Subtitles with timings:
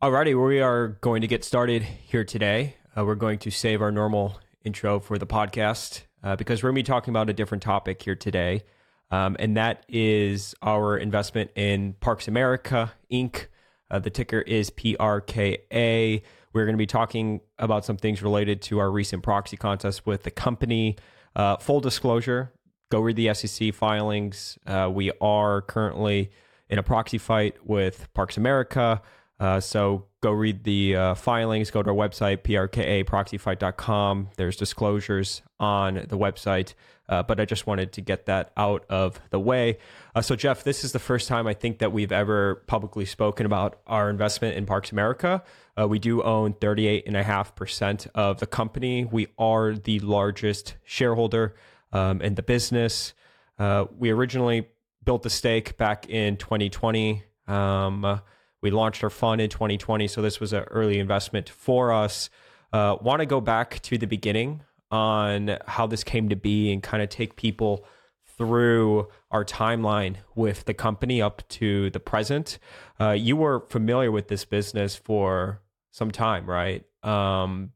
[0.00, 2.76] Alrighty, we are going to get started here today.
[2.96, 6.76] Uh, we're going to save our normal intro for the podcast uh, because we're going
[6.76, 8.62] to be talking about a different topic here today.
[9.10, 13.46] Um, and that is our investment in Parks America Inc.
[13.90, 16.22] Uh, the ticker is PRKA.
[16.52, 20.22] We're going to be talking about some things related to our recent proxy contest with
[20.22, 20.96] the company.
[21.34, 22.52] Uh, full disclosure
[22.90, 24.58] go read the SEC filings.
[24.64, 26.30] Uh, we are currently
[26.70, 29.02] in a proxy fight with Parks America.
[29.40, 34.30] Uh, so go read the uh, filings, go to our website, prkaproxyfight.com.
[34.36, 36.74] There's disclosures on the website.
[37.08, 39.78] Uh, but I just wanted to get that out of the way.
[40.14, 43.46] Uh, so, Jeff, this is the first time I think that we've ever publicly spoken
[43.46, 45.42] about our investment in Parks America.
[45.78, 49.06] Uh, we do own 38.5% of the company.
[49.06, 51.54] We are the largest shareholder
[51.92, 53.14] um, in the business.
[53.58, 54.68] Uh, we originally
[55.02, 57.22] built the stake back in 2020.
[57.46, 58.20] Um,
[58.60, 62.30] we launched our fund in 2020, so this was an early investment for us.
[62.72, 66.82] Uh, Want to go back to the beginning on how this came to be and
[66.82, 67.84] kind of take people
[68.36, 72.58] through our timeline with the company up to the present.
[73.00, 76.84] Uh, you were familiar with this business for some time, right?
[77.02, 77.72] Um,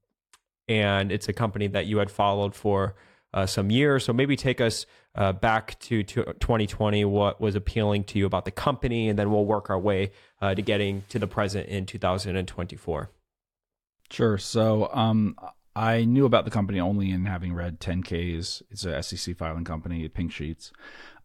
[0.69, 2.95] and it's a company that you had followed for
[3.35, 4.05] uh, some years.
[4.05, 8.45] So maybe take us uh, back to, to 2020, what was appealing to you about
[8.45, 10.13] the company, and then we'll work our way
[10.43, 13.11] uh, to getting to the present in 2024.
[14.11, 14.37] Sure.
[14.37, 15.37] So um,
[15.75, 18.63] I knew about the company only in having read 10Ks.
[18.71, 20.73] It's a SEC filing company, Pink Sheets.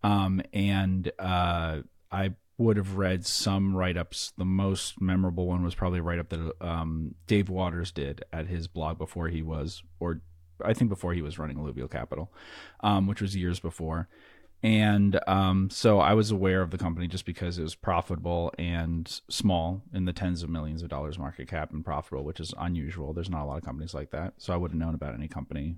[0.04, 1.80] Um, and uh,
[2.12, 4.34] I would have read some write ups.
[4.38, 8.48] The most memorable one was probably a write up that um, Dave Waters did at
[8.48, 10.22] his blog before he was, or
[10.64, 12.32] I think before he was running Alluvial Capital,
[12.82, 14.08] um, which was years before.
[14.64, 19.22] And um, so I was aware of the company just because it was profitable and
[19.30, 23.14] small in the tens of millions of dollars market cap and profitable, which is unusual.
[23.14, 24.34] There's not a lot of companies like that.
[24.38, 25.76] So I would have known about any company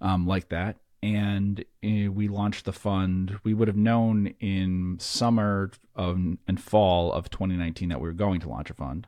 [0.00, 0.76] um, like that.
[1.02, 3.38] And uh, we launched the fund.
[3.44, 8.40] We would have known in summer of, and fall of 2019 that we were going
[8.40, 9.06] to launch a fund.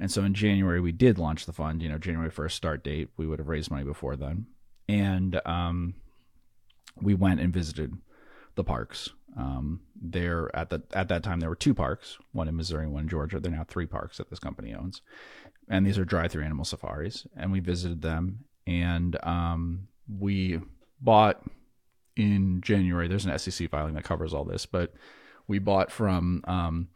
[0.00, 3.10] And so in January, we did launch the fund, you know, January 1st start date.
[3.16, 4.46] We would have raised money before then.
[4.88, 5.94] And um,
[7.00, 7.96] we went and visited
[8.54, 9.10] the parks.
[9.36, 13.02] Um, there at the at that time there were two parks, one in Missouri, one
[13.02, 13.40] in Georgia.
[13.40, 15.00] There are now three parks that this company owns,
[15.68, 17.26] and these are drive-through animal safaris.
[17.36, 20.60] And we visited them, and um, we
[21.00, 21.42] bought
[22.16, 23.08] in January.
[23.08, 24.92] There's an SEC filing that covers all this, but
[25.48, 26.88] we bought from um,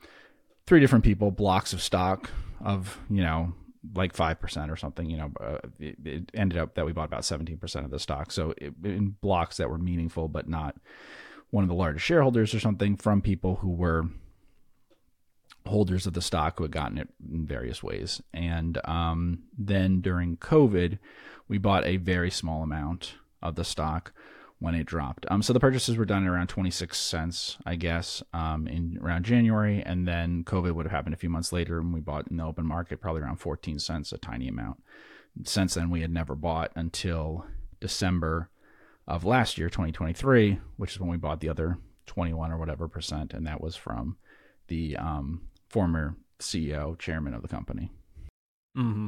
[0.67, 2.31] three different people blocks of stock
[2.65, 3.53] of you know
[3.95, 7.23] like 5% or something you know uh, it, it, ended up that we bought about
[7.23, 10.77] 17% of the stock so it, in blocks that were meaningful but not
[11.57, 14.05] one of the largest shareholders or something from people who were
[15.67, 20.37] holders of the stock who had gotten it in various ways and um, then during
[20.37, 20.99] covid
[21.49, 24.13] we bought a very small amount of the stock
[24.59, 25.27] when it dropped.
[25.31, 29.25] Um, so the purchases were done at around 26 cents, I guess, um, in around
[29.25, 32.39] January, and then COVID would have happened a few months later, and we bought in
[32.39, 34.83] the open market probably around 14 cents, a tiny amount.
[35.45, 37.45] Since then, we had never bought until
[37.81, 38.49] December
[39.07, 43.33] of last year, 2023, which is when we bought the other 21 or whatever percent,
[43.33, 44.17] and that was from
[44.69, 47.91] the um, former CEO, chairman of the company.
[48.77, 49.07] Mm-hmm.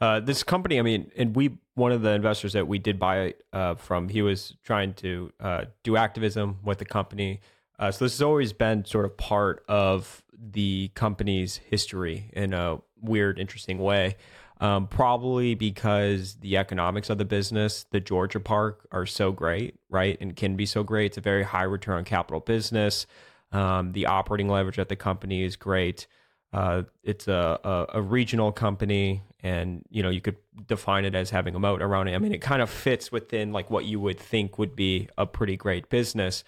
[0.00, 3.34] Uh, this company, I mean, and we, one of the investors that we did buy
[3.52, 7.40] uh, from, he was trying to uh, do activism with the company.
[7.78, 12.78] Uh, so this has always been sort of part of the company's history in a
[13.00, 14.16] weird, interesting way.
[14.60, 20.18] Um, probably because the economics of the business, the Georgia park, are so great, right?
[20.20, 21.06] And can be so great.
[21.06, 23.06] It's a very high return on capital business.
[23.52, 26.06] Um, the operating leverage at the company is great.
[26.52, 31.30] Uh, it's a, a, a regional company, and you know you could define it as
[31.30, 32.14] having a moat around it.
[32.14, 35.26] I mean, it kind of fits within like what you would think would be a
[35.26, 36.44] pretty great business.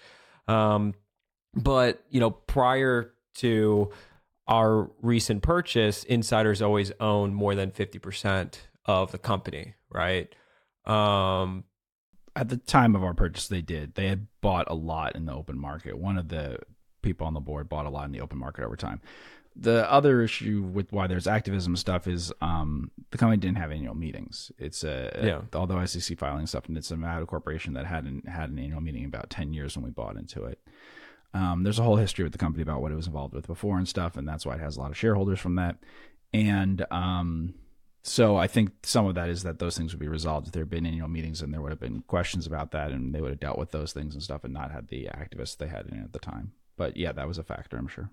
[0.47, 0.93] Um,
[1.55, 3.91] but you know, prior to
[4.47, 10.33] our recent purchase, insiders always own more than fifty percent of the company, right?
[10.85, 11.63] Um,
[12.35, 13.95] at the time of our purchase, they did.
[13.95, 15.97] They had bought a lot in the open market.
[15.97, 16.59] One of the
[17.01, 19.01] people on the board bought a lot in the open market over time
[19.55, 23.95] the other issue with why there's activism stuff is um, the company didn't have annual
[23.95, 24.51] meetings.
[24.57, 25.41] It's a yeah.
[25.53, 29.03] although SEC filing stuff, and it's a Nevada corporation that hadn't had an annual meeting
[29.03, 30.59] in about ten years when we bought into it.
[31.33, 33.77] Um, there's a whole history with the company about what it was involved with before
[33.77, 35.77] and stuff, and that's why it has a lot of shareholders from that.
[36.31, 37.55] And um,
[38.03, 40.63] so I think some of that is that those things would be resolved if there
[40.63, 43.31] had been annual meetings and there would have been questions about that, and they would
[43.31, 46.03] have dealt with those things and stuff, and not had the activists they had in
[46.03, 46.53] at the time.
[46.77, 48.09] But yeah, that was a factor, I'm sure.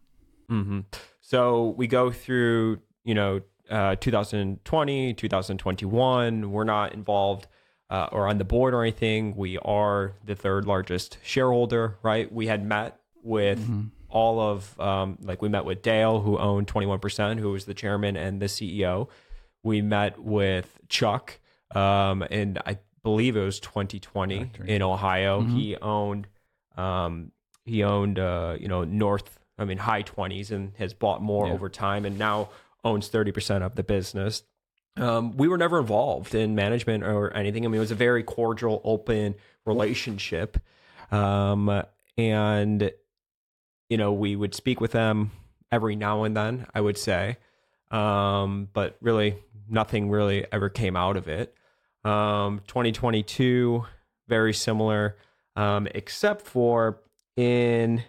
[0.51, 0.81] Mm-hmm.
[1.21, 3.41] So we go through you know,
[3.71, 6.53] uh, 2020, 2021.
[6.53, 7.47] We're not involved
[7.89, 9.35] uh, or on the board or anything.
[9.37, 12.31] We are the third largest shareholder, right?
[12.33, 13.87] We had met with mm-hmm.
[14.09, 18.17] all of, um, like, we met with Dale, who owned 21%, who was the chairman
[18.17, 19.09] and the CEO.
[19.63, 21.39] We met with Chuck,
[21.75, 24.71] um, and I believe it was 2020 Factory.
[24.71, 25.41] in Ohio.
[25.41, 25.57] Mm-hmm.
[25.57, 26.27] He owned,
[26.77, 27.33] um,
[27.65, 31.53] he owned, uh, you know, North, I mean, high 20s and has bought more yeah.
[31.53, 32.51] over time and now
[32.85, 34.43] owns 30% of the business.
[34.97, 37.65] Um, we were never involved in management or anything.
[37.65, 39.35] I mean, it was a very cordial, open
[39.65, 40.59] relationship.
[41.13, 41.83] Um,
[42.17, 42.93] and,
[43.91, 45.33] you know, we would speak with them
[45.71, 47.37] every now and then, I would say.
[47.91, 49.37] Um, but really,
[49.69, 51.55] nothing really ever came out of it.
[52.05, 53.85] Um, 2022,
[54.29, 55.17] very similar,
[55.57, 57.03] um, except for
[57.37, 58.03] in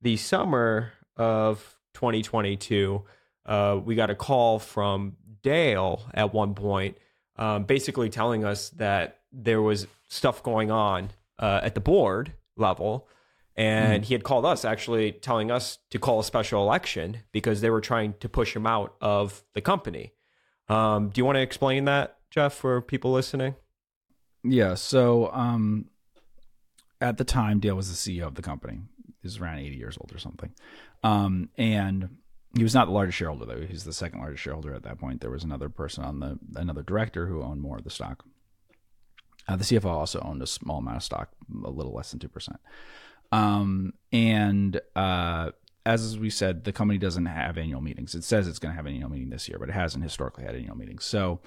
[0.00, 3.02] the summer of 2022,
[3.46, 6.96] uh, we got a call from Dale at one point,
[7.36, 13.06] um, basically telling us that there was stuff going on uh, at the board level.
[13.60, 14.06] And mm.
[14.06, 17.82] he had called us actually telling us to call a special election because they were
[17.82, 20.14] trying to push him out of the company.
[20.70, 23.56] Um, do you want to explain that, Jeff, for people listening?
[24.42, 24.76] Yeah.
[24.76, 25.90] So um,
[27.02, 28.80] at the time, Dale was the CEO of the company.
[29.20, 30.54] He was around 80 years old or something.
[31.04, 32.16] Um, and
[32.56, 33.66] he was not the largest shareholder though.
[33.66, 35.20] He's the second largest shareholder at that point.
[35.20, 38.24] There was another person on the another director who owned more of the stock.
[39.46, 42.28] Uh, the CFO also owned a small amount of stock, a little less than two
[42.28, 42.58] percent.
[43.32, 45.50] Um, and uh,
[45.86, 48.14] as we said, the company doesn't have annual meetings.
[48.14, 50.44] It says it's going to have an annual meeting this year, but it hasn't historically
[50.44, 51.04] had annual meetings.
[51.04, 51.40] So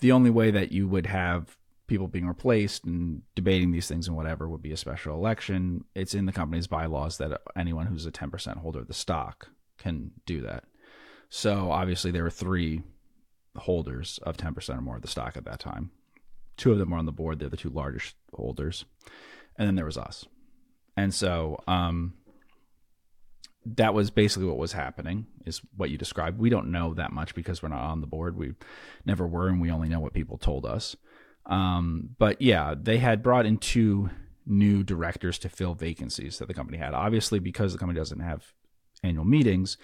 [0.00, 1.56] the only way that you would have
[1.90, 5.84] people being replaced and debating these things and whatever would be a special election.
[5.96, 10.12] It's in the company's bylaws that anyone who's a 10% holder of the stock can
[10.24, 10.64] do that.
[11.30, 12.82] So obviously there were three
[13.56, 15.90] holders of 10% or more of the stock at that time.
[16.56, 17.40] Two of them were on the board.
[17.40, 18.84] They're the two largest holders.
[19.56, 20.26] And then there was us.
[21.00, 22.12] And so um,
[23.64, 26.38] that was basically what was happening is what you described.
[26.38, 28.36] We don't know that much because we're not on the board.
[28.36, 28.52] We
[29.06, 30.96] never were, and we only know what people told us.
[31.46, 34.10] Um, but yeah, they had brought in two
[34.44, 36.92] new directors to fill vacancies that the company had.
[36.92, 38.52] Obviously, because the company doesn't have
[39.02, 39.78] annual meetings,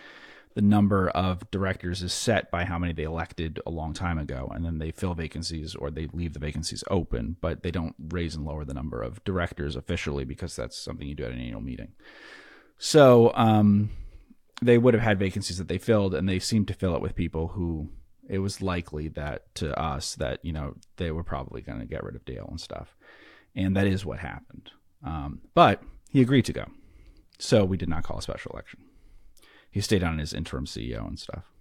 [0.56, 4.50] the number of directors is set by how many they elected a long time ago,
[4.54, 8.34] and then they fill vacancies or they leave the vacancies open, but they don't raise
[8.34, 11.60] and lower the number of directors officially because that's something you do at an annual
[11.60, 11.92] meeting.
[12.78, 13.90] So um,
[14.62, 17.14] they would have had vacancies that they filled, and they seemed to fill it with
[17.14, 17.90] people who
[18.26, 22.02] it was likely that to us that you know they were probably going to get
[22.02, 22.96] rid of Dale and stuff,
[23.54, 24.70] and that is what happened.
[25.04, 26.64] Um, but he agreed to go,
[27.38, 28.85] so we did not call a special election
[29.76, 31.52] he stayed on as interim CEO and stuff.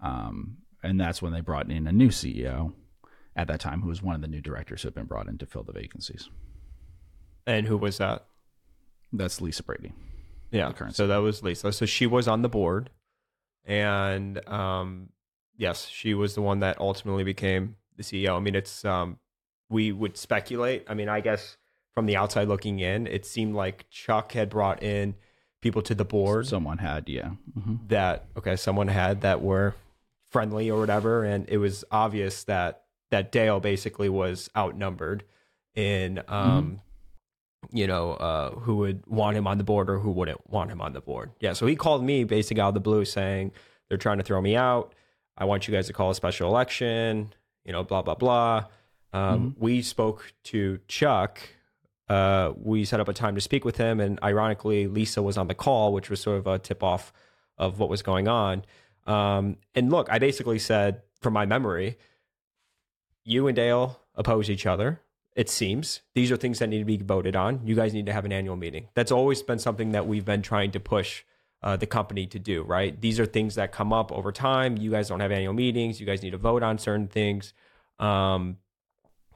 [0.00, 2.72] Um, and that's when they brought in a new CEO
[3.36, 5.38] at that time, who was one of the new directors who had been brought in
[5.38, 6.28] to fill the vacancies.
[7.46, 8.24] And who was that?
[9.12, 9.92] That's Lisa Brady.
[10.50, 10.72] Yeah.
[10.90, 11.72] So that was Lisa.
[11.72, 12.90] So she was on the board,
[13.64, 15.10] and um,
[15.56, 18.36] yes, she was the one that ultimately became the CEO.
[18.36, 19.20] I mean, it's um,
[19.68, 20.86] we would speculate.
[20.88, 21.56] I mean, I guess
[21.94, 25.14] from the outside looking in, it seemed like Chuck had brought in
[25.62, 26.46] people to the board.
[26.46, 27.30] Someone had, yeah.
[27.58, 27.76] Mm-hmm.
[27.88, 29.74] That okay, someone had that were
[30.30, 35.24] friendly or whatever, and it was obvious that that Dale basically was outnumbered
[35.74, 36.80] in um
[37.64, 37.76] mm-hmm.
[37.76, 40.82] you know uh who would want him on the board or who wouldn't want him
[40.82, 41.30] on the board.
[41.40, 43.52] Yeah, so he called me basically out of the blue saying
[43.88, 44.94] they're trying to throw me out.
[45.38, 47.32] I want you guys to call a special election,
[47.64, 48.66] you know, blah blah blah.
[49.14, 49.64] Um, mm-hmm.
[49.64, 51.40] We spoke to Chuck,
[52.08, 55.48] uh, we set up a time to speak with him, and ironically, Lisa was on
[55.48, 57.12] the call, which was sort of a tip off
[57.58, 58.64] of what was going on.
[59.06, 61.98] Um, and look, I basically said, from my memory,
[63.24, 65.00] you and Dale oppose each other.
[65.34, 67.60] It seems these are things that need to be voted on.
[67.64, 68.88] You guys need to have an annual meeting.
[68.94, 71.22] That's always been something that we've been trying to push
[71.62, 72.62] uh, the company to do.
[72.62, 73.00] Right?
[73.00, 74.76] These are things that come up over time.
[74.76, 76.00] You guys don't have annual meetings.
[76.00, 77.54] You guys need to vote on certain things.
[77.98, 78.58] Um,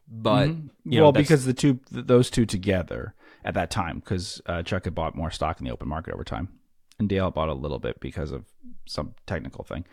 [0.09, 0.93] but mm-hmm.
[0.93, 4.85] you know, well, because the two those two together at that time, because uh, Chuck
[4.85, 6.49] had bought more stock in the open market over time,
[6.99, 8.45] and Dale bought a little bit because of
[8.87, 9.85] some technical thing.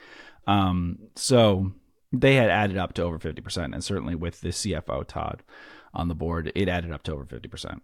[0.48, 1.72] Um, so
[2.12, 5.43] they had added up to over fifty percent, and certainly with the CFO Todd
[5.93, 7.82] on the board, it added up to over fifty percent.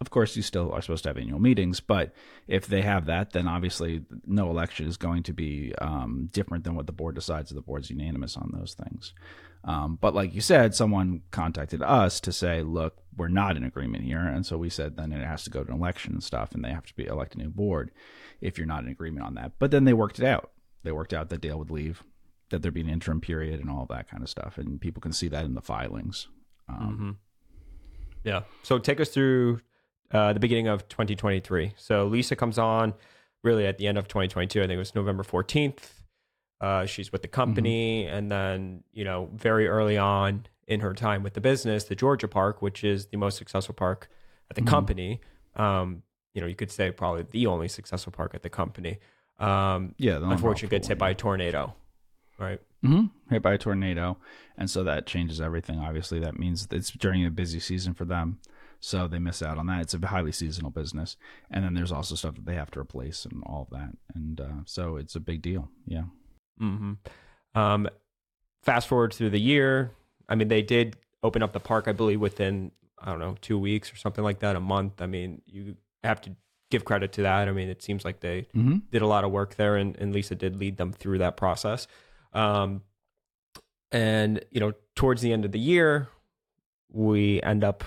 [0.00, 2.12] Of course, you still are supposed to have annual meetings, but
[2.48, 6.74] if they have that, then obviously no election is going to be um, different than
[6.74, 7.50] what the board decides.
[7.50, 9.14] If The board's unanimous on those things.
[9.62, 14.04] Um, but like you said, someone contacted us to say, look, we're not in agreement
[14.04, 14.18] here.
[14.18, 16.62] And so we said, then it has to go to an election and stuff, and
[16.64, 17.90] they have to be elect a new board
[18.40, 19.52] if you're not in agreement on that.
[19.58, 20.50] But then they worked it out.
[20.82, 22.02] they worked out that Dale would leave,
[22.50, 25.12] that there'd be an interim period and all that kind of stuff, and people can
[25.12, 26.28] see that in the filings.
[26.68, 27.10] Um, Mm-hmm.
[28.24, 28.42] Yeah.
[28.62, 29.60] So take us through
[30.12, 31.74] uh, the beginning of 2023.
[31.76, 32.94] So Lisa comes on
[33.42, 34.60] really at the end of 2022.
[34.60, 35.78] I think it was November 14th.
[36.60, 41.22] Uh, she's with the company, and then you know very early on in her time
[41.22, 44.08] with the business, the Georgia Park, which is the most successful park
[44.50, 44.66] at the Mhm.
[44.68, 45.20] company.
[45.56, 48.98] Um, you know, you could say probably the only successful park at the company.
[49.38, 51.74] Um, Yeah, unfortunately, gets hit by a tornado.
[52.38, 52.60] Right.
[52.82, 54.16] hmm hit by a tornado,
[54.56, 55.78] and so that changes everything.
[55.80, 58.38] Obviously, that means it's during a busy season for them,
[58.84, 59.80] so they miss out on that.
[59.80, 61.16] It's a highly seasonal business,
[61.50, 64.40] and then there's also stuff that they have to replace and all of that, and
[64.40, 65.68] uh, so it's a big deal.
[65.86, 66.04] Yeah.
[66.58, 66.92] hmm
[67.54, 67.88] Um,
[68.62, 69.90] fast forward through the year.
[70.28, 73.58] I mean, they did open up the park, I believe, within I don't know two
[73.58, 75.00] weeks or something like that, a month.
[75.02, 76.30] I mean, you have to
[76.70, 77.48] give credit to that.
[77.48, 78.76] I mean, it seems like they Mm-hmm.
[78.90, 81.86] did a lot of work there, and, and Lisa did lead them through that process.
[82.32, 82.82] Um,
[83.92, 86.08] and you know, towards the end of the year,
[86.90, 87.84] we end up,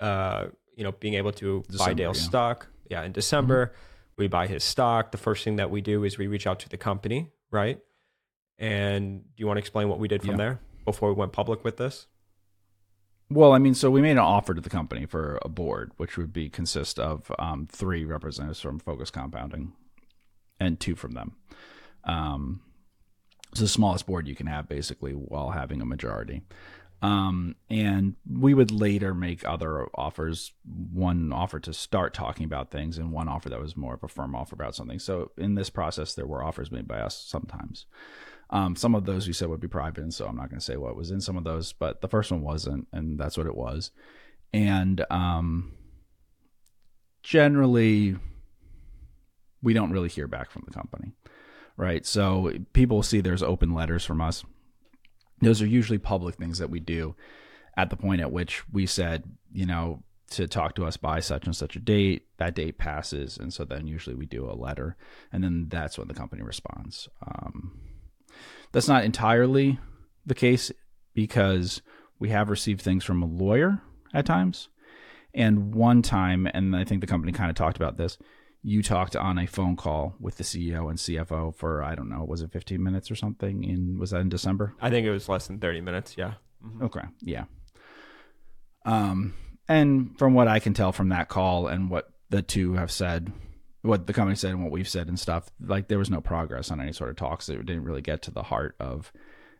[0.00, 2.22] uh, you know, being able to buy December, Dale's yeah.
[2.22, 2.28] Mm-hmm.
[2.28, 2.66] stock.
[2.90, 3.72] Yeah, in December,
[4.16, 5.10] we buy his stock.
[5.10, 7.80] The first thing that we do is we reach out to the company, right?
[8.58, 10.36] And do you want to explain what we did from Yeah.
[10.36, 12.06] there before we went public with this?
[13.28, 16.16] Well, I mean, so we made an offer to the company for a board, which
[16.16, 19.72] would be consist of um, three representatives from Focused Compounding
[20.60, 21.34] and two from them.
[22.04, 22.60] Um,
[23.50, 26.42] it's the smallest board you can have, basically, while having a majority.
[27.02, 30.52] Um, and we would later make other offers.
[30.64, 34.08] One offer to start talking about things, and one offer that was more of a
[34.08, 34.98] firm offer about something.
[34.98, 37.86] So in this process, there were offers made by us sometimes.
[38.48, 40.64] Um, some of those we said would be private, and so I'm not going to
[40.64, 43.46] say what was in some of those, but the first one wasn't, and that's what
[43.46, 43.90] it was.
[44.52, 45.74] And um,
[47.22, 48.16] generally,
[49.62, 51.12] we don't really hear back from the company,
[51.76, 52.06] right?
[52.06, 54.44] So people see there's open letters from us.
[55.40, 57.14] Those are usually public things that we do
[57.76, 61.46] at the point at which we said, you know, to talk to us by such
[61.46, 62.26] and such a date.
[62.38, 64.96] That date passes, and so then usually we do a letter,
[65.32, 67.08] and then that's when the company responds.
[67.26, 67.80] Um,
[68.72, 69.78] that's not entirely
[70.24, 70.72] the case
[71.14, 71.80] because
[72.18, 73.80] we have received things from a lawyer
[74.12, 74.68] at times.
[75.32, 78.18] And one time, and I think the company kind of talked about this,
[78.68, 82.24] you talked on a phone call with the CEO and CFO for, I don't know,
[82.24, 83.62] was it 15 minutes or something?
[83.62, 84.74] In Was that in December?
[84.80, 86.16] I think it was less than 30 minutes.
[86.18, 86.34] Yeah.
[86.64, 86.82] Mhm.
[86.82, 87.44] Okay, yeah.
[88.84, 89.34] Um,
[89.68, 93.32] and from what I can tell from that call and what the two have said,
[93.82, 96.72] what the company said and what we've said and stuff, like there was no progress
[96.72, 97.48] on any sort of talks.
[97.48, 99.12] It didn't really get to the heart of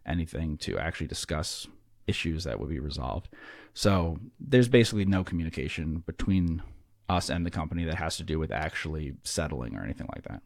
[0.05, 1.69] anything to actually discuss
[2.09, 3.29] issues that would be resolved.
[3.73, 6.63] So there's basically no communication between
[7.09, 10.43] us and the company that has to do with actually settling or anything like that.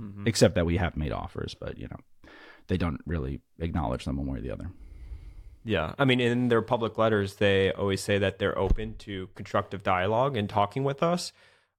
[0.00, 0.26] Mhm.
[0.26, 2.30] Except that we have made offers, but you know,
[2.68, 4.70] they don't really acknowledge them one way or the other.
[5.64, 5.94] Yeah.
[5.98, 10.36] I mean, in their public letters, they always say that they're open to constructive dialogue
[10.36, 11.32] and talking with us.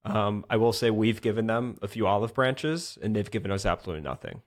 [0.06, 3.64] Um, I will say we've given them a few olive branches and they've given us
[3.64, 4.42] absolutely nothing.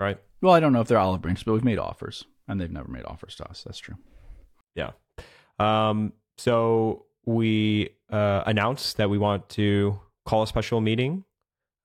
[0.00, 0.18] Right.
[0.40, 2.88] Well, I don't know if they're olive branches, but we've made offers, and they've never
[2.90, 3.62] made offers to us.
[3.62, 3.96] That's true.
[4.74, 4.92] Yeah.
[5.58, 11.24] Um, so we uh, announced that we want to call a special meeting,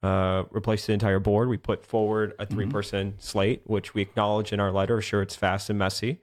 [0.04, 1.50] uh, replace the entire board.
[1.50, 5.02] We put forward a three person slate, which we acknowledge in our letter.
[5.02, 6.22] Sure, it's fast and messy,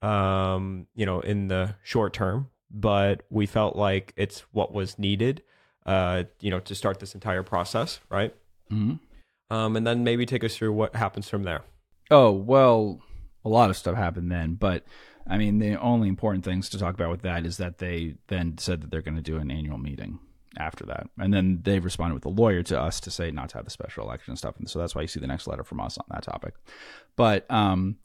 [0.00, 5.42] um, you know, in the short term, but we felt like it's what was needed,
[5.86, 8.34] uh, you know, to start this entire process, right?
[8.70, 8.94] Mm-hmm.
[9.54, 11.62] Um, and then maybe take us through what happens from there.
[12.10, 13.00] Oh well,
[13.44, 14.84] a lot of stuff happened then, but
[15.26, 18.58] I mean, the only important things to talk about with that is that they then
[18.58, 20.18] said that they're going to do an annual meeting
[20.58, 23.56] after that, and then they responded with a lawyer to us to say not to
[23.56, 25.64] have the special election and stuff, and so that's why you see the next letter
[25.64, 26.54] from us on that topic.
[27.16, 27.96] But um,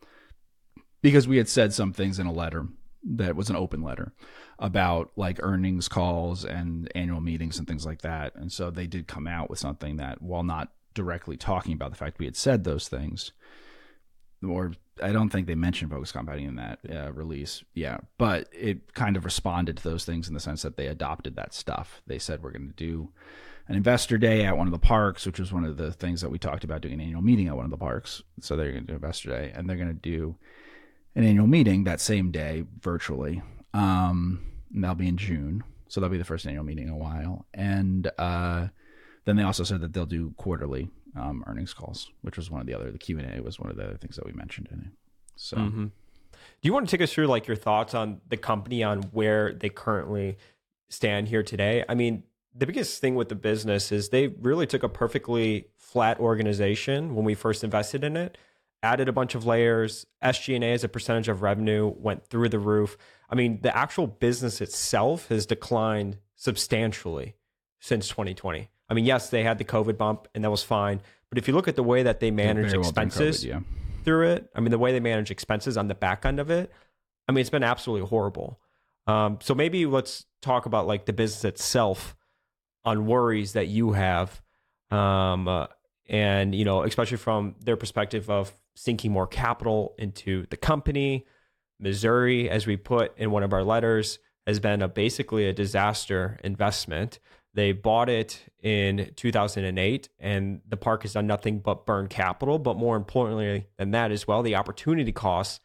[1.01, 2.67] because we had said some things in a letter
[3.03, 4.13] that was an open letter
[4.59, 8.36] about like earnings calls and annual meetings and things like that.
[8.36, 11.97] And so they did come out with something that, while not directly talking about the
[11.97, 13.31] fact we had said those things,
[14.45, 17.63] or I don't think they mentioned Focused Compounding in that uh, release.
[17.73, 21.35] Yeah, but it kind of responded to those things in the sense that they adopted
[21.35, 22.01] that stuff.
[22.07, 23.09] They said we're going to do
[23.67, 26.29] an investor day at one of the parks, which was one of the things that
[26.29, 28.23] we talked about doing an annual meeting at one of the parks.
[28.39, 30.37] So they're going to do investor day, and they're going to do
[31.15, 33.41] an annual meeting that same day virtually.
[33.73, 34.41] Um,
[34.73, 35.63] and that'll be in June.
[35.89, 37.45] So that'll be the first annual meeting in a while.
[37.53, 38.67] And uh,
[39.25, 42.67] then they also said that they'll do quarterly um, earnings calls, which was one of
[42.67, 42.91] the other.
[42.91, 44.91] The Q and A was one of the other things that we mentioned in it.
[45.36, 45.88] So Mm-hmm.
[46.62, 49.53] Do you want to take us through like your thoughts on the company on where
[49.53, 50.38] they currently
[50.89, 51.83] stand here today?
[51.88, 52.24] I mean,
[52.55, 57.25] the biggest thing with the business is they really took a perfectly flat organization when
[57.25, 58.38] we first invested in it,
[58.81, 60.05] added a bunch of layers.
[60.24, 62.97] SG&A as a percentage of revenue went through the roof.
[63.29, 67.36] I mean, the actual business itself has declined substantially
[67.79, 68.69] since 2020.
[68.89, 71.01] I mean, yes, they had the COVID bump and that was fine.
[71.29, 73.60] But if you look at the way that they manage well expenses COVID, yeah.
[74.03, 76.72] through it, I mean, the way they manage expenses on the back end of it,
[77.27, 78.60] I mean, it's been absolutely horrible.
[79.08, 82.15] Um, so maybe let's talk about like the business itself
[82.86, 84.41] on worries that you have.
[84.91, 85.67] Um, uh,
[86.10, 91.25] and, you know, especially from their perspective of sinking more capital into the company.
[91.79, 96.39] Missouri, as we put in one of our letters, has been a basically a disaster
[96.44, 97.20] investment.
[97.57, 102.59] They bought it in 2008, and the park has done nothing but burn capital.
[102.59, 105.59] But more importantly than that, as well, the opportunity cost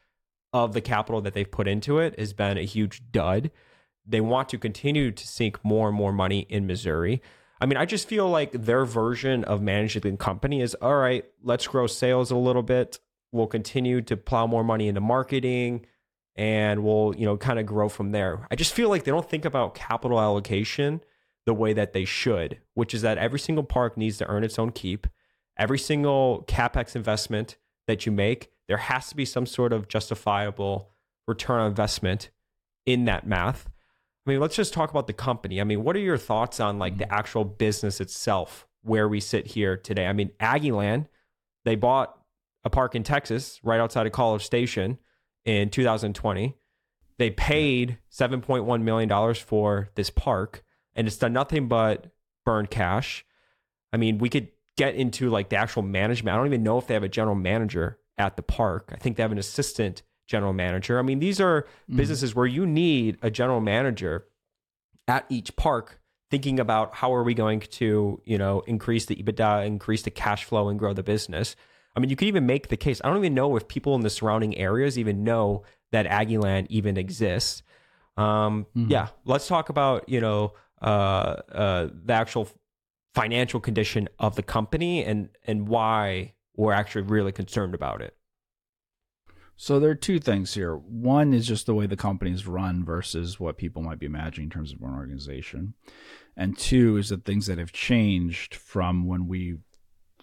[0.54, 3.50] of the capital that they've put into it has been a huge dud.
[4.06, 7.20] They want to continue to sink more and more money in Missouri.
[7.60, 11.26] I mean, I just feel like their version of managing the company is all right,
[11.42, 13.00] let's grow sales a little bit.
[13.32, 15.84] We'll continue to plow more money into marketing
[16.36, 18.46] and we'll, you know, kind of grow from there.
[18.50, 21.02] I just feel like they don't think about capital allocation
[21.46, 24.58] the way that they should, which is that every single park needs to earn its
[24.58, 25.06] own keep.
[25.58, 27.56] Every single capex investment
[27.86, 30.90] that you make, there has to be some sort of justifiable
[31.26, 32.30] return on investment
[32.86, 33.68] in that math.
[34.26, 35.60] I mean, let's just talk about the company.
[35.60, 37.14] I mean, what are your thoughts on like the mm-hmm.
[37.14, 40.06] actual business itself, where we sit here today?
[40.06, 41.06] I mean, Aggieland,
[41.64, 42.16] they bought
[42.64, 44.98] a park in Texas right outside of College Station
[45.44, 46.56] in 2020.
[47.18, 50.62] They paid $7.1 million for this park
[50.94, 52.06] and it's done nothing but
[52.44, 53.24] burn cash.
[53.92, 56.34] I mean, we could get into like the actual management.
[56.34, 58.90] I don't even know if they have a general manager at the park.
[58.92, 60.98] I think they have an assistant general manager.
[60.98, 61.96] I mean, these are mm.
[61.96, 64.26] businesses where you need a general manager
[65.08, 69.66] at each park thinking about how are we going to, you know, increase the EBITDA,
[69.66, 71.56] increase the cash flow and grow the business.
[71.94, 73.02] I mean, you could even make the case.
[73.04, 76.96] I don't even know if people in the surrounding areas even know that Aggieland even
[76.96, 77.62] exists.
[78.16, 78.90] Um, mm-hmm.
[78.90, 82.48] Yeah, let's talk about, you know, uh, uh, the actual
[83.14, 88.16] financial condition of the company and and why we're actually really concerned about it.
[89.56, 90.74] So there are two things here.
[90.74, 94.50] One is just the way the company's run versus what people might be imagining in
[94.50, 95.74] terms of an organization.
[96.36, 99.58] And two is the things that have changed from when we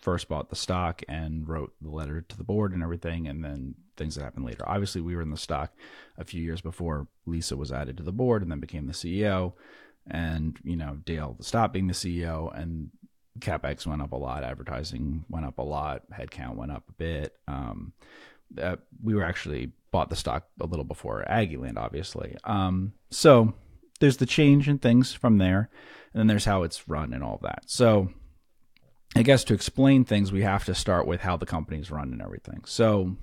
[0.02, 3.76] first bought the stock and wrote the letter to the board and everything, and then
[3.95, 4.67] things that happened later.
[4.67, 5.74] Obviously, we were in the stock
[6.17, 9.54] a few years before Lisa was added to the board and then became the CEO
[10.10, 12.89] and you know Dale stopped being the CEO, and
[13.39, 17.34] capex went up a lot, advertising went up a lot, headcount went up a bit.
[17.48, 17.93] Um,
[18.52, 22.36] that we were actually bought the stock a little before Aggieland, obviously.
[22.43, 23.54] Um, so
[24.00, 25.69] there's the change in things from there,
[26.13, 27.63] and then there's how it's run and all of that.
[27.67, 28.10] So
[29.15, 32.22] I guess to explain things, we have to start with how the company's run and
[32.22, 32.62] everything.
[32.65, 33.15] So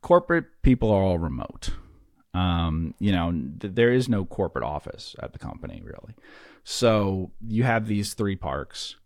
[0.00, 1.70] corporate people are all remote.
[2.34, 6.14] Um, you know, th- there is no corporate office at the company really.
[6.64, 8.96] So you have these three parks,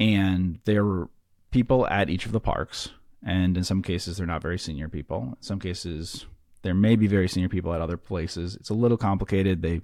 [0.00, 1.08] and there are
[1.50, 2.90] people at each of the parks.
[3.26, 5.34] And in some cases, they're not very senior people.
[5.36, 6.26] In some cases,
[6.62, 8.54] there may be very senior people at other places.
[8.56, 9.62] It's a little complicated.
[9.62, 9.80] They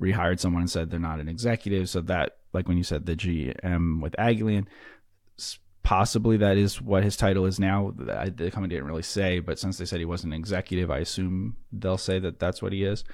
[0.00, 1.88] rehired someone and said they're not an executive.
[1.88, 4.66] So that, like when you said the GM with Aggieland,
[5.82, 7.92] possibly that is what his title is now.
[7.96, 11.56] The company didn't really say, but since they said he wasn't an executive, I assume
[11.72, 13.04] they'll say that that's what he is.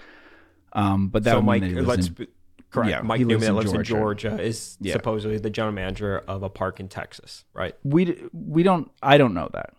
[0.72, 2.26] Um, but that so Mike, let's in,
[2.70, 2.90] correct.
[2.90, 3.78] Yeah, Mike Newman lives Georgia.
[3.78, 4.92] in Georgia is yeah.
[4.92, 7.74] supposedly the general manager of a park in Texas, right?
[7.82, 8.90] We we don't.
[9.02, 9.74] I don't know that.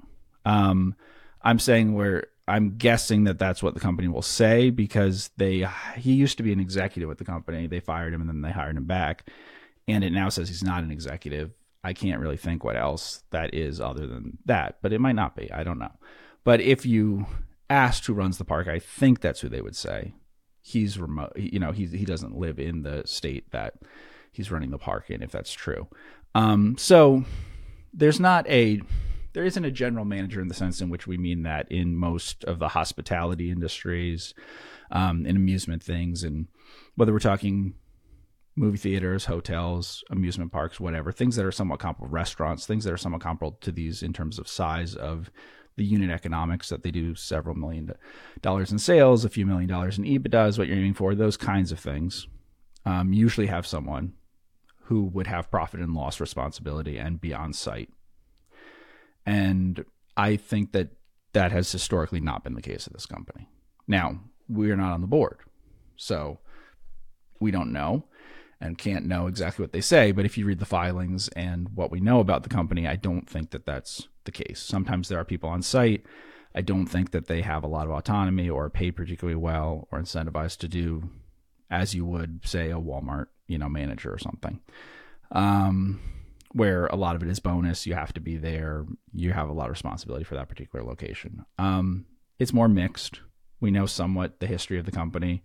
[0.46, 0.96] Um,
[1.42, 6.14] I'm saying where I'm guessing that that's what the company will say because they he
[6.14, 7.68] used to be an executive with the company.
[7.68, 9.30] They fired him and then they hired him back,
[9.88, 11.52] and it now says he's not an executive
[11.88, 15.38] I can't really think what else that is other than that, but it might not
[15.38, 15.50] be.
[15.54, 15.94] I don't know.
[16.44, 17.28] But if you
[17.70, 20.14] asked who runs the park, I think that's who they would say.
[20.62, 21.32] He's remote.
[21.38, 23.76] You know, he he doesn't live in the state that
[24.34, 25.24] he's running the park in.
[25.24, 25.88] If that's true,
[26.36, 27.24] um, so
[27.94, 28.82] there's not a
[29.32, 32.44] there isn't a general manager in the sense in which we mean that in most
[32.44, 34.34] of the hospitality industries,
[34.92, 36.48] um, and amusement things, and
[36.96, 37.76] whether we're talking
[38.58, 42.98] movie theaters, hotels, amusement parks, whatever, things that are somewhat comparable, restaurants, things that are
[42.98, 45.30] somewhat comparable to these in terms of size of
[45.76, 47.94] the unit economics that they do several million
[48.42, 51.38] dollars in sales, a few million dollars in EBITDA is what you're aiming for, those
[51.38, 52.28] kinds of things
[52.84, 54.14] um, usually have someone
[54.86, 57.90] who would have profit and loss responsibility and be on site.
[59.24, 60.90] And I think that
[61.34, 63.48] that has historically not been the case of this company.
[63.88, 65.40] Now, we are not on the board.
[65.96, 66.40] So
[67.40, 68.06] we don't know.
[68.60, 70.12] And can't know exactly what they say.
[70.12, 73.30] But if you read the filings and what we know about the company, I don't
[73.30, 74.60] think that that's the case.
[74.60, 76.06] Sometimes there are people on site.
[76.56, 79.88] I don't think that they have a lot of autonomy or are paid particularly well
[79.92, 81.10] or incentivized to do
[81.70, 84.60] as you would say a Walmart, you know, manager or something.
[85.32, 86.00] Um,
[86.54, 89.54] where a lot of it is bonus, you have to be there, you have a
[89.54, 91.46] lot of responsibility for that particular location.
[91.60, 92.06] Um,
[92.40, 93.20] it's more mixed.
[93.60, 95.44] We know somewhat the history of the company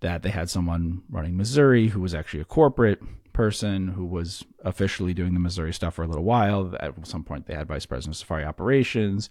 [0.00, 3.00] that they had someone running Missouri who was actually a corporate
[3.32, 6.74] person who was officially doing the Missouri stuff for a little while.
[6.80, 9.28] At some point, they had vice president of safari operations.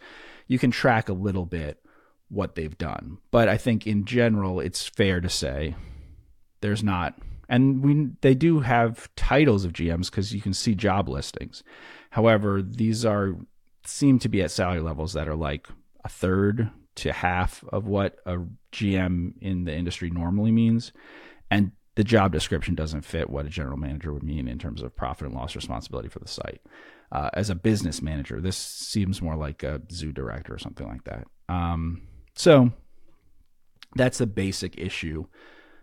[0.48, 1.84] You can track a little bit
[2.30, 5.76] what they've done, but I think in general, it's fair to say
[6.62, 7.18] there's not.
[7.48, 11.64] And we they do have titles of GMs because you can see job listings.
[12.12, 13.36] However, these are
[13.86, 15.68] seem to be at salary levels that are like
[16.04, 18.40] a third to half of what a
[18.76, 20.92] GM in the industry normally means.
[21.50, 24.96] And the job description doesn't fit what a general manager would mean in terms of
[24.96, 26.62] profit and loss responsibility for the site.
[27.12, 31.04] Uh, as a business manager, this seems more like a zoo director or something like
[31.06, 31.26] that.
[31.48, 32.02] Um,
[32.36, 32.72] so
[33.96, 35.26] that's the basic issue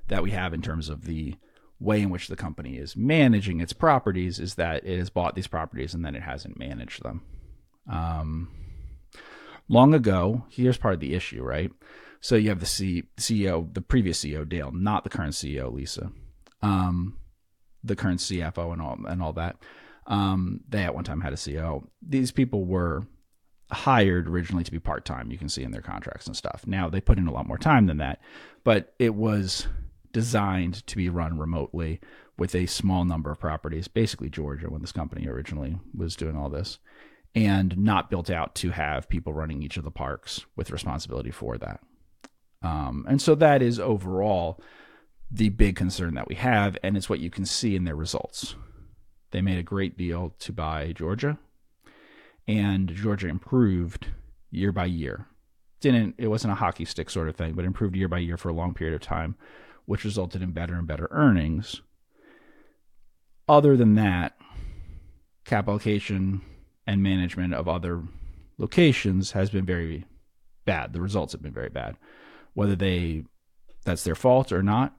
[0.08, 1.36] that we have in terms of the
[1.80, 5.46] way in which the company is managing its properties is that it has bought these
[5.46, 7.22] properties and then it hasn't managed them.
[7.90, 8.48] Um,
[9.68, 11.72] long ago, here's part of the issue, right?
[12.22, 16.12] So you have the C- CEO, the previous CEO, Dale, not the current CEO, Lisa,
[16.62, 17.18] um,
[17.82, 19.56] the current CFO, and all and all that.
[20.06, 21.84] Um, they at one time had a CEO.
[22.00, 23.06] These people were
[23.72, 25.32] hired originally to be part time.
[25.32, 26.64] You can see in their contracts and stuff.
[26.64, 28.20] Now they put in a lot more time than that,
[28.62, 29.66] but it was
[30.12, 32.00] designed to be run remotely
[32.38, 36.48] with a small number of properties, basically Georgia, when this company originally was doing all
[36.48, 36.78] this
[37.34, 41.56] and not built out to have people running each of the parks with responsibility for
[41.58, 41.80] that.
[42.62, 44.60] Um, and so that is overall
[45.30, 48.54] the big concern that we have, and it's what you can see in their results.
[49.30, 51.38] They made a great deal to buy Georgia,
[52.46, 54.08] and Georgia improved
[54.50, 55.26] year by year.
[55.80, 58.50] Didn't it wasn't a hockey stick sort of thing, but improved year by year for
[58.50, 59.36] a long period of time,
[59.86, 61.80] which resulted in better and better earnings.
[63.48, 64.36] Other than that,
[65.44, 66.42] cap allocation
[66.86, 68.02] and management of other
[68.58, 70.04] locations has been very
[70.64, 70.92] bad.
[70.92, 71.96] The results have been very bad.
[72.54, 73.24] Whether they
[73.84, 74.96] that's their fault or not,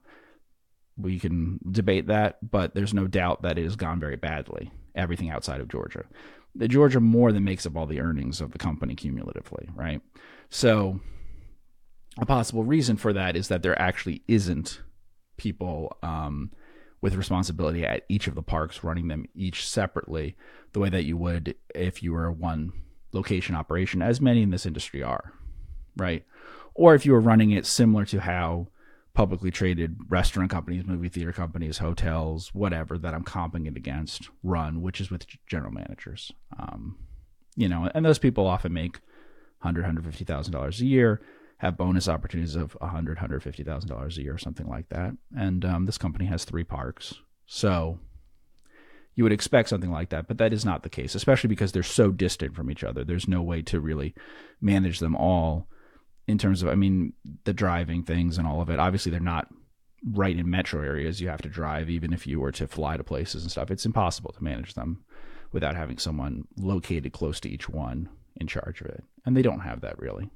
[0.96, 4.70] we can debate that, but there's no doubt that it has gone very badly.
[4.94, 6.04] Everything outside of Georgia.
[6.54, 10.00] The Georgia more than makes up all the earnings of the company cumulatively, right?
[10.50, 11.00] So
[12.18, 14.80] a possible reason for that is that there actually isn't
[15.36, 16.52] people um,
[17.00, 20.36] with responsibility at each of the parks, running them each separately,
[20.72, 22.72] the way that you would if you were a one
[23.12, 25.32] location operation, as many in this industry are,
[25.96, 26.24] right?
[26.74, 28.68] Or if you were running it similar to how
[29.14, 34.82] publicly traded restaurant companies, movie theater companies, hotels, whatever that I'm comping it against run,
[34.82, 36.32] which is with general managers.
[36.58, 36.98] Um,
[37.54, 39.00] you know, and those people often make
[39.60, 41.22] hundred, hundred fifty thousand dollars a year
[41.58, 44.88] have bonus opportunities of a hundred, hundred fifty thousand dollars a year, or something like
[44.88, 45.12] that.
[45.36, 47.14] And um, this company has three parks,
[47.46, 48.00] so
[49.14, 51.84] you would expect something like that, but that is not the case, especially because they're
[51.84, 53.04] so distant from each other.
[53.04, 54.12] There's no way to really
[54.60, 55.68] manage them all
[56.26, 57.12] in terms of, I mean,
[57.44, 58.78] the driving things and all of it.
[58.78, 59.48] Obviously, they're not
[60.12, 61.20] right in metro areas.
[61.20, 63.70] You have to drive, even if you were to fly to places and stuff.
[63.70, 65.04] It's impossible to manage them
[65.52, 69.04] without having someone located close to each one in charge of it.
[69.24, 70.30] And they don't have that really.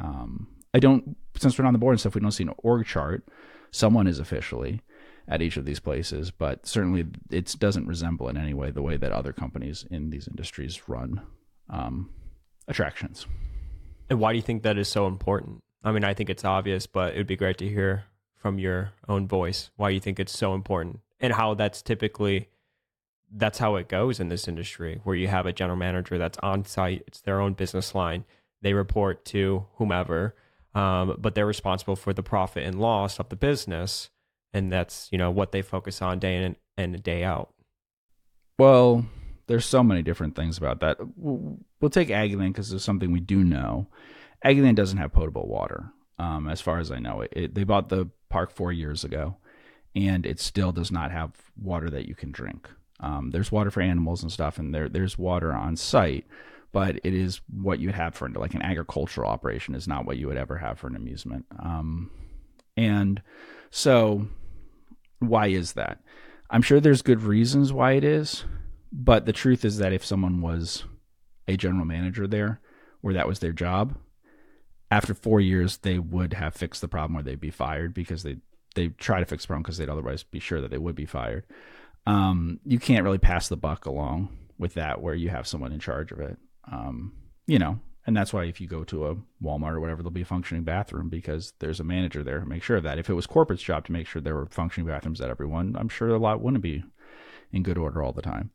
[0.00, 2.54] Um, I don't, since we're not on the board and stuff, we don't see an
[2.58, 3.28] org chart.
[3.70, 4.82] Someone is officially
[5.28, 8.96] at each of these places, but certainly it doesn't resemble in any way the way
[8.96, 11.22] that other companies in these industries run
[11.70, 12.10] um,
[12.66, 13.26] attractions.
[14.12, 15.64] And why do you think that is so important?
[15.82, 18.04] I mean, I think it's obvious, but it would be great to hear
[18.36, 22.50] from your own voice why you think it's so important and how that's typically
[23.34, 26.62] that's how it goes in this industry where you have a general manager that's on
[26.66, 28.26] site it's their own business line
[28.60, 30.34] they report to whomever,
[30.74, 34.10] um, but they're responsible for the profit and loss of the business,
[34.52, 37.54] and that's you know what they focus on day in and day out.
[38.58, 39.06] Well,
[39.46, 40.98] there's so many different things about that.
[41.16, 43.88] We'll, we'll take Aggieland because it's something we do know.
[44.44, 47.22] Aggieland doesn't have potable water, um, as far as I know.
[47.22, 49.36] It, it, they bought the park four years ago,
[49.94, 52.68] and it still does not have water that you can drink.
[53.00, 56.26] Um, there's water for animals and stuff, and there there's water on site,
[56.70, 60.16] but it is what you would have for like an agricultural operation is not what
[60.16, 61.44] you would ever have for an amusement.
[61.58, 62.10] Um,
[62.76, 63.20] and
[63.70, 64.28] so,
[65.18, 66.00] why is that?
[66.48, 68.44] I'm sure there's good reasons why it is,
[68.92, 70.84] but the truth is that if someone was
[71.48, 72.60] a general manager there,
[73.00, 73.96] where that was their job,
[74.90, 78.36] after four years they would have fixed the problem, or they'd be fired because they
[78.74, 81.06] they try to fix the problem because they'd otherwise be sure that they would be
[81.06, 81.44] fired.
[82.06, 85.80] Um, you can't really pass the buck along with that where you have someone in
[85.80, 86.36] charge of it.
[86.70, 87.12] Um,
[87.46, 90.22] you know, and that's why if you go to a Walmart or whatever, there'll be
[90.22, 92.98] a functioning bathroom because there's a manager there to make sure of that.
[92.98, 95.88] If it was corporate's job to make sure there were functioning bathrooms at everyone, I'm
[95.88, 96.82] sure a lot wouldn't be
[97.52, 98.50] in good order all the time.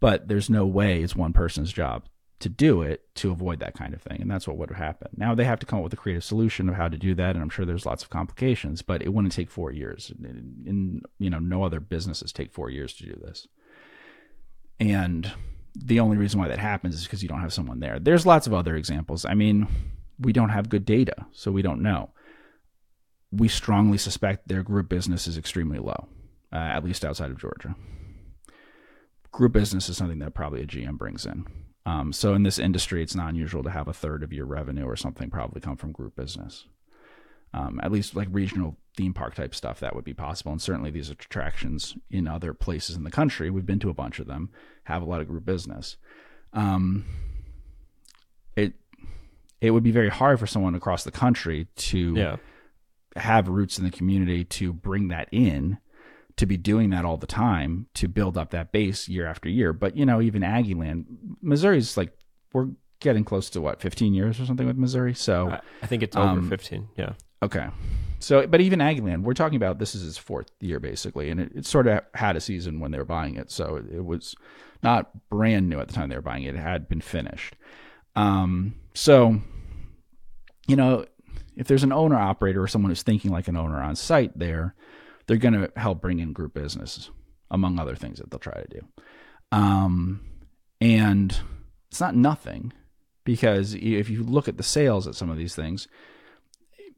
[0.00, 2.04] But there's no way it's one person's job
[2.40, 4.20] to do it to avoid that kind of thing.
[4.20, 5.08] And that's what would happen.
[5.14, 7.36] Now they have to come up with a creative solution of how to do that.
[7.36, 10.10] And I'm sure there's lots of complications, but it wouldn't take four years.
[10.18, 13.46] In you know, no other businesses take four years to do this.
[14.78, 15.30] And
[15.74, 17.98] the only reason why that happens is because you don't have someone there.
[17.98, 19.26] There's lots of other examples.
[19.26, 19.68] I mean,
[20.18, 22.10] we don't have good data, so we don't know.
[23.30, 26.08] We strongly suspect their group business is extremely low,
[26.52, 27.76] uh, at least outside of Georgia.
[29.32, 31.46] Group business is something that probably a GM brings in.
[31.86, 34.84] Um, so in this industry, it's not unusual to have a third of your revenue
[34.84, 36.66] or something probably come from group business.
[37.52, 40.52] Um, at least like regional theme park type stuff, that would be possible.
[40.52, 44.18] And certainly these attractions in other places in the country, we've been to a bunch
[44.20, 44.50] of them,
[44.84, 45.96] have a lot of group business.
[46.52, 47.04] Um,
[48.56, 48.74] it
[49.60, 52.36] it would be very hard for someone across the country to Yeah.
[53.16, 55.78] have roots in the community to bring that in
[56.40, 59.74] to be doing that all the time to build up that base year after year.
[59.74, 61.04] But you know even aggieland
[61.42, 62.16] missouri's like
[62.54, 62.68] we're
[63.00, 65.12] getting close to what 15 years or something with missouri?
[65.14, 66.88] So I, think it's over Um, 15.
[66.96, 67.12] Yeah.
[67.42, 67.68] okay.
[68.20, 71.52] So but even aggieland we're talking about this is its fourth year basically and it,
[71.54, 73.50] it sort of had a season when they were buying it.
[73.50, 74.34] So it, it was
[74.82, 76.54] not brand new at the time they were buying it.
[76.54, 77.54] It had been finished.
[78.16, 79.40] Um so
[80.66, 81.04] you know
[81.54, 84.74] if there's an owner operator or someone who's thinking like an owner on site there
[85.30, 87.08] they're going to help bring in group business
[87.52, 88.80] among other things that they'll try to do.
[89.52, 90.22] Um
[90.80, 91.38] and
[91.88, 92.72] it's not nothing
[93.22, 95.86] because if you look at the sales at some of these things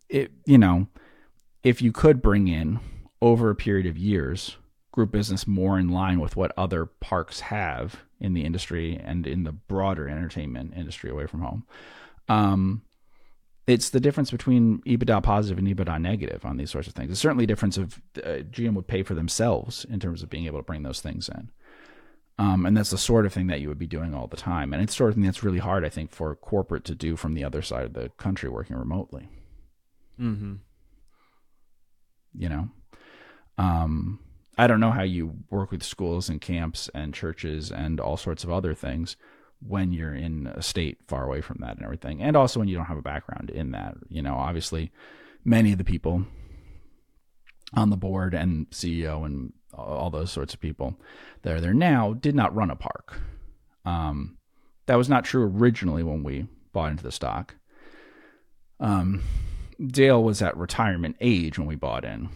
[0.09, 0.87] it you know
[1.63, 2.81] if you could bring in
[3.21, 4.57] over a period of years
[4.93, 9.45] group business more in line with what other parks have in the industry and in
[9.45, 11.67] the broader entertainment industry away from home
[12.29, 12.83] um
[13.67, 17.11] it's the difference between EBITDA positive and EBITDA negative on these sorts of things.
[17.11, 20.47] It's certainly a difference of uh, GM would pay for themselves in terms of being
[20.47, 21.51] able to bring those things in.
[22.39, 24.73] Um, and that's the sort of thing that you would be doing all the time.
[24.73, 27.35] And it's sort of thing that's really hard, I think, for corporate to do from
[27.35, 29.29] the other side of the country working remotely.
[30.19, 30.55] Mm-hmm.
[32.35, 32.69] You know,
[33.59, 34.19] um,
[34.59, 38.43] I don't know how you work with schools and camps and churches and all sorts
[38.43, 39.17] of other things
[39.67, 42.23] when you're in a state far away from that and everything.
[42.23, 43.95] And also when you don't have a background in that.
[44.09, 44.91] You know, obviously,
[45.45, 46.25] many of the people
[47.75, 50.99] on the board and CEO and all those sorts of people
[51.43, 53.21] that are there now did not run a park.
[53.85, 54.37] Um,
[54.87, 57.55] that was not true originally when we bought into the stock.
[58.81, 59.23] Um,
[59.85, 62.29] Dale was at retirement age when we bought in,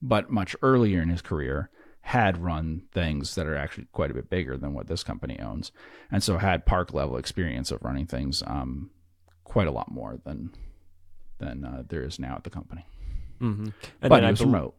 [0.00, 1.70] but much earlier in his career
[2.06, 5.72] had run things that are actually quite a bit bigger than what this company owns,
[6.10, 8.90] and so had park level experience of running things um,
[9.44, 10.50] quite a lot more than
[11.38, 12.86] than uh, there is now at the company.
[13.40, 13.64] Mm-hmm.
[13.64, 14.74] And but then he was bel- remote.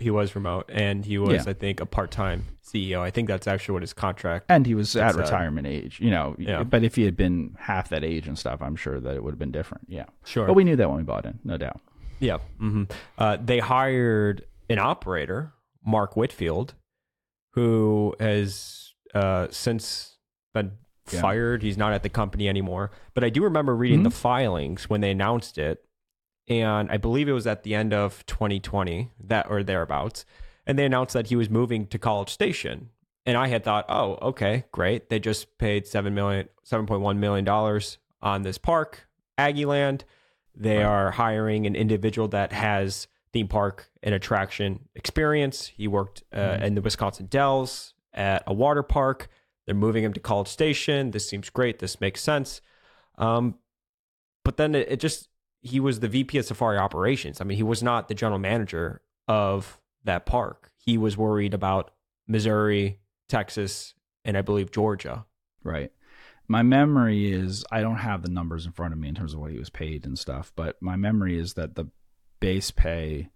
[0.00, 1.50] He was remote, and he was, Yeah.
[1.50, 3.00] I think, a part-time CEO.
[3.00, 4.46] I think that's actually what his contract.
[4.48, 6.34] and he was at retirement age, you know.
[6.38, 6.62] Yeah.
[6.64, 9.32] But if he had been half that age and stuff, I'm sure that it would
[9.32, 9.86] have been different.
[9.88, 10.46] Yeah, Sure.
[10.46, 11.80] but we knew that when we bought in, no doubt.
[12.18, 12.38] Yeah.
[12.58, 12.84] hmm
[13.18, 15.52] Uh, they hired an operator,
[15.84, 16.74] Mark Whitfield,
[17.52, 20.18] who has uh, since
[20.54, 20.72] been
[21.12, 21.20] Yeah.
[21.20, 21.62] fired.
[21.64, 22.92] He's not at the company anymore.
[23.14, 24.04] But I do remember reading Mhm.
[24.04, 25.84] the filings when they announced it,
[26.46, 30.24] and I believe it was at the end of 2020 that or thereabouts,
[30.64, 32.90] and they announced that he was moving to College Station.
[33.26, 35.08] And I had thought, oh, okay, great.
[35.10, 40.02] They just paid seven million, seven point one million dollars on this park, Aggieland.
[40.54, 40.84] They Right.
[40.84, 45.66] are hiring an individual that has theme park and attraction experience.
[45.68, 46.62] He worked uh, Mhm.
[46.62, 49.28] in the Wisconsin Dells at a water park.
[49.66, 51.12] They're moving him to College Station.
[51.12, 51.78] This seems great.
[51.78, 52.60] This makes sense.
[53.18, 53.56] Um,
[54.44, 55.28] but then it, it just
[55.62, 57.40] he was the VP of Safari Operations.
[57.40, 60.72] I mean, he was not the general manager of that park.
[60.78, 61.90] He was worried about
[62.26, 65.26] Missouri, Texas, and I believe Georgia.
[65.62, 65.92] Right.
[66.48, 69.40] My memory is I don't have the numbers in front of me in terms of
[69.40, 71.86] what he was paid and stuff, but my memory is that the
[72.40, 73.30] base pay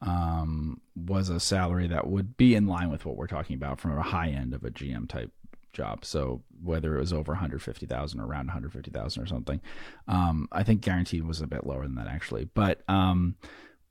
[0.00, 3.96] um, was a salary that would be in line with what we're talking about from
[3.96, 5.30] a high end of a GM type
[5.72, 6.04] job.
[6.04, 9.60] So whether it was over 150,000 or around 150,000 or something,
[10.08, 12.48] um, I think guaranteed was a bit lower than that actually.
[12.54, 13.36] But um,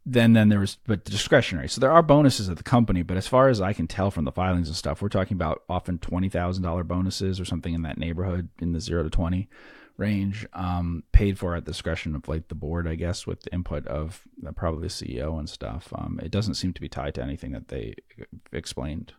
[0.06, 1.70] then then there was but discretionary.
[1.70, 4.26] So there are bonuses at the company, but as far as I can tell from
[4.26, 7.84] the filings and stuff, we're talking about often twenty thousand dollar bonuses or something in
[7.84, 9.50] that neighborhood in the zero to twenty
[10.00, 13.54] range, um, paid for at the discretion of like the board, I guess, with the
[13.54, 14.24] input of
[14.56, 15.92] probably the CEO and stuff.
[15.94, 17.96] Um, it doesn't seem to be tied to anything that they
[18.54, 19.14] explained.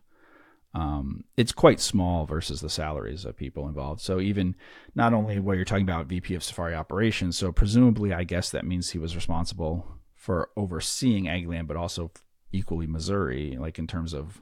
[0.73, 4.01] Um, it's quite small versus the salaries of people involved.
[4.01, 4.55] So even
[4.95, 8.65] not only where you're talking about VP of Safari Operations, so presumably, I guess that
[8.65, 12.11] means he was responsible for overseeing Aggieland, but also
[12.51, 14.41] equally Missouri, like in terms of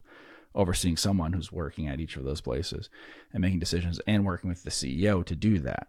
[0.56, 2.90] overseeing someone who's working at each of those places
[3.34, 5.88] and making decisions and working with the CEO to do that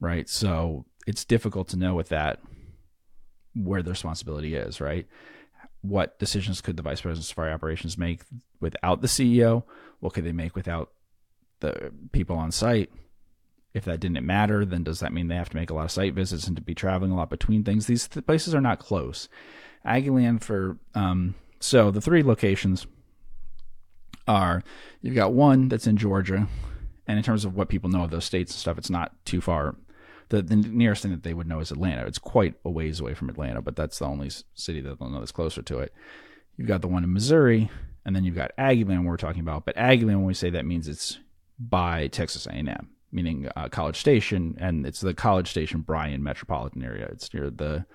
[0.00, 0.28] right?
[0.28, 2.40] So it's difficult to know with that
[3.54, 5.06] where the responsibility is, right?
[5.80, 8.20] What decisions could the vice president of safari operations make
[8.60, 9.64] without the CEO?
[10.00, 10.92] What could they make without
[11.60, 12.90] the people on site?
[13.74, 15.90] If that didn't matter, then does that mean they have to make a lot of
[15.90, 17.86] site visits and to be traveling a lot between things?
[17.86, 19.28] These th- places are not close.
[19.86, 22.86] Aggieland for um, so the three locations
[24.26, 24.62] are
[25.00, 26.48] you've got one that's in Georgia,
[27.06, 29.40] and in terms of what people know of those states and stuff, it's not too
[29.40, 29.76] far
[30.28, 32.06] the, the nearest thing that they would know is Atlanta.
[32.06, 35.20] It's quite a ways away from Atlanta, but that's the only city that they'll know
[35.20, 35.92] that's closer to it.
[36.56, 37.70] You've got the one in Missouri,
[38.04, 39.64] and then you've got Aggieland we're talking about.
[39.64, 41.18] But Aggieland, when we say that, means it's
[41.58, 47.08] by Texas A&M, meaning uh, College Station, and it's the College Station Bryan metropolitan area.
[47.10, 47.86] It's near the,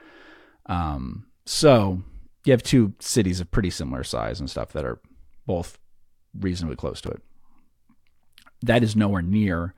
[0.66, 2.02] um, so
[2.46, 5.00] you have two cities of pretty similar size and stuff that are
[5.46, 5.78] both
[6.40, 7.22] reasonably close to it.
[8.64, 9.76] That is nowhere near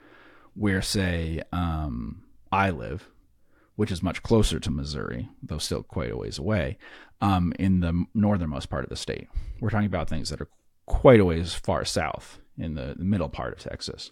[0.54, 2.25] where, say, um,
[2.56, 3.10] I live,
[3.76, 6.78] which is much closer to Missouri, though still quite a ways away,
[7.20, 9.28] um, in the northernmost part of the state.
[9.60, 10.48] We're talking about things that are
[10.86, 14.12] quite a ways far south in the, the middle part of Texas.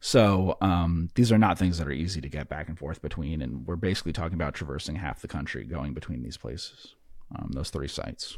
[0.00, 3.40] So um, these are not things that are easy to get back and forth between,
[3.40, 6.94] and we're basically talking about traversing half the country going between these places,
[7.34, 8.36] um, those three sites.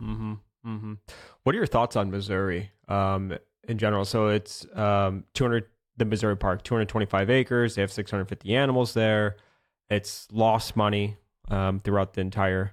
[0.00, 0.34] Mm-hmm.
[0.64, 0.94] Mm-hmm.
[1.42, 3.36] What are your thoughts on Missouri um,
[3.66, 4.04] in general?
[4.04, 5.66] So it's um, 200
[5.98, 7.74] the Missouri Park, 225 acres.
[7.74, 9.36] They have 650 animals there.
[9.90, 11.16] It's lost money
[11.48, 12.72] um, throughout the entire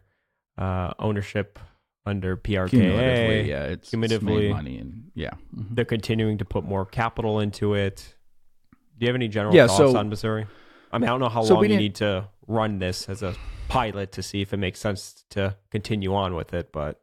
[0.57, 1.59] uh, ownership
[2.05, 2.69] under PRKA.
[2.69, 5.73] Cumulatively, yeah, it's cumulatively it's money, and yeah, mm-hmm.
[5.73, 8.15] they're continuing to put more capital into it.
[8.97, 10.45] Do you have any general yeah, thoughts so, on Missouri?
[10.91, 13.35] I mean, I don't know how so long you need to run this as a
[13.67, 17.01] pilot to see if it makes sense to continue on with it, but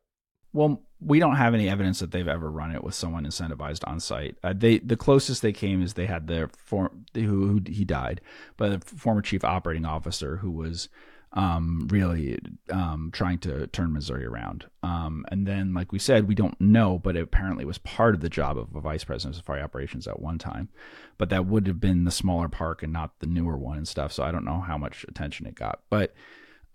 [0.53, 3.99] well, we don't have any evidence that they've ever run it with someone incentivized on
[3.99, 4.37] site.
[4.43, 8.21] Uh, they the closest they came is they had their form who, who he died,
[8.57, 10.89] but the former chief operating officer who was
[11.35, 12.39] um, really
[12.71, 14.67] um, trying to turn Missouri around.
[14.83, 18.21] Um, and then, like we said, we don't know, but it apparently was part of
[18.21, 20.69] the job of a vice president of safari operations at one time.
[21.17, 24.13] But that would have been the smaller park and not the newer one and stuff.
[24.13, 26.15] So I don't know how much attention it got, but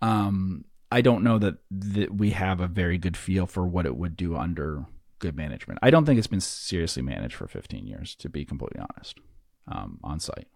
[0.02, 3.96] um, I don't know that, that we have a very good feel for what it
[3.96, 4.86] would do under
[5.18, 5.80] good management.
[5.82, 9.18] I don't think it's been seriously managed for 15 years, to be completely honest,
[9.70, 10.48] um, on site.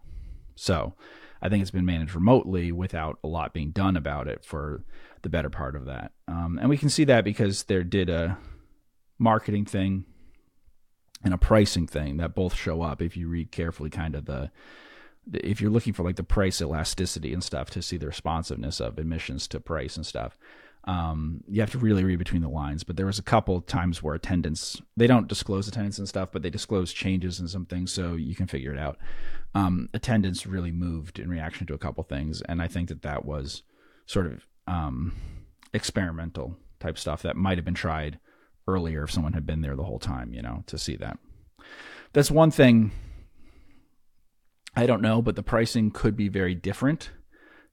[0.54, 0.94] So
[1.40, 4.84] I think it's been managed remotely without a lot being done about it for
[5.22, 6.12] the better part of that.
[6.28, 8.38] Um, and we can see that because there did a
[9.18, 10.04] marketing thing
[11.24, 14.50] and a pricing thing that both show up if you read carefully kind of the
[15.32, 18.98] if you're looking for like the price elasticity and stuff to see the responsiveness of
[18.98, 20.36] admissions to price and stuff
[20.84, 22.82] um, you have to really read between the lines.
[22.82, 26.42] But there was a couple times where attendance they don't disclose attendance and stuff but
[26.42, 28.98] they disclose changes and some things so you can figure it out.
[29.54, 33.26] Um, attendance really moved in reaction to a couple things and i think that that
[33.26, 33.62] was
[34.06, 35.14] sort of um,
[35.74, 38.18] experimental type stuff that might have been tried
[38.66, 41.18] earlier if someone had been there the whole time you know to see that.
[42.12, 42.92] That's one thing
[44.74, 47.10] I don't know, but the pricing could be very different.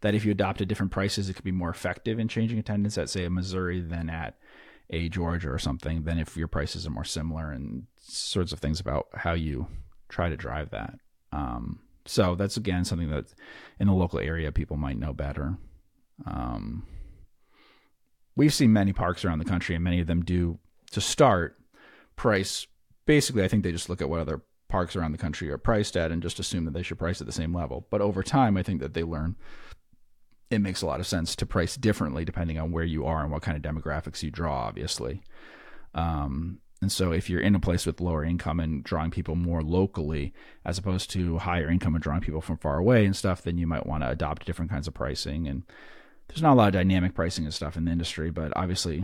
[0.02, 3.10] That if you adopted different prices, it could be more effective in changing attendance at,
[3.10, 4.38] say, a Missouri than at
[4.90, 8.80] a Georgia or something, than if your prices are more similar and sorts of things
[8.80, 9.68] about how you
[10.08, 10.96] try to drive that.
[11.32, 13.26] Um, so that's again something that
[13.80, 15.58] in the local area people might know better.
[16.26, 16.86] Um,
[18.36, 20.60] we've seen many parks around the country, and many of them do
[20.92, 21.58] to start
[22.16, 22.68] price.
[23.06, 25.98] Basically, I think they just look at what other parks around the country are priced
[25.98, 27.88] at and just assume that they should price at the same level.
[27.90, 29.36] But over time, I think that they learn
[30.50, 33.32] it makes a lot of sense to price differently depending on where you are and
[33.32, 35.22] what kind of demographics you draw, obviously.
[35.94, 39.62] Um, and so if you're in a place with lower income and drawing people more
[39.62, 40.34] locally
[40.64, 43.68] as opposed to higher income and drawing people from far away and stuff, then you
[43.68, 45.48] might want to adopt different kinds of pricing.
[45.48, 45.64] And
[46.28, 49.04] there's not a lot of dynamic pricing and stuff in the industry, but obviously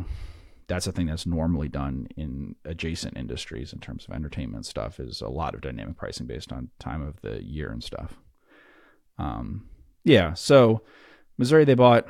[0.68, 5.22] that's a thing that's normally done in adjacent industries in terms of entertainment stuff is
[5.22, 8.16] a lot of dynamic pricing based on time of the year and stuff.
[9.18, 9.70] Um,
[10.04, 10.82] yeah, so
[11.38, 12.06] Missouri they bought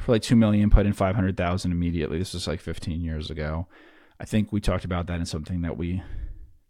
[0.00, 2.18] for like two million, put in five hundred thousand immediately.
[2.18, 3.66] This was like fifteen years ago.
[4.20, 6.02] I think we talked about that in something that we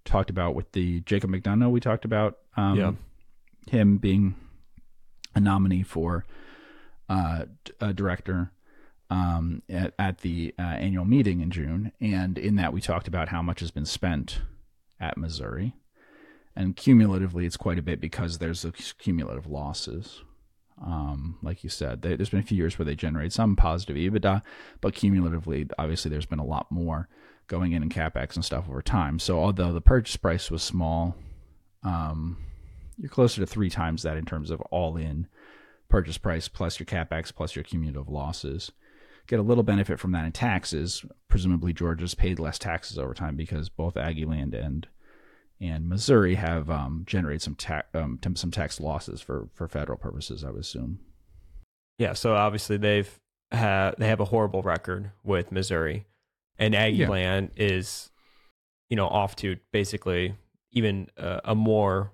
[0.04, 1.70] talked about with the Jacob McDonough.
[1.70, 2.92] We talked about um, yeah.
[3.70, 4.34] him being
[5.34, 6.24] a nominee for
[7.08, 7.44] uh,
[7.80, 8.52] a director
[9.10, 13.28] um, at, at, the uh, annual meeting in June, and in that we talked about
[13.28, 14.40] how much has been spent
[15.00, 15.74] at Missouri,
[16.54, 18.66] and cumulatively it's quite a bit because there's
[18.98, 20.22] cumulative losses.
[20.84, 23.96] Um, like you said, they, there's been a few years where they generate some positive
[23.96, 24.42] EBITDA,
[24.80, 27.08] but cumulatively, obviously, there's been a lot more
[27.48, 29.18] going in in capex and stuff over time.
[29.18, 31.16] So although the purchase price was small,
[31.82, 32.36] um,
[32.98, 35.28] you're closer to three times that in terms of all in
[35.88, 38.72] purchase price plus your capex plus your cumulative losses.
[39.28, 41.04] Get a little benefit from that in taxes.
[41.28, 44.88] Presumably, Georgia's paid less taxes over time because both Aggieland and
[45.60, 50.44] and Missouri have um, generated some tax um, some tax losses for for federal purposes.
[50.44, 51.00] I would assume.
[51.98, 52.14] Yeah.
[52.14, 53.18] So obviously they've
[53.52, 56.06] ha- they have a horrible record with Missouri
[56.58, 57.66] and Aggieland yeah.
[57.66, 58.10] is,
[58.88, 60.34] you know, off to basically
[60.72, 62.12] even uh, a more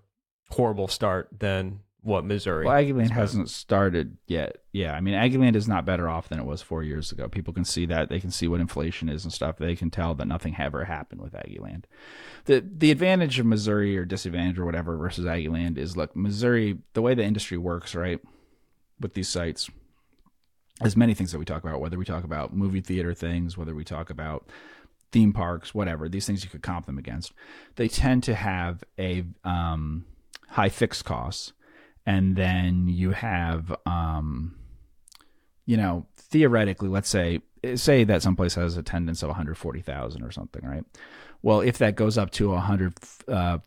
[0.50, 2.66] horrible start than what Missouri.
[2.66, 4.58] Well, Aggieland hasn't started yet.
[4.72, 7.28] Yeah, I mean, Aggieland is not better off than it was four years ago.
[7.28, 8.10] People can see that.
[8.10, 9.56] They can see what inflation is and stuff.
[9.56, 11.84] They can tell that nothing ever happened with Aggieland.
[12.44, 16.78] the The advantage of Missouri or disadvantage or whatever versus Aggieland is look, Missouri.
[16.92, 18.20] The way the industry works, right,
[19.00, 19.70] with these sites,
[20.82, 23.74] as many things that we talk about, whether we talk about movie theater things, whether
[23.74, 24.48] we talk about
[25.10, 27.32] theme parks, whatever, these things you could comp them against,
[27.76, 30.04] they tend to have a um,
[30.50, 31.52] high fixed costs.
[32.06, 34.56] And then you have, um,
[35.64, 37.40] you know, theoretically, let's say,
[37.76, 40.84] say that someplace has attendance of 140,000 or something, right?
[41.42, 42.94] Well, if that goes up to 100,
[43.28, 43.58] uh,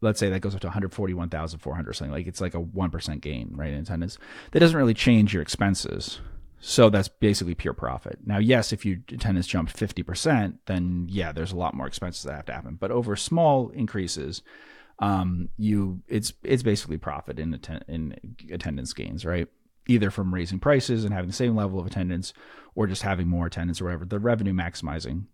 [0.00, 3.50] let's say that goes up to 141,400 or something like it's like a 1% gain
[3.54, 4.18] right in attendance.
[4.52, 6.20] That doesn't really change your expenses.
[6.60, 8.18] So that's basically pure profit.
[8.24, 12.34] Now yes if your attendance jumped 50% then yeah there's a lot more expenses that
[12.36, 12.76] have to happen.
[12.80, 14.42] But over small increases
[15.00, 18.16] um, you it's it's basically profit in atten- in
[18.52, 19.48] attendance gains right
[19.86, 22.32] either from raising prices and having the same level of attendance
[22.74, 25.24] or just having more attendance or whatever the revenue maximizing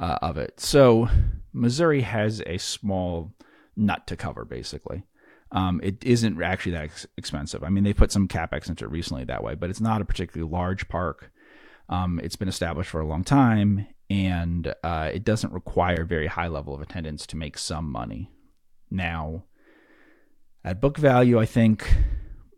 [0.00, 1.08] uh, of it so
[1.52, 3.32] missouri has a small
[3.76, 5.04] nut to cover, basically.
[5.52, 7.62] Um, it isn't actually that ex- expensive.
[7.62, 10.04] I mean, they put some capex into it recently that way, but it's not a
[10.04, 11.30] particularly large park.
[11.88, 16.48] Um, it's been established for a long time, and uh, it doesn't require very high
[16.48, 18.30] level of attendance to make some money.
[18.94, 19.44] Now,
[20.64, 21.94] at book value, I think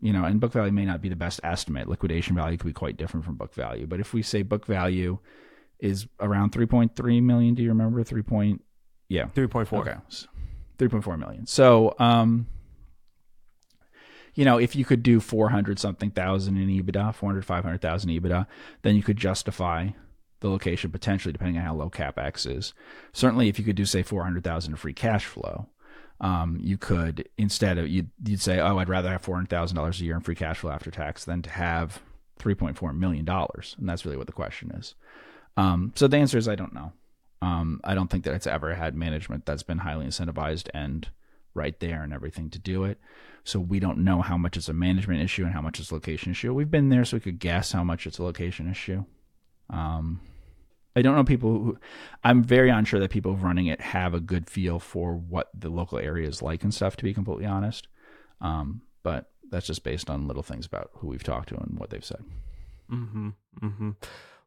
[0.01, 1.89] you know, and book value may not be the best estimate.
[1.89, 5.19] Liquidation value could be quite different from book value, but if we say book value
[5.81, 8.23] is around 3.3 million, do you remember 3.
[8.23, 8.63] Point,
[9.09, 9.73] yeah, 3.4.
[9.81, 9.97] Okay.
[10.79, 11.47] 3.4 million.
[11.47, 12.47] So, um,
[14.35, 18.47] you know, if you could do 400 something thousand in EBITDA, 400, 500,000 EBITDA,
[18.83, 19.89] then you could justify
[20.41, 22.75] the location potentially depending on how low capex is.
[23.13, 25.69] Certainly, if you could do say 400,000 of free cash flow,
[26.21, 30.15] um, you could instead of you'd, you'd say, oh, I'd rather have $400,000 a year
[30.15, 32.01] in free cash flow after tax than to have
[32.39, 34.95] 3.4 million dollars, and that's really what the question is.
[35.57, 36.93] Um, so the answer is I don't know.
[37.43, 41.09] Um, I don't think that it's ever had management that's been highly incentivized and
[41.55, 42.99] right there and everything to do it.
[43.45, 45.95] So we don't know how much it's a management issue and how much it's a
[45.95, 46.53] location issue.
[46.53, 49.05] We've been there, so we could guess how much it's a location issue.
[49.71, 50.21] Um,
[50.97, 51.79] I don't know people who.
[52.25, 55.99] I'm very unsure that people running it have a good feel for what the local
[55.99, 56.97] area is like and stuff.
[56.97, 57.87] To be completely honest,
[58.41, 61.91] um, but that's just based on little things about who we've talked to and what
[61.91, 62.25] they've said.
[62.91, 63.29] Mm-hmm.
[63.63, 63.91] Mm-hmm.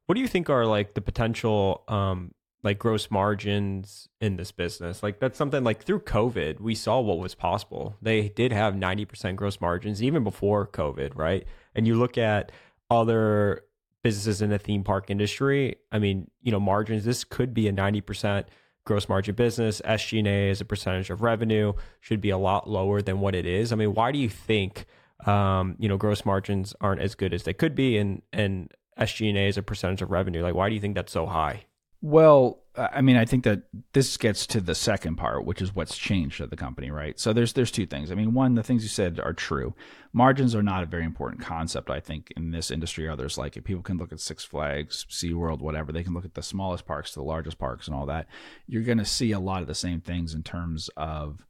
[0.05, 2.33] What do you think are like the potential um,
[2.63, 5.01] like gross margins in this business.
[5.01, 7.95] Like that's something like through COVID, we saw what was possible.
[8.01, 11.45] They did have 90% gross margins even before COVID, right?
[11.73, 12.51] And you look at
[12.91, 13.63] other
[14.03, 17.73] businesses in the theme park industry, I mean, you know, margins, this could be a
[17.73, 18.45] 90%
[18.85, 19.81] gross margin business.
[19.81, 23.71] SG&A as a percentage of revenue should be a lot lower than what it is.
[23.71, 24.85] I mean, why do you think
[25.25, 29.47] um, you know, gross margins aren't as good as they could be and and SG&A
[29.47, 30.41] as a percentage of revenue?
[30.41, 31.65] Like why do you think that's so high?
[32.01, 33.63] Well, I mean, I think that
[33.93, 37.19] this gets to the second part, which is what's changed at the company, right?
[37.19, 38.11] So there's there's two things.
[38.11, 39.75] I mean, one, the things you said are true.
[40.13, 43.07] Margins are not a very important concept, I think, in this industry.
[43.07, 43.63] or Others like it.
[43.63, 45.91] People can look at Six Flags, SeaWorld, whatever.
[45.91, 48.27] They can look at the smallest parks to the largest parks and all that.
[48.67, 51.45] You're going to see a lot of the same things in terms of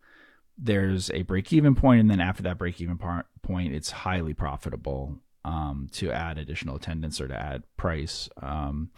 [0.57, 5.19] there's a break even point, and then after that break even point, it's highly profitable
[5.45, 8.29] um, to add additional attendance or to add price.
[8.41, 8.89] Um,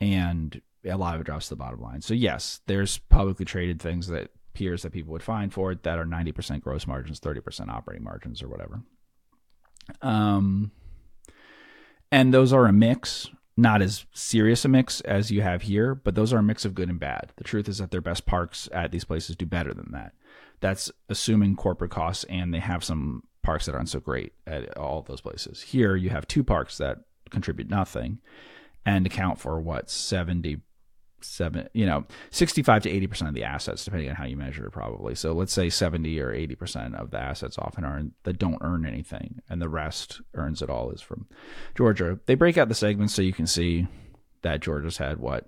[0.00, 2.00] and a lot of it drops to the bottom line.
[2.02, 5.98] So yes, there's publicly traded things that peers that people would find for it that
[5.98, 8.82] are 90% gross margins, 30% operating margins or whatever.
[10.00, 10.72] Um,
[12.10, 16.14] and those are a mix, not as serious a mix as you have here, but
[16.14, 17.32] those are a mix of good and bad.
[17.36, 20.12] The truth is that their best parks at these places do better than that.
[20.60, 25.02] That's assuming corporate costs and they have some parks that aren't so great at all
[25.02, 25.62] those places.
[25.62, 26.98] Here you have two parks that
[27.30, 28.18] contribute nothing
[28.84, 30.60] and account for what 70
[31.24, 34.66] seven you know 65 to 80 percent of the assets depending on how you measure
[34.66, 35.14] it probably.
[35.14, 38.86] So let's say 70 or 80 percent of the assets often are that don't earn
[38.86, 41.26] anything and the rest earns it all is from
[41.74, 42.18] georgia.
[42.26, 43.86] They break out the segments so you can see
[44.42, 45.46] that georgia's had what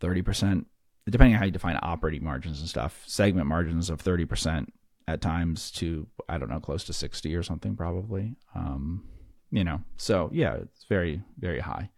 [0.00, 0.66] 30 percent?
[1.08, 4.72] Depending on how you define operating margins and stuff segment margins of 30 percent
[5.06, 8.36] at times to i don't know close to 60 or something probably.
[8.54, 9.04] Um
[9.50, 11.90] you know so yeah it's very very high.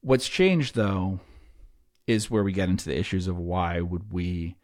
[0.00, 1.20] What's changed though
[2.06, 4.56] is where we get into the issues of why would we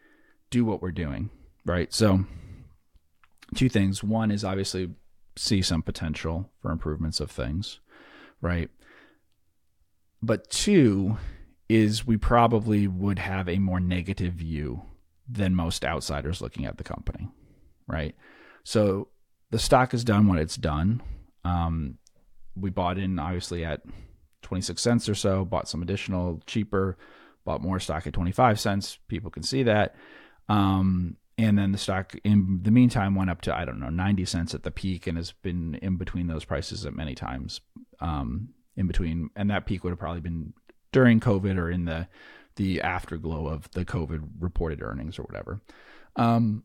[0.51, 1.31] do what we're doing,
[1.65, 1.93] right?
[1.93, 2.25] So,
[3.55, 4.03] two things.
[4.03, 4.91] One is obviously
[5.37, 7.81] see some potential for improvements of things,
[8.41, 8.69] right?
[10.23, 11.17] But two
[11.69, 14.83] is we probably would have a more negative view
[15.29, 17.29] than most outsiders looking at the company,
[17.87, 18.15] right?
[18.65, 19.09] So
[19.51, 21.03] the stock has done what it's done.
[21.45, 21.99] Um,
[22.57, 23.83] we bought in obviously at
[24.43, 26.99] 26 cents or so, bought some additional cheaper
[27.45, 28.99] bought more stock at 25 cents.
[29.09, 29.95] People can see that.
[30.49, 34.25] Um, and then the stock in the meantime went up to I don't know 90
[34.27, 37.61] cents at the peak and has been in between those prices at many times
[38.01, 40.53] um, in between and that peak would have probably been
[40.93, 42.09] during COVID or in the
[42.57, 45.63] the afterglow of the COVID reported earnings or whatever.
[46.17, 46.65] Um,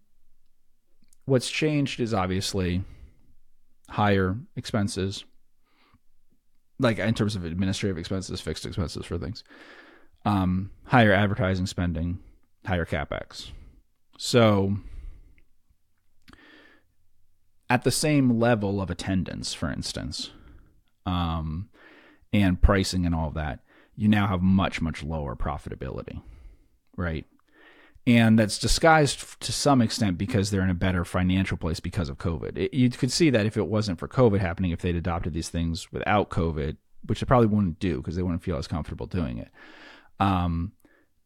[1.25, 2.83] what's changed is obviously
[3.87, 5.23] higher expenses,
[6.79, 9.43] like in terms of administrative expenses, fixed expenses for things
[10.25, 12.19] um, higher advertising spending,
[12.65, 13.51] higher capex.
[14.17, 14.77] So,
[17.69, 20.31] at the same level of attendance, for instance,
[21.05, 21.69] um,
[22.33, 23.59] and pricing and all of that,
[23.95, 26.21] you now have much, much lower profitability,
[26.97, 27.25] right?
[28.07, 32.19] And that's disguised to some extent because they're in a better financial place because of
[32.19, 32.55] COVID.
[32.55, 35.49] It, you could see that if it wasn't for COVID happening, if they'd adopted these
[35.49, 39.37] things without COVID, which they probably wouldn't do because they wouldn't feel as comfortable doing
[39.37, 39.49] it
[40.19, 40.71] um,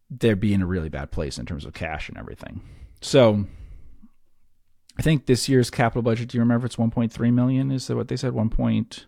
[0.09, 2.61] they'd be in a really bad place in terms of cash and everything.
[3.01, 3.45] So
[4.97, 7.71] I think this year's capital budget, do you remember it's 1.3 million?
[7.71, 8.33] Is that what they said?
[8.33, 8.49] 1.
[8.49, 9.05] Point...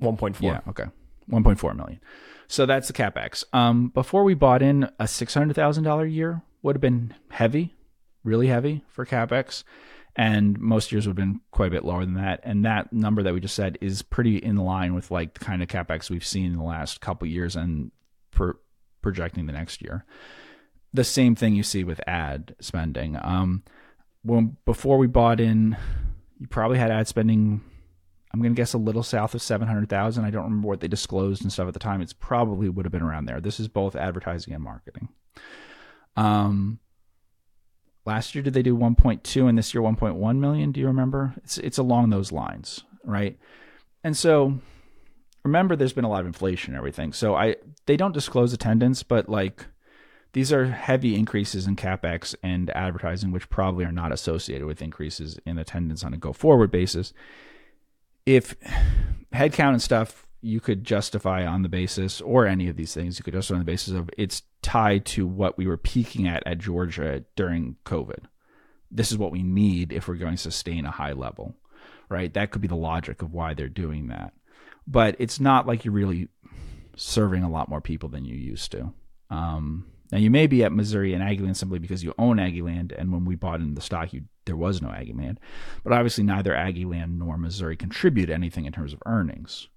[0.00, 0.40] 1.4.
[0.40, 0.86] Yeah, okay.
[1.30, 2.00] 1.4 million.
[2.48, 3.44] So that's the capex.
[3.52, 7.76] Um, before we bought in a $600,000 a year would have been heavy,
[8.24, 9.62] really heavy for capex.
[10.16, 12.40] And most years would have been quite a bit lower than that.
[12.42, 15.62] And that number that we just said is pretty in line with like the kind
[15.62, 17.90] of capex we've seen in the last couple years and
[19.02, 20.04] projecting the next year.
[20.94, 23.18] The same thing you see with ad spending.
[23.20, 23.62] Um,
[24.22, 25.76] when before we bought in,
[26.38, 27.62] you probably had ad spending.
[28.32, 30.24] I'm going to guess a little south of 700,000.
[30.24, 32.00] I don't remember what they disclosed and stuff at the time.
[32.00, 33.40] It's probably would have been around there.
[33.40, 35.10] This is both advertising and marketing.
[36.16, 36.78] Um,
[38.06, 40.72] last year did they do 1.2 and this year 1.1 million?
[40.72, 41.34] Do you remember?
[41.38, 43.38] It's it's along those lines, right?
[44.04, 44.60] And so
[45.44, 47.12] remember there's been a lot of inflation and everything.
[47.12, 49.66] So I they don't disclose attendance, but like
[50.32, 55.38] these are heavy increases in capex and advertising, which probably are not associated with increases
[55.44, 57.12] in attendance on a go forward basis.
[58.24, 58.54] If
[59.32, 63.22] headcount and stuff you could justify on the basis, or any of these things, you
[63.22, 66.58] could justify on the basis of it's tied to what we were peaking at at
[66.58, 68.24] Georgia during COVID.
[68.90, 71.54] This is what we need if we're going to sustain a high level,
[72.08, 72.32] right?
[72.34, 74.32] That could be the logic of why they're doing that
[74.86, 76.28] but it's not like you're really
[76.96, 78.92] serving a lot more people than you used to.
[79.30, 83.12] Um, now you may be at Missouri and Aggieland simply because you own Aggieland, and
[83.12, 85.38] when we bought in the stock, you, there was no Aggieland.
[85.82, 89.68] But obviously, neither Aggieland nor Missouri contribute anything in terms of earnings.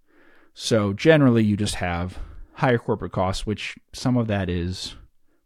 [0.53, 2.19] So generally, you just have
[2.53, 4.95] higher corporate costs, which some of that is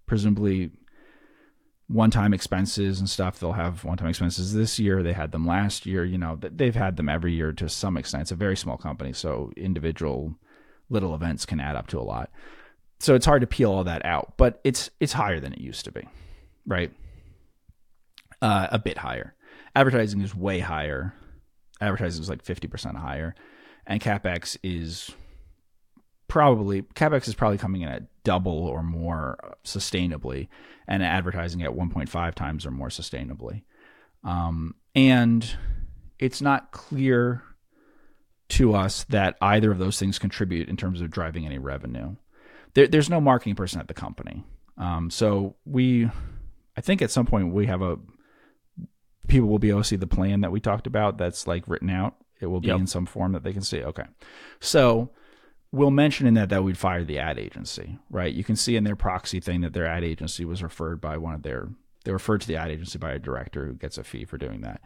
[0.06, 0.72] presumably
[1.90, 3.40] one-time expenses and stuff.
[3.40, 5.02] They'll have one-time expenses this year.
[5.02, 6.06] They had them last year.
[6.06, 8.22] You know, they've had them every year to some extent.
[8.22, 10.36] It's a very small company, so individual
[10.90, 12.30] little events can add up to a lot.
[13.00, 15.86] So it's hard to peel all that out, but it's it's higher than it used
[15.86, 16.08] to be,
[16.68, 16.92] right?
[18.42, 19.36] Uh, a bit higher.
[19.76, 21.14] Advertising is way higher.
[21.82, 23.34] Advertising is like fifty percent higher,
[23.88, 25.12] and capex is
[26.30, 30.48] probably capex is probably coming in at double or more sustainably,
[30.88, 33.64] and advertising at 1.5 times or more sustainably.
[34.24, 35.58] Um, and
[36.18, 37.44] it's not clear
[38.50, 42.16] to us that either of those things contribute in terms of driving any revenue.
[42.74, 44.44] There, there's no marketing person at the company,
[44.78, 46.10] um, so we,
[46.78, 47.98] I think at some point we have a
[49.28, 51.90] people will be able to see the plan that we talked about that's like written
[51.90, 52.16] out.
[52.40, 52.80] It will be yep.
[52.80, 53.84] in some form that they can see.
[53.84, 54.06] Okay,
[54.60, 55.10] so
[55.72, 58.34] we'll mention in that that we'd fire the ad agency, right?
[58.34, 61.34] You can see in their proxy thing that their ad agency was referred by one
[61.36, 61.70] of their
[62.06, 64.62] they referred to the ad agency by a director who gets a fee for doing
[64.62, 64.82] that.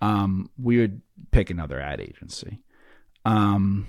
[0.00, 2.60] um, we would pick another ad agency.
[3.24, 3.86] Um,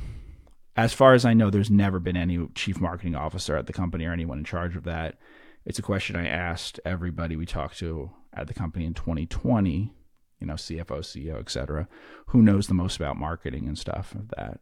[0.75, 4.05] as far as I know, there's never been any chief marketing officer at the company
[4.05, 5.17] or anyone in charge of that.
[5.65, 9.93] It's a question I asked everybody we talked to at the company in 2020,
[10.39, 11.87] you know, CFO, CEO, et cetera,
[12.27, 14.61] who knows the most about marketing and stuff of that.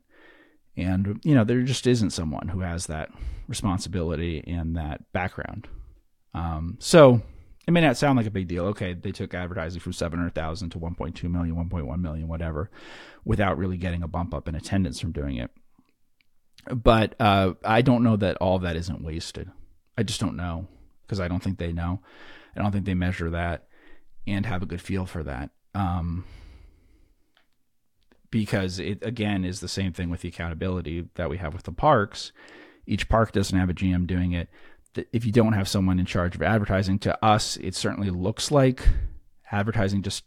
[0.78, 3.10] And, you know, there just isn't someone who has that
[3.48, 5.68] responsibility and that background.
[6.34, 7.22] Um, so
[7.68, 8.66] it may not sound like a big deal.
[8.68, 12.70] Okay, they took advertising from 700,000 to 1.2 million, 1.1 million, whatever,
[13.26, 15.52] without really getting a bump up in attendance from doing it.
[16.74, 19.50] But uh, I don't know that all of that isn't wasted.
[19.98, 20.68] I just don't know
[21.02, 22.02] because I don't think they know.
[22.56, 23.68] I don't think they measure that
[24.26, 25.50] and have a good feel for that.
[25.74, 26.26] Um,
[28.30, 31.72] because it again is the same thing with the accountability that we have with the
[31.72, 32.32] parks.
[32.86, 34.50] Each park doesn't have a GM doing it.
[35.12, 38.88] If you don't have someone in charge of advertising, to us, it certainly looks like
[39.52, 40.24] advertising just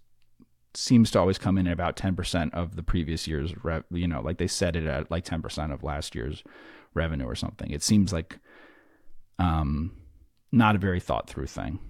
[0.74, 3.52] seems to always come in at about 10% of the previous year's
[3.90, 6.44] you know like they set it at like 10% of last year's
[6.94, 8.38] revenue or something it seems like
[9.38, 9.92] um
[10.52, 11.80] not a very thought through thing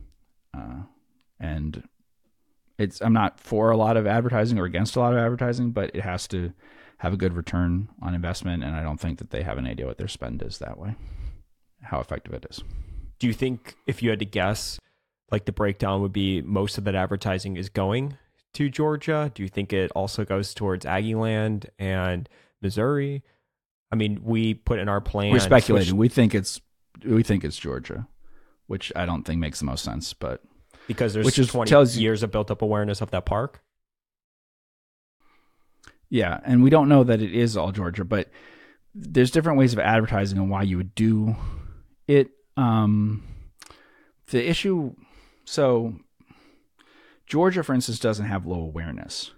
[0.55, 0.83] uh
[1.39, 1.83] and
[2.81, 5.95] it's I'm not for a lot of advertising or against a lot of advertising, but
[5.95, 6.53] it has to
[6.99, 9.87] have a good return on investment, and I don't think that they have an idea
[9.87, 10.97] what their spend is that way,
[11.83, 12.63] how effective it is.
[13.19, 14.79] Do you think if you had to guess,
[15.31, 18.17] like the breakdown would be most of that advertising is going
[18.55, 19.31] to Georgia?
[19.35, 22.29] Do you think it also goes towards Aggieland and
[22.63, 23.23] Missouri?
[23.93, 25.33] I mean, we put in our plan.
[25.33, 25.97] We're speculating.
[25.97, 26.61] Which, we think it's
[27.05, 28.09] we think it's Georgia,
[28.67, 30.43] which I don't think makes the most sense, but
[30.91, 33.63] because there's which is, 20 tells years of built up awareness of that park.
[36.09, 38.29] Yeah, and we don't know that it is all Georgia, but
[38.93, 41.37] there's different ways of advertising and why you would do
[42.09, 42.31] it.
[42.57, 43.23] Um,
[44.33, 44.97] the issue,
[45.45, 45.95] so
[47.25, 49.31] Georgia, for instance, doesn't have low awareness,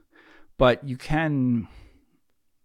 [0.57, 1.68] but you can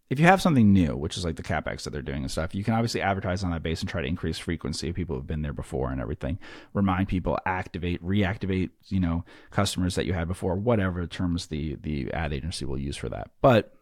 [0.09, 2.55] if you have something new, which is like the capex that they're doing and stuff,
[2.55, 5.27] you can obviously advertise on that base and try to increase frequency of people who've
[5.27, 6.39] been there before and everything.
[6.73, 12.11] Remind people, activate, reactivate, you know, customers that you had before, whatever terms the the
[12.13, 13.31] ad agency will use for that.
[13.41, 13.73] But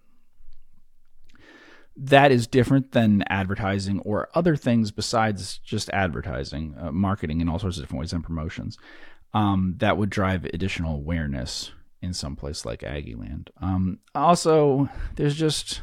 [1.98, 7.60] that is different than advertising or other things besides just advertising, uh, marketing in all
[7.60, 8.78] sorts of different ways and promotions
[9.34, 11.72] um, that would drive additional awareness
[12.02, 13.50] in some place like Aggieland.
[13.62, 15.82] Um, also, there's just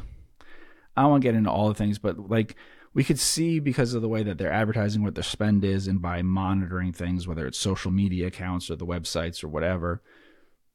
[0.95, 2.55] I don't want to get into all the things, but like
[2.93, 6.01] we could see because of the way that they're advertising what their spend is and
[6.01, 10.01] by monitoring things, whether it's social media accounts or the websites or whatever,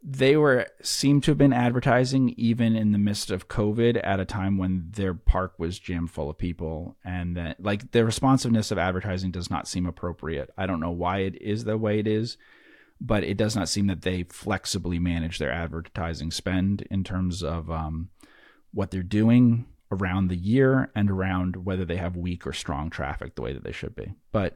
[0.03, 4.25] they were seem to have been advertising even in the midst of COVID at a
[4.25, 8.79] time when their park was jammed full of people and that like the responsiveness of
[8.79, 10.51] advertising does not seem appropriate.
[10.57, 12.37] I don't know why it is the way it is,
[13.01, 17.71] but it does not seem that they flexibly manage their advertising spend in terms of
[17.71, 18.11] um,
[18.73, 23.35] what they're doing around the year and around whether they have weak or strong traffic
[23.35, 24.13] the way that they should be.
[24.33, 24.55] But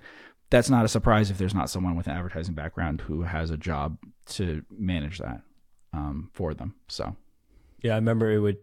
[0.51, 3.57] that's not a surprise if there's not someone with an advertising background who has a
[3.57, 5.41] job to manage that
[5.95, 6.74] um, for them.
[6.89, 7.16] So,
[7.83, 8.59] yeah, I remember it would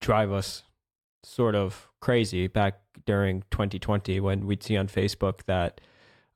[0.00, 0.62] drive us
[1.22, 5.80] sort of crazy back during 2020 when we'd see on Facebook that,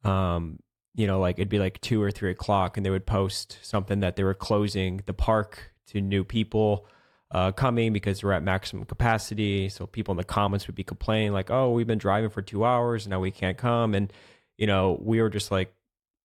[0.05, 0.59] um,
[0.95, 4.01] you know, like it'd be like two or three o'clock and they would post something
[4.01, 6.87] that they were closing the park to new people
[7.33, 9.69] uh, coming because we're at maximum capacity.
[9.69, 12.65] So people in the comments would be complaining like, "Oh, we've been driving for two
[12.65, 14.13] hours and now we can't come." And
[14.57, 15.73] you know, we were just like,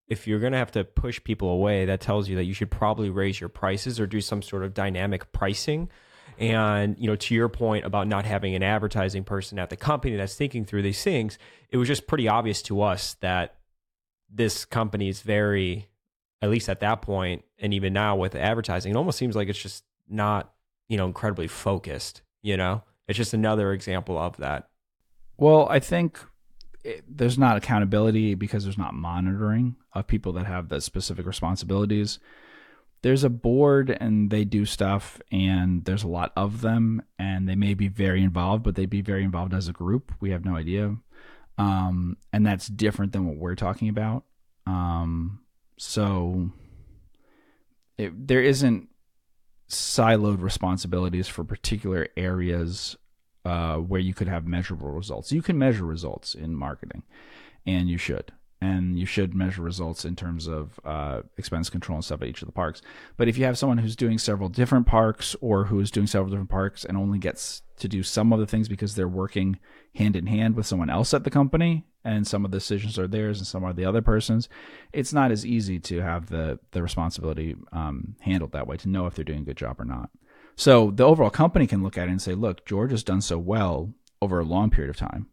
[0.08, 3.10] if you're gonna have to push people away, that tells you that you should probably
[3.10, 5.88] raise your prices or do some sort of dynamic pricing.
[6.38, 10.16] And you know, to your point about not having an advertising person at the company
[10.16, 11.38] that's thinking through these things,
[11.70, 13.56] it was just pretty obvious to us that
[14.28, 15.88] this company is very,
[16.42, 19.62] at least at that point, and even now with advertising, it almost seems like it's
[19.62, 20.52] just not
[20.88, 22.82] you know, incredibly focused, you know?
[23.08, 24.68] It's just another example of that.
[25.36, 26.18] Well, I think
[26.84, 32.18] it, there's not accountability because there's not monitoring of people that have the specific responsibilities.
[33.02, 37.54] There's a board and they do stuff, and there's a lot of them, and they
[37.54, 40.12] may be very involved, but they'd be very involved as a group.
[40.18, 40.96] We have no idea.
[41.58, 44.24] Um, and that's different than what we're talking about.
[44.66, 45.40] Um,
[45.76, 46.50] so
[47.96, 48.88] it, there isn't
[49.68, 52.96] siloed responsibilities for particular areas
[53.44, 55.32] uh, where you could have measurable results.
[55.32, 57.02] You can measure results in marketing,
[57.66, 58.32] and you should.
[58.60, 62.40] And you should measure results in terms of uh, expense control and stuff at each
[62.40, 62.80] of the parks.
[63.18, 66.30] But if you have someone who's doing several different parks or who is doing several
[66.30, 69.58] different parks and only gets to do some of the things because they're working
[69.94, 73.06] hand in hand with someone else at the company, and some of the decisions are
[73.06, 74.48] theirs and some are the other person's,
[74.92, 79.06] it's not as easy to have the the responsibility um, handled that way to know
[79.06, 80.08] if they're doing a good job or not.
[80.56, 83.38] So the overall company can look at it and say, look, George has done so
[83.38, 83.92] well
[84.22, 85.28] over a long period of time.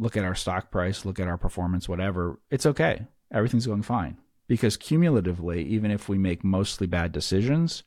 [0.00, 2.40] Look at our stock price, look at our performance, whatever.
[2.50, 3.06] It's okay.
[3.30, 4.16] Everything's going fine.
[4.48, 7.84] Because cumulatively, even if we make mostly bad decisions,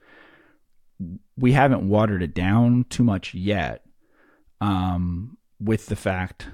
[1.36, 3.84] we haven't watered it down too much yet
[4.62, 6.48] um, with the fact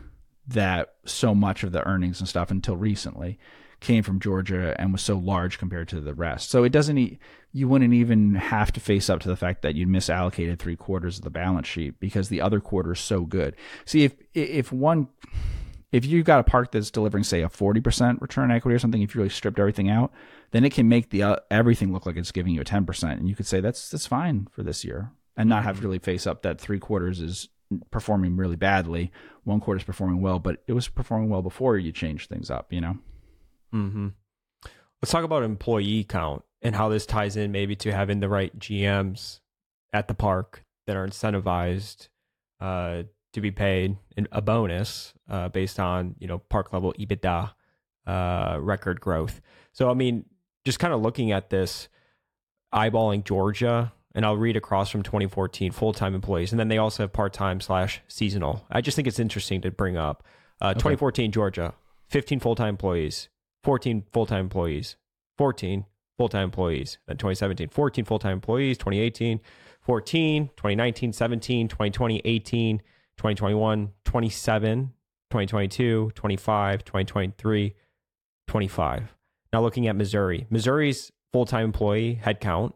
[0.47, 3.38] that so much of the earnings and stuff until recently
[3.82, 6.49] came from Georgia and was so large compared to the rest.
[6.49, 7.20] So it doesn't
[7.52, 11.18] you wouldn't even have to face up to the fact that you misallocated three quarters
[11.18, 13.56] of the balance sheet because the other quarter is so good.
[13.86, 15.08] See if if one
[15.91, 19.16] if you've got a park that's delivering say a 40% return equity or something if
[19.16, 20.12] you really stripped everything out,
[20.52, 23.28] then it can make the uh, everything look like it's giving you a 10% and
[23.28, 26.28] you could say that's that's fine for this year and not have to really face
[26.28, 27.50] up that three quarters is
[27.91, 29.12] performing really badly,
[29.43, 32.74] one quarter is performing well, but it was performing well before you changed things up,
[32.74, 32.97] you know.
[33.74, 34.08] Mm-hmm.
[35.02, 38.57] Let's talk about employee count and how this ties in maybe to having the right
[38.60, 39.39] GMs
[39.93, 42.10] at the park that are incentivized
[42.60, 43.03] uh,
[43.34, 43.97] to be paid
[44.32, 47.51] a bonus uh, based on you know park level EBITDA
[48.07, 49.41] uh, record growth.
[49.72, 50.26] So I mean,
[50.66, 51.88] just kind of looking at this,
[52.74, 57.03] eyeballing Georgia, and I'll read across from 2014 full time employees, and then they also
[57.03, 58.66] have part time slash seasonal.
[58.70, 60.24] I just think it's interesting to bring up.
[60.62, 60.80] Uh, okay.
[60.80, 61.74] 2014 Georgia,
[62.10, 63.30] 15 full time employees,
[63.64, 64.97] 14 full time employees,
[65.38, 65.86] 14
[66.20, 66.98] full time employees.
[67.08, 69.40] Then 2017, 14 full time employees, 2018,
[69.80, 74.94] 14, 2019, 17, 2020, 18, 2021, 27,
[75.30, 77.76] 2022, 25, 2023,
[78.48, 79.16] 25.
[79.54, 82.74] Now looking at Missouri, Missouri's full time employee headcount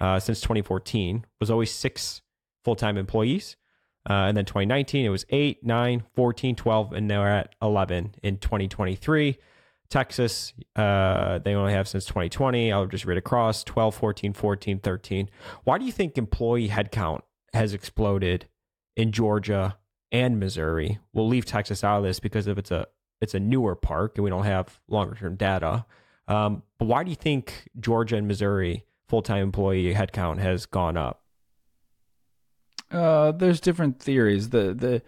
[0.00, 2.20] uh, since 2014 was always six
[2.64, 3.54] full time employees.
[4.10, 8.16] Uh, and then 2019, it was 8, 9, 14, 12, and now we're at 11
[8.24, 9.38] in 2023.
[9.92, 12.72] Texas, uh, they only have since 2020.
[12.72, 15.28] I'll just read across 12, 14, 14, 13.
[15.64, 17.20] Why do you think employee headcount
[17.52, 18.46] has exploded
[18.96, 19.76] in Georgia
[20.10, 20.98] and Missouri?
[21.12, 22.86] We'll leave Texas out of this because if it's a
[23.20, 25.84] it's a newer park and we don't have longer term data.
[26.26, 30.96] Um, but why do you think Georgia and Missouri full time employee headcount has gone
[30.96, 31.22] up?
[32.90, 34.48] Uh, there's different theories.
[34.48, 35.02] The the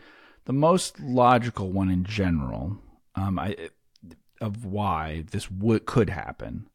[0.45, 2.77] the most logical one in general,
[3.15, 3.57] um, I
[4.45, 5.49] of why this
[5.87, 6.69] could happen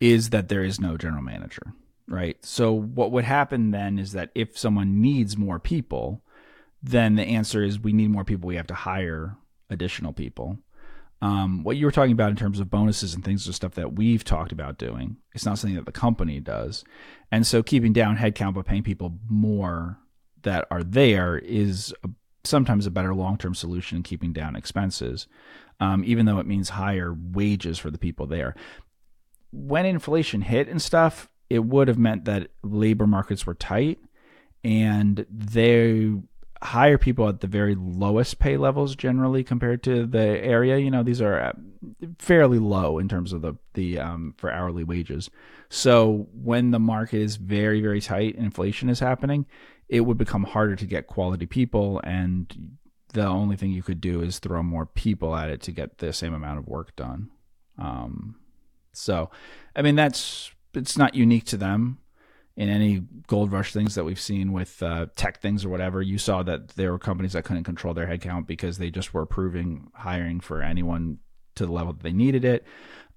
[0.00, 1.74] is that there is no general manager,
[2.06, 2.42] right?
[2.44, 6.22] So what would happen then is that if someone needs more people,
[6.82, 8.46] then the answer is we need more people.
[8.46, 9.36] We have to hire
[9.68, 10.58] additional people.
[11.20, 13.94] Um, what you were talking about in terms of bonuses and things are stuff that
[13.94, 15.16] we've talked about doing.
[15.34, 16.82] It's not something that the company does,
[17.30, 19.98] and so keeping down headcount but paying people more
[20.42, 22.08] that are there is a,
[22.44, 25.26] sometimes a better long term solution in keeping down expenses
[25.80, 28.54] um, even though it means higher wages for the people there.
[29.52, 33.98] When inflation hit and stuff, it would have meant that labor markets were tight
[34.62, 36.12] and they
[36.62, 40.78] hire people at the very lowest pay levels generally compared to the area.
[40.78, 41.52] You know, these are uh,
[42.18, 45.30] fairly low in terms of the the um, for hourly wages.
[45.70, 49.46] So when the market is very very tight inflation is happening,
[49.88, 52.76] it would become harder to get quality people, and
[53.12, 56.12] the only thing you could do is throw more people at it to get the
[56.12, 57.30] same amount of work done.
[57.78, 58.36] Um,
[58.92, 59.30] so,
[59.74, 61.98] I mean, that's it's not unique to them.
[62.56, 66.18] In any gold rush things that we've seen with uh, tech things or whatever, you
[66.18, 69.90] saw that there were companies that couldn't control their headcount because they just were approving
[69.94, 71.18] hiring for anyone
[71.54, 72.66] to the level that they needed it.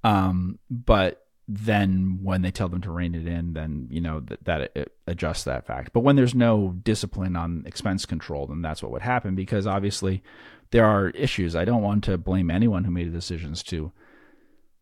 [0.04, 4.46] Um, but then when they tell them to rein it in, then you know that,
[4.46, 5.92] that it adjusts that fact.
[5.94, 10.24] But when there's no discipline on expense control, then that's what would happen because obviously
[10.72, 11.56] there are issues.
[11.56, 13.92] I don't want to blame anyone who made decisions to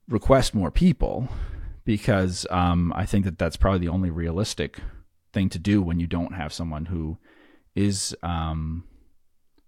[0.07, 1.29] request more people
[1.83, 4.79] because um, I think that that's probably the only realistic
[5.33, 7.17] thing to do when you don't have someone who
[7.75, 8.83] is um,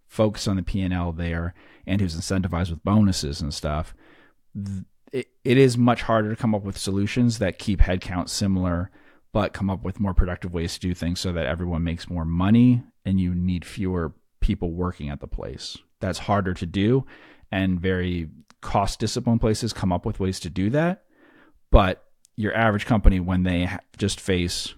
[0.08, 1.56] focused on the P and L there
[1.88, 3.96] and who's incentivized with bonuses and stuff
[5.14, 8.92] it, it is much harder to come up with solutions that keep headcount similar
[9.32, 12.24] but come up with more productive ways to do things so that everyone makes more
[12.24, 15.78] money and you need fewer people working at the place.
[16.00, 17.06] That's harder to do
[17.52, 18.30] and very
[18.62, 21.04] cost disciplined places come up with ways to do that.
[21.72, 22.06] But
[22.36, 24.76] your average company, when they just face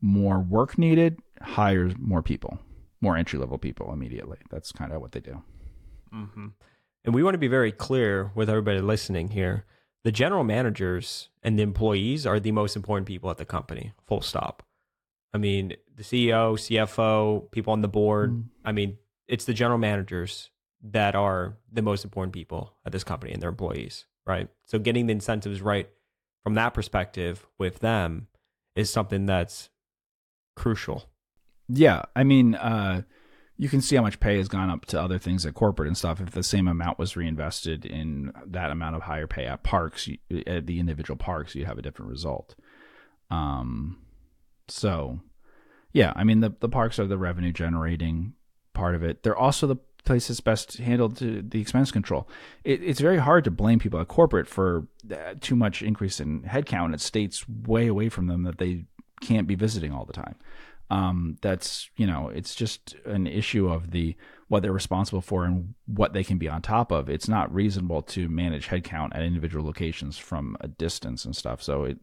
[0.00, 2.58] more work needed, hires more people,
[3.00, 4.38] more entry level people immediately.
[4.50, 5.42] That's kind of what they do.
[6.12, 6.46] Mm-hmm.
[7.06, 9.64] And we want to be very clear with everybody listening here.
[10.02, 14.20] The general managers and the employees are the most important people at the company, full
[14.20, 14.64] stop.
[15.32, 18.32] I mean, the CEO, CFO, people on the board.
[18.32, 18.44] Mm.
[18.64, 18.98] I mean,
[19.28, 20.50] it's the general managers
[20.82, 24.48] that are the most important people at this company and their employees, right?
[24.64, 25.88] So getting the incentives right
[26.42, 28.26] from that perspective with them
[28.74, 29.70] is something that's
[30.56, 31.08] crucial.
[31.68, 33.02] Yeah, I mean, uh,
[33.58, 35.96] you can see how much pay has gone up to other things at corporate and
[35.96, 36.20] stuff.
[36.20, 40.08] If the same amount was reinvested in that amount of higher pay at parks,
[40.46, 42.54] at the individual parks, you have a different result.
[43.30, 43.98] Um,
[44.68, 45.20] so
[45.92, 48.34] yeah, I mean the the parks are the revenue generating
[48.74, 49.22] part of it.
[49.22, 52.28] They're also the place that's best handled to the expense control.
[52.64, 54.86] It, it's very hard to blame people at corporate for
[55.40, 56.94] too much increase in headcount.
[56.94, 58.84] It states way away from them that they
[59.20, 60.36] can't be visiting all the time.
[60.88, 64.16] Um, that's you know, it's just an issue of the
[64.48, 67.08] what they're responsible for and what they can be on top of.
[67.08, 71.62] It's not reasonable to manage headcount at individual locations from a distance and stuff.
[71.62, 71.98] So it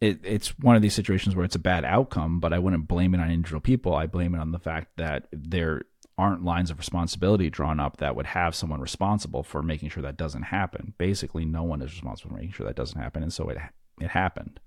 [0.00, 3.14] it, it's one of these situations where it's a bad outcome, but I wouldn't blame
[3.14, 3.94] it on individual people.
[3.94, 5.82] I blame it on the fact that there
[6.16, 10.16] aren't lines of responsibility drawn up that would have someone responsible for making sure that
[10.16, 10.94] doesn't happen.
[10.98, 13.58] Basically, no one is responsible for making sure that doesn't happen, and so it
[14.00, 14.60] it happened.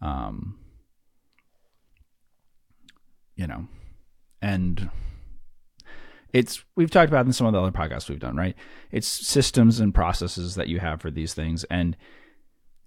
[0.00, 0.58] Um,
[3.36, 3.66] you know,
[4.40, 4.90] and
[6.32, 8.56] it's we've talked about in some of the other podcasts we've done, right?
[8.90, 11.96] It's systems and processes that you have for these things, and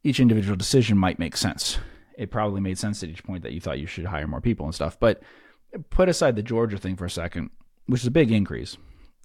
[0.04, 1.78] each individual decision might make sense.
[2.18, 4.66] It probably made sense at each point that you thought you should hire more people
[4.66, 5.00] and stuff.
[5.00, 5.22] But
[5.90, 7.50] put aside the Georgia thing for a second,
[7.88, 8.78] which is a big increase.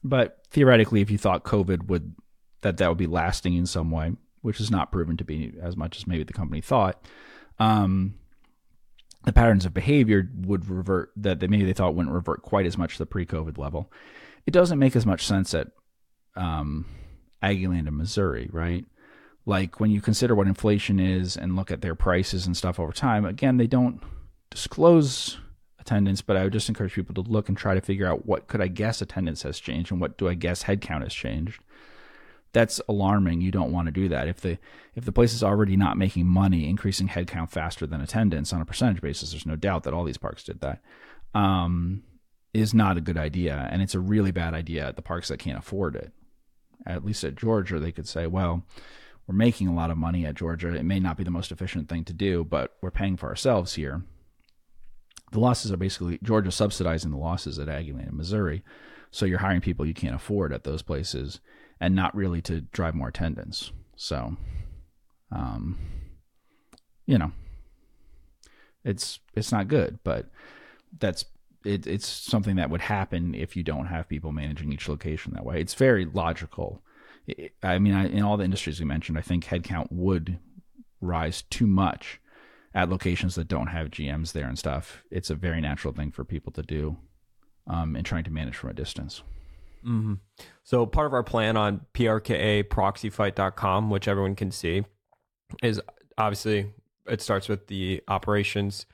[0.02, 2.14] But theoretically, if you thought COVID would
[2.62, 4.12] that that would be lasting in some way,
[4.42, 7.02] which is not proven to be as much as maybe the company thought,
[7.58, 8.14] um,
[9.24, 12.78] the patterns of behavior would revert that they maybe they thought wouldn't revert quite as
[12.78, 13.92] much to the pre-COVID level.
[14.46, 15.68] It doesn't make as much sense at
[16.36, 16.86] um,
[17.42, 18.84] Aggieland in Missouri, right?
[19.46, 22.92] like when you consider what inflation is and look at their prices and stuff over
[22.92, 24.00] time, again, they don't
[24.50, 25.38] disclose
[25.78, 28.48] attendance, but I would just encourage people to look and try to figure out what
[28.48, 31.60] could I guess attendance has changed and what do I guess headcount has changed.
[32.52, 33.40] That's alarming.
[33.40, 34.28] You don't want to do that.
[34.28, 34.58] If the
[34.94, 38.64] if the place is already not making money, increasing headcount faster than attendance on a
[38.64, 40.80] percentage basis, there's no doubt that all these parks did that.
[41.32, 42.02] Um,
[42.52, 45.38] is not a good idea, and it's a really bad idea at the parks that
[45.38, 46.12] can't afford it.
[46.84, 48.64] At least at Georgia, they could say, well,
[49.26, 50.74] we're making a lot of money at Georgia.
[50.74, 53.74] It may not be the most efficient thing to do, but we're paying for ourselves
[53.74, 54.02] here.
[55.30, 58.64] The losses are basically Georgia subsidizing the losses at Aggieland in Missouri.
[59.12, 61.38] So you're hiring people you can't afford at those places
[61.80, 63.72] and not really to drive more attendance.
[63.96, 64.36] So,
[65.32, 65.78] um,
[67.06, 67.32] you know,
[68.84, 70.30] it's it's not good, but
[70.98, 71.24] that's
[71.64, 75.44] it, it's something that would happen if you don't have people managing each location that
[75.44, 75.60] way.
[75.60, 76.82] It's very logical
[77.62, 80.38] I mean, I, in all the industries we mentioned, I think headcount would
[81.00, 82.20] rise too much
[82.74, 85.02] at locations that don't have GMs there and stuff.
[85.10, 86.96] It's a very natural thing for people to do
[87.66, 89.22] um, in trying to manage from a distance.
[89.84, 90.14] Mm-hmm.
[90.62, 94.84] So part of our plan on prkaproxyfight.com, which everyone can see,
[95.62, 95.80] is
[96.16, 96.72] obviously
[97.06, 98.86] it starts with the operations,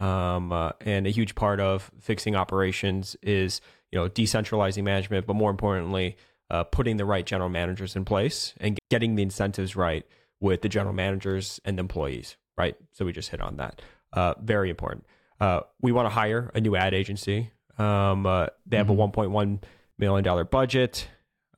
[0.00, 3.60] um, uh, and a huge part of fixing operations is
[3.92, 6.16] you know decentralizing management, but more importantly,
[6.50, 10.06] uh, putting the right general managers in place and getting the incentives right
[10.40, 12.76] with the general managers and employees, right?
[12.92, 13.82] So we just hit on that.
[14.12, 15.04] Uh, very important.
[15.38, 17.50] Uh, we want to hire a new ad agency.
[17.78, 19.00] Um, uh, they have mm-hmm.
[19.00, 19.62] a 1.1
[20.00, 21.06] million dollar budget.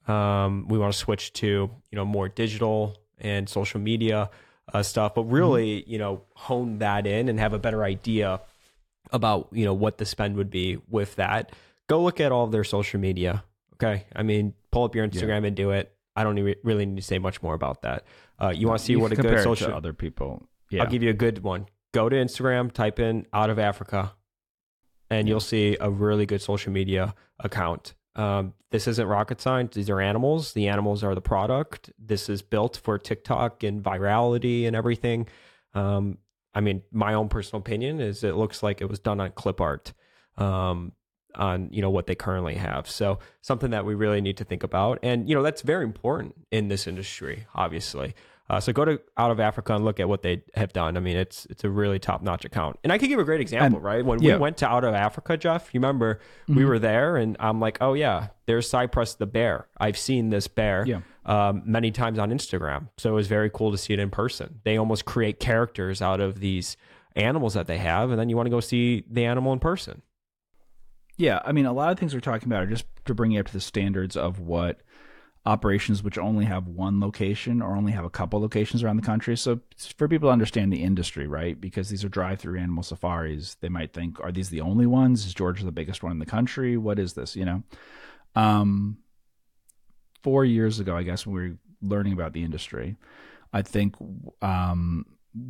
[0.08, 4.28] Um, we want to switch to you know more digital and social media
[4.72, 5.90] uh, stuff, but really mm-hmm.
[5.90, 8.40] you know hone that in and have a better idea
[9.10, 11.52] about you know what the spend would be with that.
[11.88, 13.44] Go look at all of their social media.
[13.74, 15.48] Okay, I mean pull up your Instagram yeah.
[15.48, 15.94] and do it.
[16.14, 18.04] I don't really need to say much more about that.
[18.38, 20.46] Uh, you want to see you what a good social other people.
[20.70, 20.82] Yeah.
[20.82, 21.66] I'll give you a good one.
[21.94, 24.14] Go to Instagram, type in out of Africa,
[25.10, 27.94] and you'll see a really good social media account.
[28.14, 29.74] Um, this isn't rocket science.
[29.74, 30.52] These are animals.
[30.52, 31.90] The animals are the product.
[31.98, 35.28] This is built for TikTok and virality and everything.
[35.74, 36.18] Um,
[36.54, 39.60] I mean, my own personal opinion is it looks like it was done on clip
[39.60, 39.92] art.
[40.36, 40.92] Um,
[41.34, 44.62] on you know what they currently have so something that we really need to think
[44.62, 48.14] about and you know that's very important in this industry obviously
[48.50, 50.96] uh, so go to out of africa and look at what they have done.
[50.96, 52.78] I mean it's it's a really top notch account.
[52.84, 54.04] And i can give a great example and, right?
[54.04, 54.34] When yeah.
[54.34, 56.56] we went to out of africa jeff you remember mm-hmm.
[56.56, 59.68] we were there and i'm like oh yeah there's cypress the bear.
[59.78, 61.00] I've seen this bear yeah.
[61.24, 62.88] um, many times on instagram.
[62.98, 64.60] So it was very cool to see it in person.
[64.64, 66.76] They almost create characters out of these
[67.14, 70.02] animals that they have and then you want to go see the animal in person.
[71.16, 73.40] Yeah, I mean, a lot of things we're talking about are just to bring you
[73.40, 74.80] up to the standards of what
[75.44, 79.36] operations which only have one location or only have a couple locations around the country.
[79.36, 79.60] So
[79.96, 81.60] for people to understand the industry, right?
[81.60, 85.26] Because these are drive-through animal safaris, they might think, are these the only ones?
[85.26, 86.76] Is Georgia the biggest one in the country?
[86.76, 87.34] What is this?
[87.34, 87.62] You know,
[88.36, 88.98] um,
[90.22, 92.96] four years ago, I guess when we were learning about the industry,
[93.52, 93.96] I think
[94.40, 95.06] um,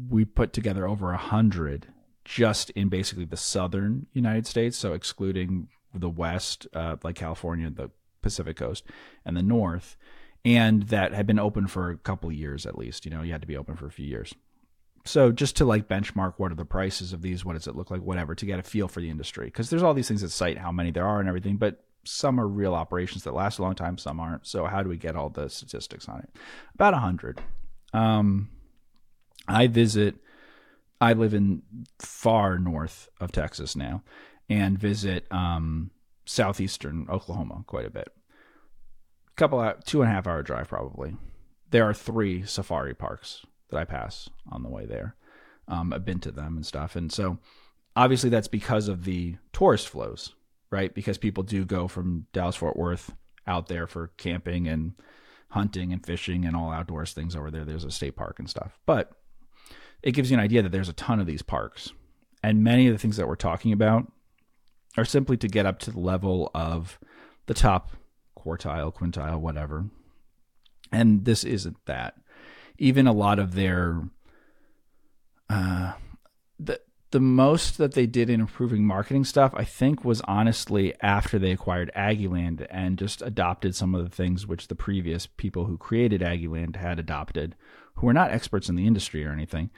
[0.08, 1.88] we put together over a hundred
[2.24, 7.90] just in basically the southern United States, so excluding the west, uh, like California, the
[8.22, 8.84] Pacific coast,
[9.24, 9.96] and the north,
[10.44, 13.04] and that had been open for a couple years at least.
[13.04, 14.34] You know, you had to be open for a few years.
[15.04, 17.90] So just to like benchmark what are the prices of these, what does it look
[17.90, 20.30] like, whatever, to get a feel for the industry, because there's all these things that
[20.30, 23.62] cite how many there are and everything, but some are real operations that last a
[23.62, 24.46] long time, some aren't.
[24.46, 26.30] So how do we get all the statistics on it?
[26.74, 27.40] About a hundred.
[27.92, 28.48] Um,
[29.46, 30.16] I visit.
[31.00, 31.62] I live in
[31.98, 34.02] far north of Texas now,
[34.48, 35.90] and visit um,
[36.24, 38.08] southeastern Oklahoma quite a bit.
[39.36, 41.16] Couple of, two and a half hour drive probably.
[41.70, 45.16] There are three safari parks that I pass on the way there.
[45.68, 47.38] Um, I've been to them and stuff, and so
[47.96, 50.34] obviously that's because of the tourist flows,
[50.70, 50.94] right?
[50.94, 53.12] Because people do go from Dallas Fort Worth
[53.46, 54.92] out there for camping and
[55.48, 57.64] hunting and fishing and all outdoors things over there.
[57.64, 59.12] There's a state park and stuff, but
[60.02, 61.92] it gives you an idea that there's a ton of these parks,
[62.42, 64.10] and many of the things that we're talking about
[64.96, 66.98] are simply to get up to the level of
[67.46, 67.92] the top
[68.38, 69.86] quartile, quintile, whatever.
[70.90, 72.14] And this isn't that.
[72.78, 74.02] Even a lot of their
[75.48, 75.92] uh
[76.58, 76.80] the
[77.12, 81.52] the most that they did in improving marketing stuff, I think, was honestly after they
[81.52, 86.22] acquired Aggieland and just adopted some of the things which the previous people who created
[86.22, 87.54] Aggieland had adopted,
[87.96, 89.70] who were not experts in the industry or anything,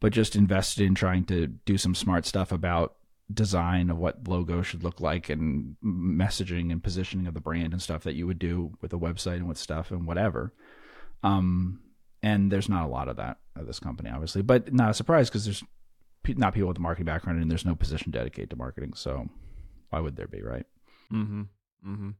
[0.00, 2.96] but just invested in trying to do some smart stuff about
[3.32, 7.82] design of what logo should look like and messaging and positioning of the brand and
[7.82, 10.52] stuff that you would do with a website and with stuff and whatever.
[11.22, 11.80] Um,
[12.22, 15.28] and there's not a lot of that at this company, obviously, but not a surprise
[15.28, 15.62] because there's
[16.28, 18.92] not people with a marketing background and there's no position dedicated to marketing.
[18.94, 19.28] So
[19.90, 20.66] why would there be, right?
[21.12, 21.42] Mm-hmm.
[21.86, 22.10] Mm-hmm.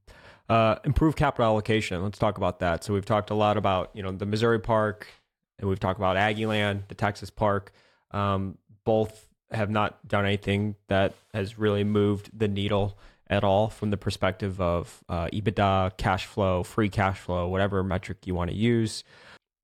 [0.48, 2.02] Uh, improve capital allocation.
[2.02, 2.82] Let's talk about that.
[2.82, 5.06] So we've talked a lot about you know the Missouri Park,
[5.58, 7.72] and we've talked about Aggieland, the Texas Park.
[8.10, 12.96] Um, both have not done anything that has really moved the needle
[13.28, 18.26] at all from the perspective of uh, EBITDA, cash flow, free cash flow, whatever metric
[18.26, 19.04] you want to use.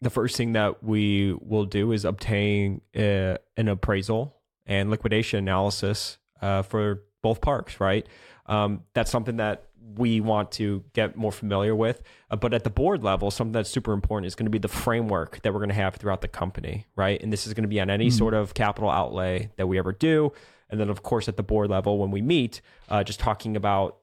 [0.00, 6.18] The first thing that we will do is obtain uh, an appraisal and liquidation analysis
[6.40, 8.06] uh, for both parks, right?
[8.46, 12.02] Um, that's something that we want to get more familiar with.
[12.30, 14.68] Uh, but at the board level, something that's super important is going to be the
[14.68, 17.22] framework that we're going to have throughout the company, right?
[17.22, 18.18] And this is going to be on any mm-hmm.
[18.18, 20.32] sort of capital outlay that we ever do.
[20.68, 23.98] And then, of course, at the board level, when we meet, uh, just talking about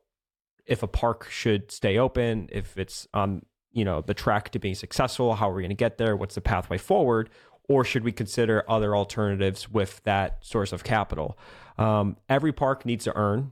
[0.65, 4.75] if a park should stay open, if it's on you know the track to being
[4.75, 6.15] successful, how are we going to get there?
[6.15, 7.29] What's the pathway forward?
[7.67, 11.37] Or should we consider other alternatives with that source of capital?
[11.77, 13.51] Um, every park needs to earn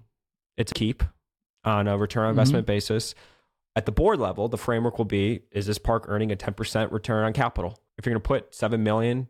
[0.58, 1.04] its keep
[1.64, 2.40] on a return on mm-hmm.
[2.40, 2.74] investment mm-hmm.
[2.74, 3.16] basis.
[3.76, 7.24] At the board level, the framework will be is this park earning a 10% return
[7.24, 7.80] on capital?
[7.98, 9.30] If you're going to put $7 million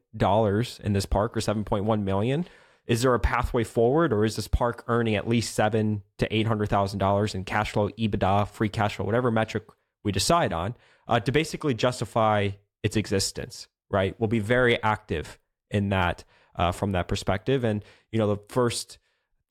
[0.84, 2.46] in this park or 7.1 million,
[2.88, 7.36] is there a pathway forward or is this park earning at least seven to $800,000
[7.36, 9.66] in cash flow, EBITDA, free cash flow, whatever metric
[10.04, 10.76] we decide on
[11.08, 12.50] uh, to basically justify
[12.82, 14.16] its existence, right?
[14.20, 16.24] We'll be very active in that
[16.56, 17.64] uh, from that perspective.
[17.64, 18.98] And, you know, the first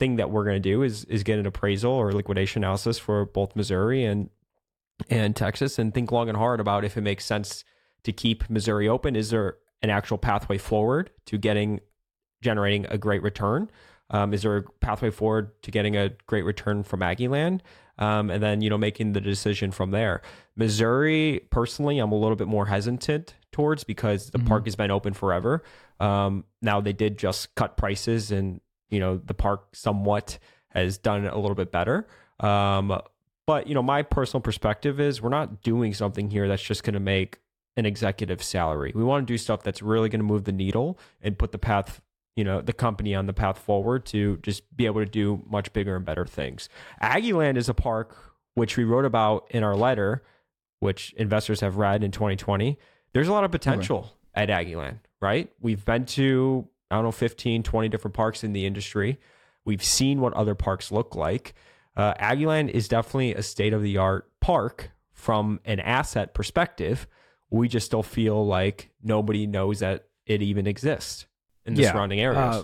[0.00, 3.26] thing that we're going to do is is get an appraisal or liquidation analysis for
[3.26, 4.30] both Missouri and
[5.08, 7.64] and Texas and think long and hard about if it makes sense
[8.02, 9.14] to keep Missouri open.
[9.14, 11.80] Is there an actual pathway forward to getting
[12.42, 13.70] generating a great return?
[14.10, 17.60] Um, is there a pathway forward to getting a great return from Aggieland?
[17.98, 20.22] Um, and then you know making the decision from there.
[20.56, 24.48] Missouri, personally, I'm a little bit more hesitant towards because the mm-hmm.
[24.48, 25.62] park has been open forever.
[26.00, 30.38] Um, now they did just cut prices and you know the park somewhat
[30.68, 32.06] has done a little bit better.
[32.38, 33.00] Um,
[33.46, 36.94] but you know, my personal perspective is we're not doing something here that's just going
[36.94, 37.38] to make
[37.76, 38.92] an executive salary.
[38.94, 41.58] We want to do stuff that's really going to move the needle and put the
[41.58, 42.00] path,
[42.36, 45.72] you know, the company on the path forward to just be able to do much
[45.72, 46.68] bigger and better things.
[47.02, 48.16] Aggieland is a park
[48.54, 50.22] which we wrote about in our letter,
[50.80, 52.78] which investors have read in 2020.
[53.12, 53.98] There's a lot of potential
[54.36, 54.42] okay.
[54.42, 55.50] at Aggieland, right?
[55.60, 59.18] We've been to I don't know, 15, 20 different parks in the industry.
[59.64, 61.54] We've seen what other parks look like.
[61.96, 67.06] Uh, Aggieland is definitely a state of the art park from an asset perspective.
[67.50, 71.26] We just still feel like nobody knows that it even exists
[71.66, 72.38] in the yeah, surrounding areas.
[72.38, 72.62] Uh,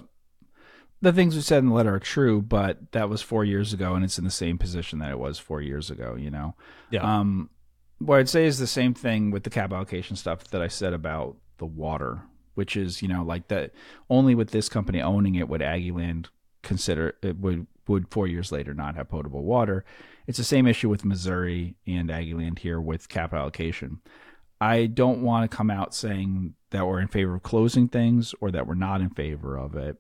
[1.02, 3.94] the things we said in the letter are true, but that was four years ago,
[3.94, 6.16] and it's in the same position that it was four years ago.
[6.18, 6.54] You know,
[6.90, 7.02] yeah.
[7.02, 7.50] Um,
[7.98, 10.92] what I'd say is the same thing with the cap allocation stuff that I said
[10.92, 12.22] about the water
[12.56, 13.72] which is you know like that
[14.10, 16.26] only with this company owning it would Aggieland
[16.62, 19.84] consider it would would four years later not have potable water.
[20.26, 24.00] It's the same issue with Missouri and Aggieland here with capital allocation.
[24.60, 28.50] I don't want to come out saying that we're in favor of closing things or
[28.50, 29.98] that we're not in favor of it.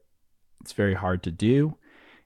[0.60, 1.76] it's very hard to do,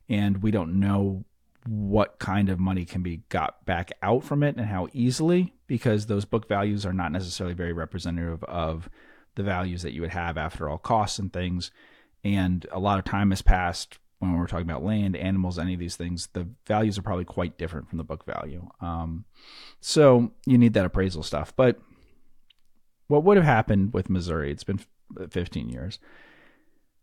[0.08, 1.24] and we don't know
[1.66, 6.06] what kind of money can be got back out from it and how easily because
[6.06, 8.88] those book values are not necessarily very representative of
[9.40, 11.70] the values that you would have after all costs and things.
[12.22, 15.80] And a lot of time has passed when we're talking about land animals any of
[15.80, 18.68] these things the values are probably quite different from the book value.
[18.80, 19.24] Um,
[19.80, 21.54] so you need that appraisal stuff.
[21.56, 21.80] But
[23.08, 24.78] what would have happened with missouri it's been
[25.30, 25.98] 15 years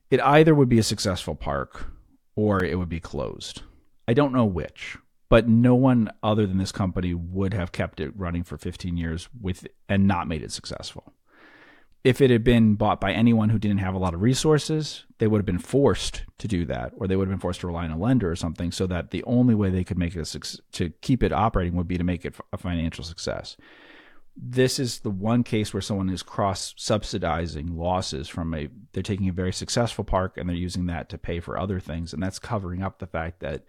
[0.10, 1.88] it either would be a successful park
[2.36, 3.64] or it would be closed.
[4.08, 8.18] I don't know which, but no one other than this company would have kept it
[8.18, 11.14] running for 15 years with and not made it successful.
[12.04, 15.28] If it had been bought by anyone who didn't have a lot of resources, they
[15.28, 17.86] would have been forced to do that, or they would have been forced to rely
[17.86, 20.58] on a lender or something, so that the only way they could make it a,
[20.74, 23.58] to keep it operating would be to make it a financial success.
[24.40, 28.70] This is the one case where someone is cross subsidizing losses from a.
[28.94, 32.14] They're taking a very successful park and they're using that to pay for other things,
[32.14, 33.66] and that's covering up the fact that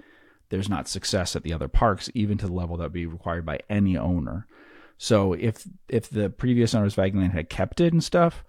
[0.51, 3.47] there's not success at the other parks, even to the level that would be required
[3.47, 4.47] by any owner.
[4.99, 8.45] So if if the previous owners of Aggieland had kept it and stuff,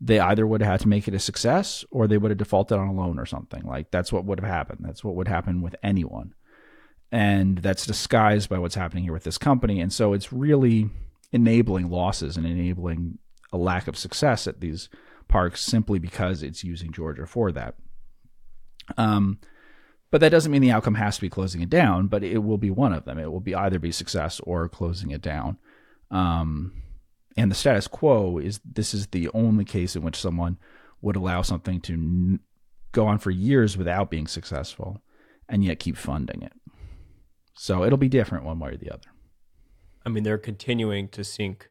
[0.00, 2.78] they either would have had to make it a success or they would have defaulted
[2.78, 3.62] on a loan or something.
[3.64, 4.80] Like that's what would have happened.
[4.82, 6.34] That's what would happen with anyone.
[7.10, 9.80] And that's disguised by what's happening here with this company.
[9.80, 10.90] And so it's really
[11.32, 13.18] enabling losses and enabling
[13.52, 14.88] a lack of success at these
[15.26, 17.76] parks simply because it's using Georgia for that.
[18.98, 19.38] Um,
[20.10, 22.58] but that doesn't mean the outcome has to be closing it down, but it will
[22.58, 23.18] be one of them.
[23.18, 25.56] It will be either be success or closing it down.
[26.14, 26.72] Um,
[27.36, 30.58] and the status quo is this is the only case in which someone
[31.02, 32.40] would allow something to n-
[32.92, 35.02] go on for years without being successful
[35.48, 36.52] and yet keep funding it.
[37.54, 39.08] So it'll be different one way or the other.
[40.06, 41.68] I mean, they're continuing to sink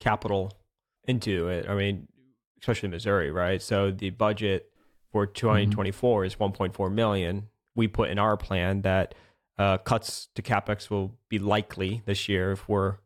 [0.00, 0.52] capital
[1.04, 1.68] into it.
[1.68, 2.08] I mean,
[2.60, 3.60] especially Missouri, right?
[3.60, 4.70] So the budget
[5.10, 6.26] for 2024 mm-hmm.
[6.26, 9.14] is 1.4 million we put in our plan that
[9.58, 12.96] uh, cuts to capex will be likely this year if we're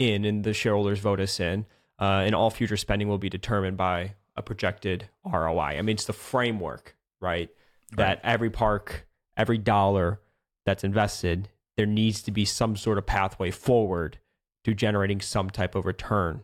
[0.00, 1.66] in and the shareholders vote us in,
[2.00, 5.76] uh, and all future spending will be determined by a projected ROI.
[5.78, 7.30] I mean, it's the framework, right?
[7.38, 7.50] right?
[7.96, 10.20] That every park, every dollar
[10.64, 14.18] that's invested, there needs to be some sort of pathway forward
[14.64, 16.42] to generating some type of return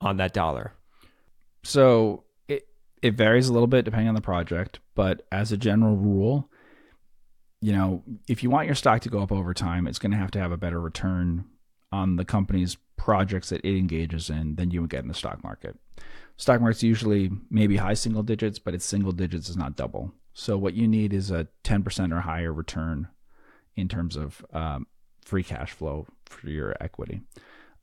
[0.00, 0.72] on that dollar.
[1.64, 2.66] So it
[3.02, 6.50] it varies a little bit depending on the project, but as a general rule,
[7.60, 10.16] you know, if you want your stock to go up over time, it's going to
[10.16, 11.44] have to have a better return
[11.92, 15.42] on the company's projects that it engages in than you would get in the stock
[15.42, 15.76] market.
[16.36, 20.12] Stock market's usually maybe high single digits, but it's single digits is not double.
[20.34, 23.08] So what you need is a 10% or higher return
[23.74, 24.86] in terms of um,
[25.24, 27.22] free cash flow for your equity.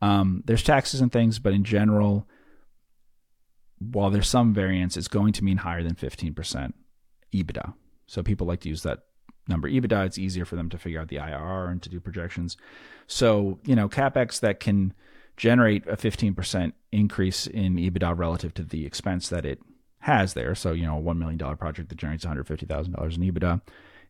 [0.01, 2.25] Um, there's taxes and things, but in general,
[3.79, 6.71] while there's some variance, it's going to mean higher than 15%
[7.33, 7.73] EBITDA.
[8.07, 8.99] So people like to use that
[9.49, 12.55] number EBITDA, it's easier for them to figure out the IRR and to do projections.
[13.05, 14.93] So, you know, capex that can
[15.39, 19.59] generate a 15% increase in EBITDA relative to the expense that it
[19.99, 20.53] has there.
[20.53, 23.61] So, you know, a $1 million project that generates $150,000 in EBITDA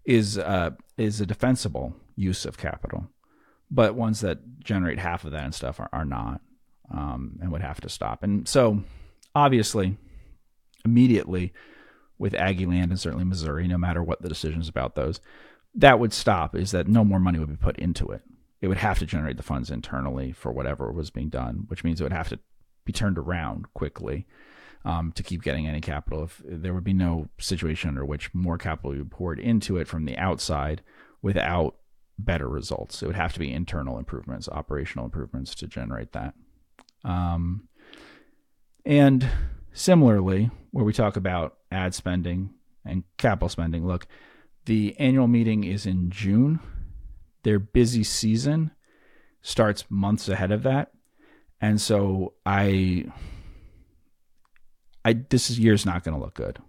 [0.05, 3.07] is, uh, is a defensible use of capital.
[3.69, 6.41] But ones that generate half of that and stuff are, are not
[6.91, 8.23] um, and would have to stop.
[8.23, 8.81] And so,
[9.35, 9.97] obviously,
[10.83, 11.53] immediately,
[12.17, 15.21] with Aggieland and certainly Missouri, no matter what the decisions about those,
[15.75, 18.23] that would stop is that no more money would be put into it.
[18.61, 21.99] It would have to generate the funds internally for whatever was being done, which means
[21.99, 22.39] it would have to
[22.85, 24.25] be turned around quickly
[24.83, 26.23] um, to keep getting any capital.
[26.23, 29.87] If there would be no situation under which more capital would be poured into it
[29.87, 30.81] from the outside
[31.21, 31.75] without
[32.17, 33.01] better results.
[33.01, 36.33] It would have to be internal improvements, operational improvements to generate that.
[37.03, 37.67] Um,
[38.85, 39.27] and
[39.71, 42.51] similarly, where we talk about ad spending
[42.85, 43.85] and capital spending.
[43.87, 44.07] Look,
[44.65, 46.59] the annual meeting is in June.
[47.43, 48.71] Their busy season
[49.41, 50.91] starts months ahead of that.
[51.61, 53.05] And so I
[55.05, 56.59] I this year's not going to look good.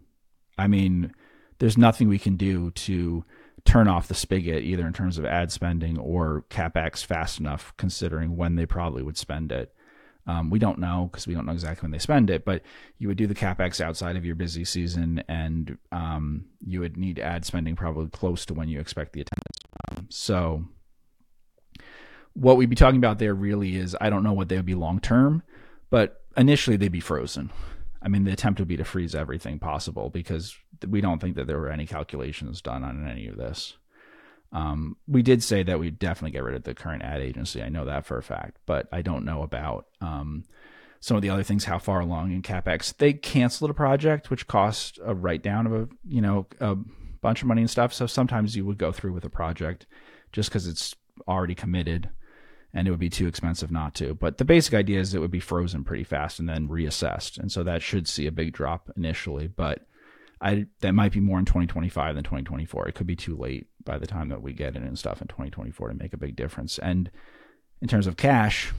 [0.58, 1.12] I mean,
[1.58, 3.24] there's nothing we can do to
[3.64, 8.36] turn off the spigot either in terms of ad spending or capex fast enough considering
[8.36, 9.74] when they probably would spend it.
[10.30, 12.62] Um, we don't know because we don't know exactly when they spend it, but
[12.98, 17.18] you would do the capex outside of your busy season, and um, you would need
[17.18, 19.58] ad spending probably close to when you expect the attendance.
[19.90, 20.64] Um, so,
[22.34, 24.76] what we'd be talking about there really is I don't know what they would be
[24.76, 25.42] long term,
[25.90, 27.50] but initially they'd be frozen.
[28.00, 30.56] I mean, the attempt would be to freeze everything possible because
[30.88, 33.74] we don't think that there were any calculations done on any of this.
[34.52, 37.62] Um, we did say that we'd definitely get rid of the current ad agency.
[37.62, 40.44] I know that for a fact, but I don't know about um,
[40.98, 41.64] some of the other things.
[41.64, 45.72] How far along in capex they canceled a project which cost a write down of
[45.72, 46.76] a you know a
[47.20, 47.92] bunch of money and stuff.
[47.92, 49.86] So sometimes you would go through with a project
[50.32, 50.94] just because it's
[51.28, 52.10] already committed
[52.72, 54.14] and it would be too expensive not to.
[54.14, 57.38] But the basic idea is it would be frozen pretty fast and then reassessed.
[57.38, 59.86] And so that should see a big drop initially, but
[60.40, 62.88] I that might be more in 2025 than 2024.
[62.88, 65.28] It could be too late by the time that we get it and stuff in
[65.28, 66.78] 2024 to make a big difference.
[66.78, 67.10] And
[67.82, 68.72] in terms of cash,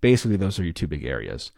[0.00, 1.52] basically those are your two big areas.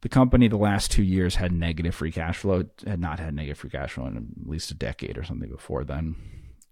[0.00, 3.34] The company the last two years had negative free cash flow, It had not had
[3.34, 6.14] negative free cash flow in at least a decade or something before then.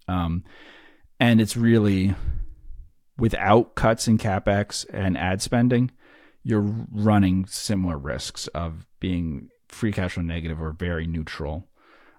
[0.07, 0.43] Um,
[1.19, 2.15] and it's really
[3.17, 5.91] without cuts in capex and ad spending,
[6.43, 6.61] you're
[6.91, 11.67] running similar risks of being free cash flow negative or very neutral.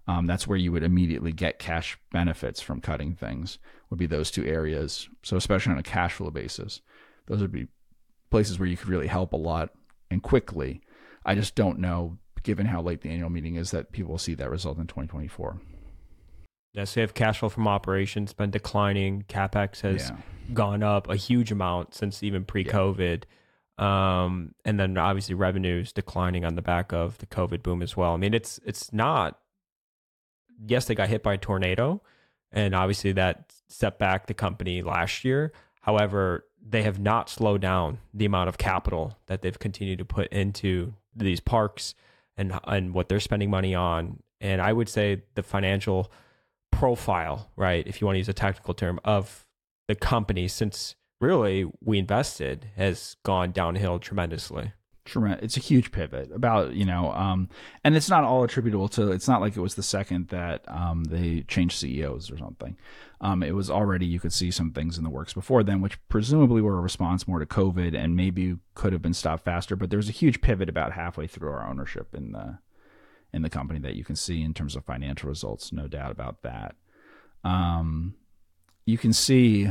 [0.08, 3.58] Um, that's where you would immediately get cash benefits from cutting things.
[3.90, 5.08] Would be those two areas.
[5.22, 6.80] So especially on a cash flow basis,
[7.26, 7.68] those would be
[8.30, 9.70] places where you could really help a lot
[10.10, 10.80] and quickly.
[11.24, 14.34] I just don't know, given how late the annual meeting is, that people will see
[14.34, 15.60] that result in 2024.
[16.72, 20.16] Yeah, so if cash flow from operations been declining, capex has yeah.
[20.54, 23.24] gone up a huge amount since even pre-COVID,
[23.78, 24.24] yeah.
[24.24, 28.14] um, and then obviously revenues declining on the back of the COVID boom as well.
[28.14, 29.38] I mean, it's it's not.
[30.66, 32.02] Yes, they got hit by a tornado,
[32.50, 35.52] and obviously that set back the company last year.
[35.82, 40.28] However, they have not slowed down the amount of capital that they've continued to put
[40.32, 41.94] into these parks
[42.36, 44.22] and and what they're spending money on.
[44.40, 46.12] And I would say the financial
[46.70, 49.46] profile, right, if you want to use a technical term, of
[49.88, 54.72] the company since really we invested has gone downhill tremendously.
[55.16, 57.48] It's a huge pivot about, you know, um,
[57.84, 61.04] and it's not all attributable to, it's not like it was the second that um,
[61.04, 62.76] they changed CEOs or something.
[63.20, 65.98] Um, it was already, you could see some things in the works before then, which
[66.08, 69.74] presumably were a response more to COVID and maybe could have been stopped faster.
[69.76, 72.58] But there was a huge pivot about halfway through our ownership in the
[73.32, 75.72] in the company that you can see in terms of financial results.
[75.72, 76.76] No doubt about that.
[77.44, 78.14] Um,
[78.86, 79.70] you can see,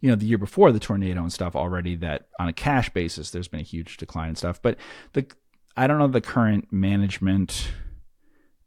[0.00, 3.30] you know, the year before the tornado and stuff already that on a cash basis,
[3.30, 4.62] there's been a huge decline and stuff.
[4.62, 4.76] But
[5.12, 5.26] the,
[5.76, 7.70] I don't know the current management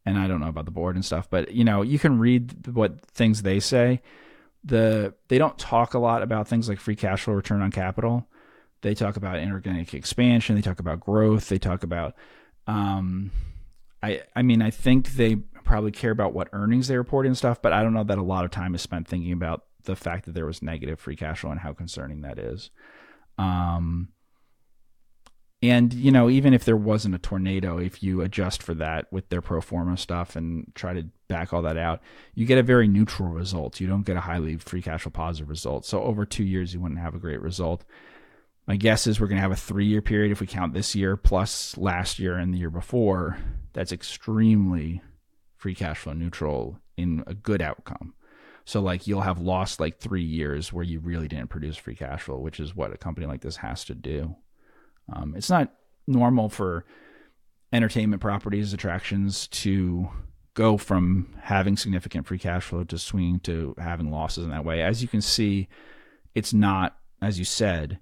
[0.06, 2.68] and I don't know about the board and stuff, but you know, you can read
[2.68, 4.02] what things they say.
[4.64, 8.28] The they don't talk a lot about things like free cash flow return on capital.
[8.82, 10.56] They talk about inorganic expansion.
[10.56, 11.49] They talk about growth.
[11.49, 12.16] They talk about
[12.68, 13.32] um,
[14.03, 17.62] I I mean I think they probably care about what earnings they report and stuff,
[17.62, 20.26] but I don't know that a lot of time is spent thinking about the fact
[20.26, 22.70] that there was negative free cash flow and how concerning that is.
[23.38, 24.10] Um
[25.64, 29.30] and you know even if there wasn't a tornado if you adjust for that with
[29.30, 32.02] their pro forma stuff and try to back all that out
[32.34, 35.49] you get a very neutral result you don't get a highly free cash flow positive
[35.49, 37.86] result so over two years you wouldn't have a great result
[38.68, 40.95] my guess is we're going to have a three year period if we count this
[40.95, 43.38] year plus last year and the year before.
[43.74, 45.02] That's extremely
[45.58, 48.14] free cash flow neutral in a good outcome.
[48.72, 52.22] So like you'll have lost like three years where you really didn't produce free cash
[52.22, 54.34] flow, which is what a company like this has to do.
[55.11, 55.73] Um, it's not
[56.07, 56.85] normal for
[57.73, 60.07] entertainment properties, attractions to
[60.53, 64.81] go from having significant free cash flow to swinging to having losses in that way.
[64.81, 65.68] As you can see,
[66.34, 67.99] it's not, as you said,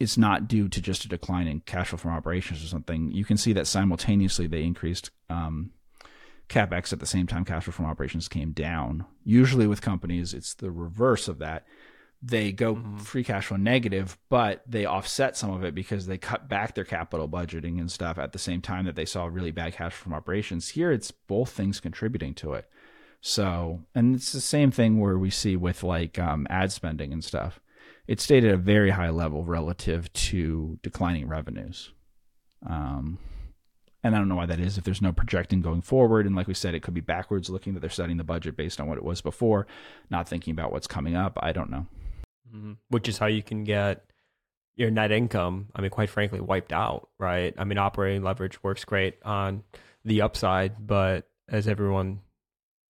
[0.00, 3.12] it's not due to just a decline in cash flow from operations or something.
[3.12, 5.70] You can see that simultaneously they increased um,
[6.48, 9.04] capex at the same time cash flow from operations came down.
[9.24, 11.66] Usually with companies, it's the reverse of that.
[12.22, 12.98] They go mm-hmm.
[12.98, 16.84] free cash flow negative, but they offset some of it because they cut back their
[16.84, 20.04] capital budgeting and stuff at the same time that they saw really bad cash flow
[20.04, 20.70] from operations.
[20.70, 22.68] Here, it's both things contributing to it.
[23.20, 27.22] So, and it's the same thing where we see with like um, ad spending and
[27.22, 27.60] stuff
[28.06, 31.92] it stayed at a very high level relative to declining revenues.
[32.64, 33.18] Um,
[34.06, 34.78] and I don't know why that is.
[34.78, 37.74] If there's no projecting going forward, and like we said, it could be backwards looking
[37.74, 39.66] that they're setting the budget based on what it was before,
[40.10, 41.38] not thinking about what's coming up.
[41.42, 41.86] I don't know.
[42.54, 42.72] Mm-hmm.
[42.88, 44.04] Which is how you can get
[44.76, 45.68] your net income.
[45.74, 47.54] I mean, quite frankly, wiped out, right?
[47.58, 49.62] I mean, operating leverage works great on
[50.04, 52.20] the upside, but as everyone,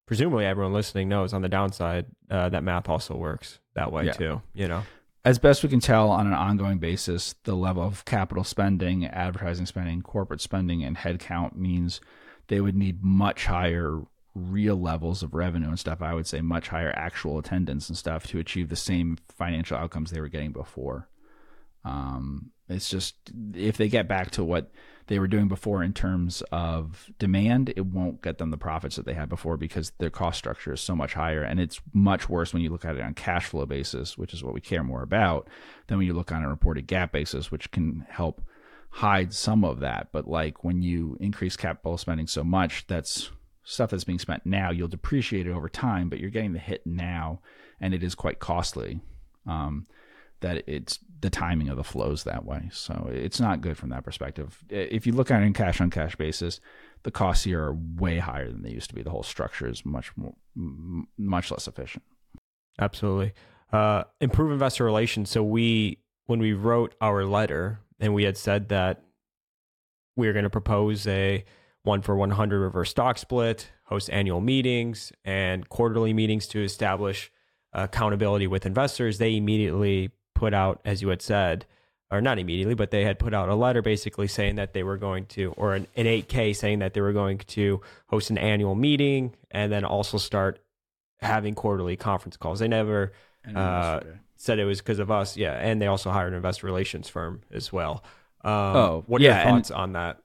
[0.06, 4.12] presumably everyone listening knows, on the downside, uh, that math also works that way yeah.
[4.12, 4.42] too.
[4.52, 4.82] You know
[5.26, 9.66] as best we can tell on an ongoing basis, the level of capital spending, advertising
[9.66, 12.00] spending, corporate spending, and headcount means
[12.46, 14.02] they would need much higher
[14.36, 16.00] real levels of revenue and stuff.
[16.00, 20.12] I would say much higher actual attendance and stuff to achieve the same financial outcomes
[20.12, 21.08] they were getting before.
[21.84, 23.16] Um, it's just
[23.52, 24.70] if they get back to what
[25.08, 29.06] they were doing before in terms of demand, it won't get them the profits that
[29.06, 31.42] they had before because their cost structure is so much higher.
[31.42, 34.42] And it's much worse when you look at it on cash flow basis, which is
[34.42, 35.48] what we care more about,
[35.86, 38.42] than when you look on a reported GAAP basis, which can help
[38.90, 40.08] hide some of that.
[40.12, 43.30] But like when you increase capital spending so much, that's
[43.62, 44.70] stuff that's being spent now.
[44.70, 47.40] You'll depreciate it over time, but you're getting the hit now,
[47.80, 49.00] and it is quite costly.
[49.46, 49.86] Um,
[50.40, 52.68] that it's the timing of the flows that way.
[52.72, 54.62] So it's not good from that perspective.
[54.68, 56.60] If you look at it in cash on cash basis,
[57.02, 59.02] the costs here are way higher than they used to be.
[59.02, 60.34] The whole structure is much more,
[61.16, 62.04] much less efficient.
[62.78, 63.32] Absolutely.
[63.72, 65.30] Uh, improve investor relations.
[65.30, 69.02] So we, when we wrote our letter, and we had said that
[70.16, 71.44] we are going to propose a
[71.82, 77.30] one for 100 reverse stock split, host annual meetings and quarterly meetings to establish
[77.72, 79.18] accountability with investors.
[79.18, 81.64] They immediately put out, as you had said,
[82.10, 84.96] or not immediately, but they had put out a letter basically saying that they were
[84.96, 88.74] going to, or an, an 8K saying that they were going to host an annual
[88.74, 90.60] meeting and then also start
[91.20, 92.60] having quarterly conference calls.
[92.60, 93.12] They never
[93.54, 94.00] uh,
[94.36, 95.36] said it was because of us.
[95.36, 95.54] Yeah.
[95.54, 98.04] And they also hired an investor relations firm as well.
[98.44, 100.18] Um, oh, what are yeah, your thoughts and, on that?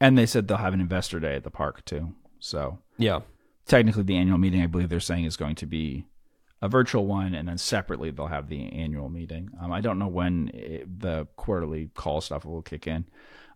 [0.00, 2.14] And they said they'll have an investor day at the park too.
[2.40, 3.20] So, yeah.
[3.66, 6.06] Technically, the annual meeting, I believe they're saying, is going to be
[6.62, 9.50] a virtual one, and then separately they'll have the annual meeting.
[9.60, 13.04] Um, I don't know when it, the quarterly call stuff will kick in,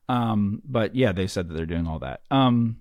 [0.08, 2.20] um, but yeah, they said that they're doing all that.
[2.30, 2.78] Um,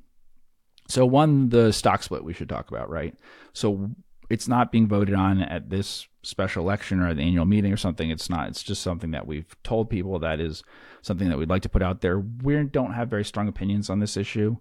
[0.88, 3.15] so one, the stock split we should talk about, right?
[3.53, 3.91] So
[4.30, 7.77] it's not being voted on at this special election or at the annual meeting or
[7.77, 8.10] something.
[8.10, 8.49] It's not.
[8.49, 10.64] It's just something that we've told people that is
[11.03, 12.19] something that we'd like to put out there.
[12.19, 14.57] We don't have very strong opinions on this issue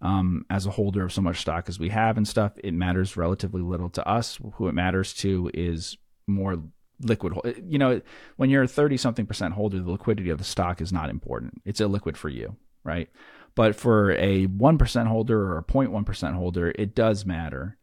[0.00, 3.16] um, as a holder of so much stock as we have and stuff, it matters
[3.16, 4.38] relatively little to us.
[4.54, 5.96] Who it matters to is
[6.26, 6.62] more
[7.00, 7.34] liquid.
[7.66, 8.00] You know,
[8.36, 11.62] when you're a 30 something percent holder, the liquidity of the stock is not important.
[11.64, 13.08] It's illiquid for you, right?
[13.54, 17.76] But for a 1% holder or a 0.1% holder, it does matter.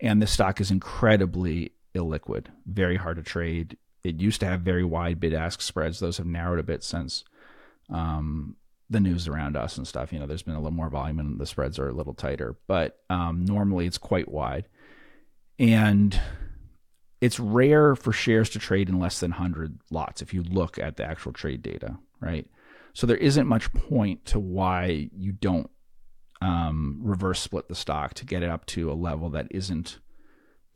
[0.00, 3.76] And the stock is incredibly illiquid, very hard to trade.
[4.04, 5.98] It used to have very wide bid ask spreads.
[5.98, 7.24] Those have narrowed a bit since
[7.90, 8.56] um,
[8.88, 10.12] the news around us and stuff.
[10.12, 12.56] You know, there's been a little more volume and the spreads are a little tighter,
[12.66, 14.68] but um, normally it's quite wide.
[15.58, 16.20] And
[17.20, 20.96] it's rare for shares to trade in less than 100 lots if you look at
[20.96, 22.46] the actual trade data, right?
[22.92, 25.70] So there isn't much point to why you don't
[26.40, 29.98] um, reverse split the stock to get it up to a level that isn't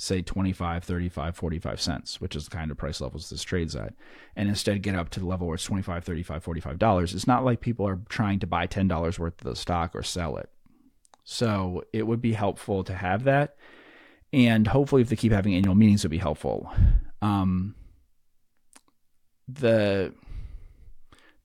[0.01, 3.95] say 25 35 45 cents which is the kind of price levels this trades at
[4.37, 7.45] and instead get up to the level where it's 25 35 45 dollars it's not
[7.45, 10.51] like people are trying to buy 10 dollars worth of the stock or sell it.
[11.25, 13.57] So it would be helpful to have that
[14.33, 16.73] and hopefully if they keep having annual meetings it would be helpful.
[17.23, 17.75] Um,
[19.49, 20.15] the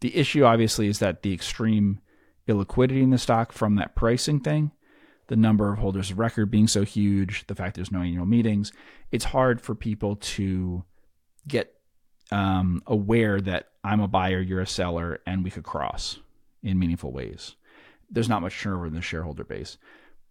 [0.02, 1.99] the issue obviously is that the extreme
[2.48, 4.72] illiquidity in the stock from that pricing thing
[5.27, 8.72] the number of holders of record being so huge, the fact there's no annual meetings,
[9.11, 10.84] it's hard for people to
[11.47, 11.73] get
[12.31, 16.19] um, aware that I'm a buyer, you're a seller, and we could cross
[16.64, 17.56] in meaningful ways.
[18.10, 19.77] There's not much turnover in the shareholder base.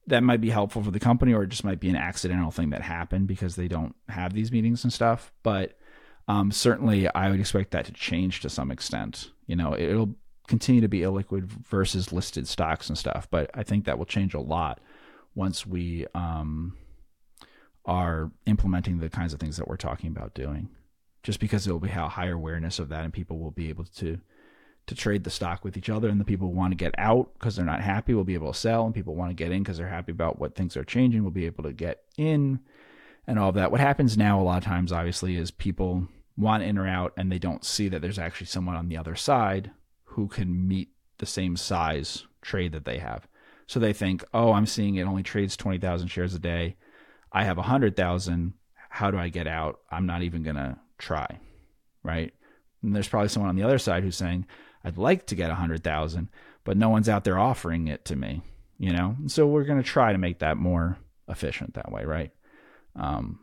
[0.07, 2.71] That might be helpful for the company, or it just might be an accidental thing
[2.71, 5.33] that happened because they don't have these meetings and stuff.
[5.43, 5.79] But
[6.29, 9.31] um, certainly, I would expect that to change to some extent.
[9.47, 10.15] You know, it'll
[10.47, 13.29] continue to be illiquid versus listed stocks and stuff.
[13.31, 14.81] But I think that will change a lot
[15.35, 16.77] once we um,
[17.85, 20.69] are implementing the kinds of things that we're talking about doing.
[21.23, 23.85] Just because it will be how higher awareness of that, and people will be able
[23.97, 24.21] to
[24.87, 27.57] to trade the stock with each other, and the people want to get out because
[27.57, 29.79] they're not happy will be able to sell, and people want to get in because
[29.79, 32.61] they're happy about what things are changing will be able to get in,
[33.27, 33.71] and all of that.
[33.71, 37.33] What happens now a lot of times, obviously, is people want in or out, and
[37.33, 39.71] they don't see that there's actually someone on the other side
[40.15, 43.27] who can meet the same size trade that they have.
[43.67, 46.77] So they think, oh, I'm seeing it only trades 20,000 shares a day.
[47.33, 48.55] I have 100,000.
[48.91, 49.81] How do I get out?
[49.91, 51.41] I'm not even going to try.
[52.05, 52.33] Right.
[52.83, 54.47] And there's probably someone on the other side who's saying,
[54.85, 56.29] I'd like to get 100,000,
[56.63, 58.43] but no one's out there offering it to me,
[58.79, 59.17] you know?
[59.27, 62.05] So we're going to try to make that more efficient that way.
[62.05, 62.31] Right.
[62.95, 63.41] Um,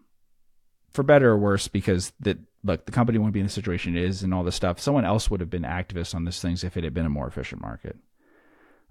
[0.92, 4.04] for better or worse, because that look, the company wouldn't be in the situation it
[4.04, 4.80] is and all this stuff.
[4.80, 7.28] Someone else would have been activists on these things if it had been a more
[7.28, 7.98] efficient market.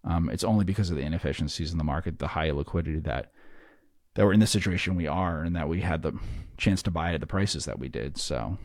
[0.03, 3.33] Um, it's only because of the inefficiencies in the market, the high liquidity that
[4.15, 6.13] that we're in the situation we are, and that we had the
[6.57, 8.19] chance to buy it at the prices that we did.
[8.19, 8.59] So,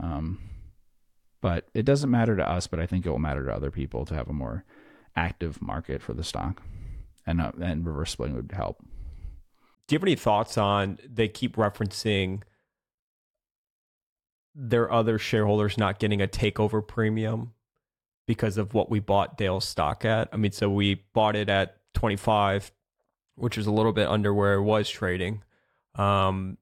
[0.00, 0.38] um,
[1.40, 4.04] but it doesn't matter to us, but I think it will matter to other people
[4.04, 4.64] to have a more
[5.14, 6.62] active market for the stock,
[7.26, 8.84] and uh, and reverse splitting would help.
[9.86, 12.42] Do you have any thoughts on they keep referencing?
[14.56, 17.52] Their other shareholders not getting a takeover premium
[18.26, 20.28] because of what we bought Dale's stock at.
[20.32, 22.72] I mean, so we bought it at 25,
[23.36, 25.42] which is a little bit under where it was trading.
[25.94, 26.56] Um,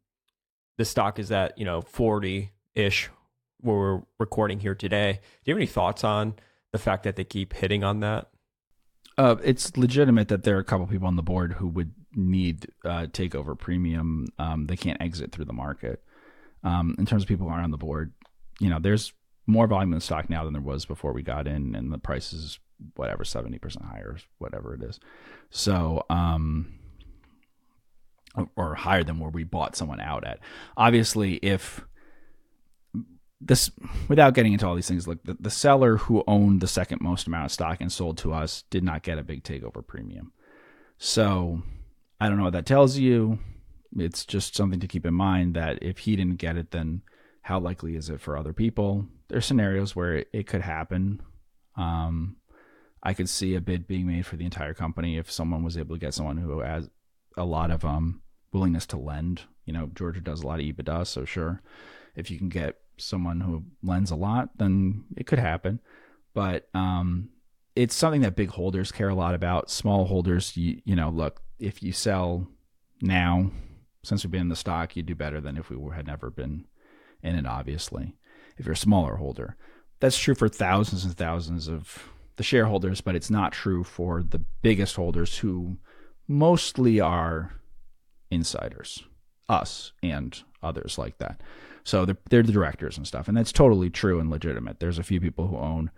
[0.77, 3.09] the stock is at, you know, 40 ish
[3.61, 5.13] where we're recording here today.
[5.13, 6.35] Do you have any thoughts on
[6.73, 8.29] the fact that they keep hitting on that?
[9.17, 12.67] Uh, it's legitimate that there are a couple people on the board who would need
[12.85, 14.27] uh, takeover premium.
[14.39, 16.03] Um, they can't exit through the market.
[16.65, 18.13] Um, in terms of people who are on the board,
[18.59, 19.13] you know, there's
[19.47, 21.99] more volume in the stock now than there was before we got in, and the
[21.99, 22.59] price is
[22.97, 24.99] whatever seventy percent higher, whatever it is.
[25.51, 26.79] So, um,
[28.57, 30.41] or higher than where we bought someone out at.
[30.77, 31.85] Obviously, if
[33.41, 33.71] this,
[34.09, 37.27] without getting into all these things, like the, the seller who owned the second most
[37.27, 40.33] amount of stock and sold to us did not get a big takeover premium.
[40.97, 41.63] So,
[42.21, 43.39] I don't know what that tells you.
[43.97, 47.03] It's just something to keep in mind that if he didn't get it, then
[47.43, 49.07] how likely is it for other people?
[49.29, 51.21] There's scenarios where it, it could happen.
[51.77, 52.37] Um,
[53.03, 55.95] I could see a bid being made for the entire company if someone was able
[55.95, 56.89] to get someone who has
[57.37, 58.23] a lot of um,
[58.53, 59.43] willingness to lend.
[59.67, 61.63] You know, Georgia does a lot of EBITDA, so sure,
[62.17, 65.81] if you can get someone who lends a lot, then it could happen.
[66.33, 67.29] But um,
[67.77, 69.71] it's something that big holders care a lot about.
[69.71, 72.49] Small holders, you you know, look, if you sell
[73.03, 73.51] now,
[74.05, 76.67] since we've been in the stock, you do better than if we had never been
[77.23, 77.47] in it.
[77.47, 78.15] Obviously,
[78.57, 79.57] if you're a smaller holder,
[80.01, 84.45] that's true for thousands and thousands of the shareholders, but it's not true for the
[84.63, 85.77] biggest holders who
[86.27, 87.55] mostly are
[88.31, 89.05] insiders,
[89.49, 91.41] us and others like that.
[91.85, 93.29] So they're, they're the directors and stuff.
[93.29, 94.81] And that's totally true and legitimate.
[94.81, 95.91] There's a few people who own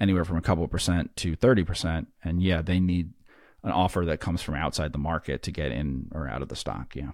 [0.00, 2.06] anywhere from a couple percent to 30%.
[2.22, 3.10] And yeah, they need
[3.62, 6.56] an offer that comes from outside the market to get in or out of the
[6.56, 6.94] stock.
[6.94, 7.10] Yeah.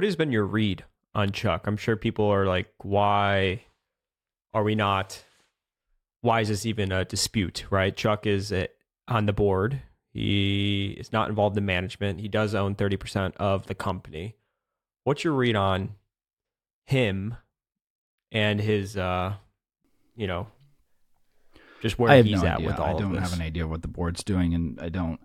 [0.00, 1.66] What has been your read on Chuck?
[1.66, 3.64] I'm sure people are like, why
[4.54, 5.22] are we not
[6.22, 7.94] why is this even a dispute, right?
[7.94, 8.50] Chuck is
[9.08, 9.82] on the board.
[10.14, 12.18] He is not involved in management.
[12.18, 14.36] He does own 30% of the company.
[15.04, 15.96] What's your read on
[16.86, 17.36] him
[18.32, 19.34] and his, uh,
[20.16, 20.46] you know,
[21.82, 22.68] just where he's no at idea.
[22.68, 25.20] with all I don't have an idea what the board's doing, and I don't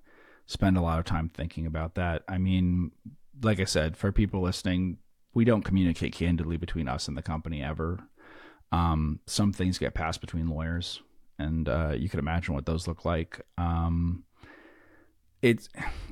[0.48, 2.24] spend a lot of time thinking about that.
[2.28, 2.92] I mean,
[3.42, 4.98] like I said, for people listening,
[5.34, 8.00] we don't communicate candidly between us and the company ever.
[8.72, 11.02] Um, some things get passed between lawyers,
[11.38, 13.42] and uh, you can imagine what those look like.
[13.58, 14.24] Um,
[15.42, 15.70] it's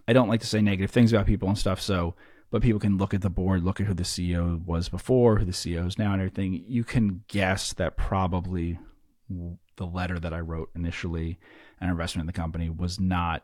[0.08, 2.16] I don't like to say negative things about people and stuff, so
[2.52, 5.46] but people can look at the board, look at who the CEO was before, who
[5.46, 6.64] the CEO is now, and everything.
[6.68, 8.78] You can guess that probably
[9.78, 11.40] the letter that I wrote initially,
[11.82, 13.44] an investment in the company, was not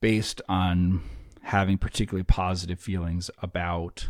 [0.00, 1.02] based on
[1.46, 4.08] having particularly positive feelings about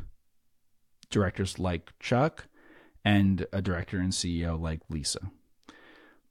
[1.10, 2.46] directors like Chuck
[3.04, 5.20] and a director and CEO like Lisa.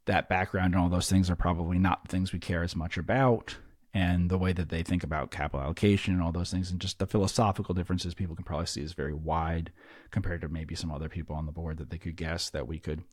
[0.06, 3.58] That background and all those things are probably not things we care as much about.
[3.94, 6.98] And the way that they think about capital allocation and all those things, and just
[6.98, 9.72] the philosophical differences people can probably see is very wide
[10.10, 12.80] compared to maybe some other people on the board that they could guess that we
[12.80, 13.04] could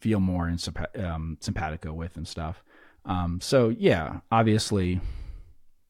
[0.00, 0.56] feel more in,
[1.04, 2.62] um, simpatico with and stuff.
[3.04, 5.00] Um, so, yeah, obviously,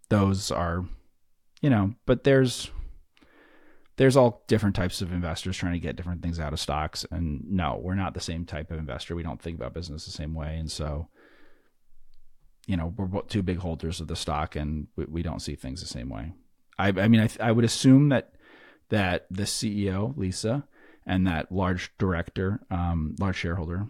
[0.09, 0.87] those are,
[1.61, 2.71] you know, but there's
[3.97, 7.05] there's all different types of investors trying to get different things out of stocks.
[7.11, 9.17] And no, we're not the same type of investor.
[9.17, 10.57] We don't think about business the same way.
[10.57, 11.09] And so,
[12.69, 15.81] you know, we're two big holders of the stock and we, we don't see things
[15.81, 16.33] the same way.
[16.79, 18.35] I, I mean, I, I would assume that,
[18.91, 20.69] that the CEO, Lisa,
[21.05, 23.89] and that large director, um, large shareholder,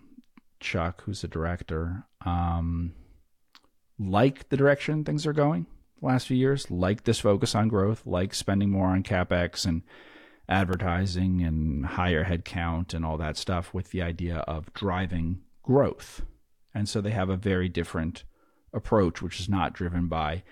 [0.58, 2.94] Chuck, who's a director, um,
[3.98, 5.66] like the direction things are going
[6.00, 9.82] last few years, like this focus on growth, like spending more on capex and
[10.48, 16.22] advertising and higher headcount and all that stuff with the idea of driving growth.
[16.74, 18.24] And so they have a very different
[18.72, 20.42] approach, which is not driven by,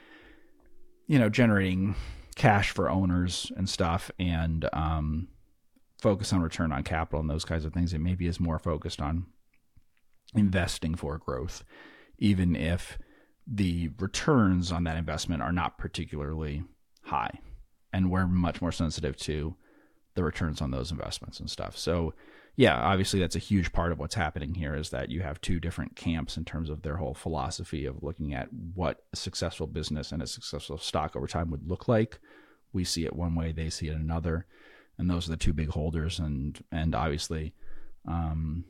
[1.06, 1.94] you know, generating
[2.34, 5.28] cash for owners and stuff and um,
[5.98, 7.94] focus on return on capital and those kinds of things.
[7.94, 9.26] It maybe is more focused on
[10.34, 11.64] investing for growth,
[12.18, 12.98] even if
[13.46, 16.64] the returns on that investment are not particularly
[17.02, 17.38] high.
[17.92, 19.54] And we're much more sensitive to
[20.14, 21.76] the returns on those investments and stuff.
[21.76, 22.14] So,
[22.56, 25.60] yeah, obviously that's a huge part of what's happening here is that you have two
[25.60, 30.10] different camps in terms of their whole philosophy of looking at what a successful business
[30.10, 32.18] and a successful stock over time would look like.
[32.72, 34.46] We see it one way, they see it another,
[34.98, 36.18] and those are the two big holders.
[36.18, 37.54] And and obviously,
[38.08, 38.64] um,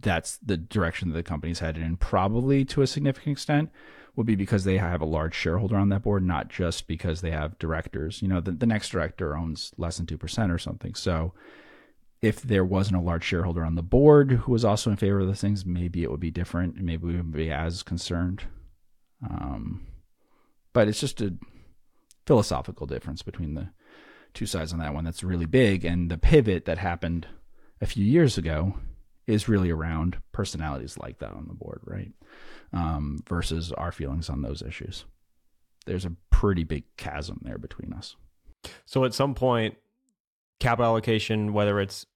[0.00, 3.70] that's the direction that the company's headed in, probably to a significant extent,
[4.16, 7.30] would be because they have a large shareholder on that board, not just because they
[7.30, 8.20] have directors.
[8.20, 10.94] You know, the, the next director owns less than 2% or something.
[10.94, 11.32] So
[12.20, 15.28] if there wasn't a large shareholder on the board who was also in favor of
[15.28, 16.76] those things, maybe it would be different.
[16.76, 18.42] Maybe we wouldn't be as concerned.
[19.28, 19.86] Um,
[20.72, 21.34] but it's just a
[22.26, 23.70] philosophical difference between the
[24.34, 25.84] two sides on that one that's really big.
[25.84, 27.28] And the pivot that happened
[27.80, 28.74] a few years ago
[29.28, 32.10] is really around personalities like that on the board, right?
[32.72, 35.04] Um, versus our feelings on those issues.
[35.86, 38.16] There's a pretty big chasm there between us.
[38.86, 39.76] So at some point,
[40.60, 42.06] capital allocation, whether it's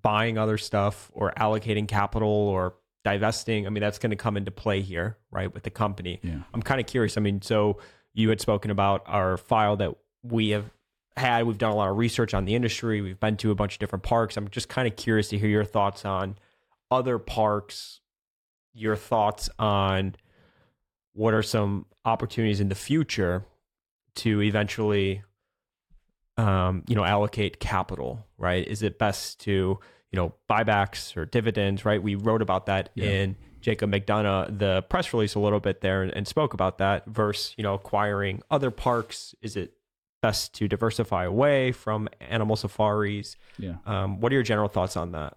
[0.00, 4.50] buying other stuff or allocating capital or divesting, I mean, that's going to come into
[4.50, 6.20] play here, right, with the company.
[6.22, 6.42] Yeah.
[6.52, 7.16] I'm kind of curious.
[7.16, 7.78] I mean, so
[8.12, 10.70] you had spoken about our file that we have
[11.16, 11.46] had.
[11.46, 13.00] We've done a lot of research on the industry.
[13.00, 14.36] We've been to a bunch of different parks.
[14.36, 16.36] I'm just kind of curious to hear your thoughts on
[16.90, 18.00] other parks,
[18.72, 20.14] your thoughts on
[21.12, 23.44] what are some opportunities in the future
[24.16, 25.22] to eventually
[26.36, 28.66] um, you know, allocate capital, right?
[28.66, 32.02] Is it best to, you know, buybacks or dividends, right?
[32.02, 33.10] We wrote about that Yeah.
[33.10, 37.04] in Jacob McDonough, the press release a little bit there and, and spoke about that
[37.06, 39.34] versus, you know, acquiring other parks.
[39.42, 39.74] Is it
[40.20, 43.36] best to diversify away from animal safaris?
[43.58, 43.76] Yeah.
[43.86, 45.36] Um, what are your general thoughts on that?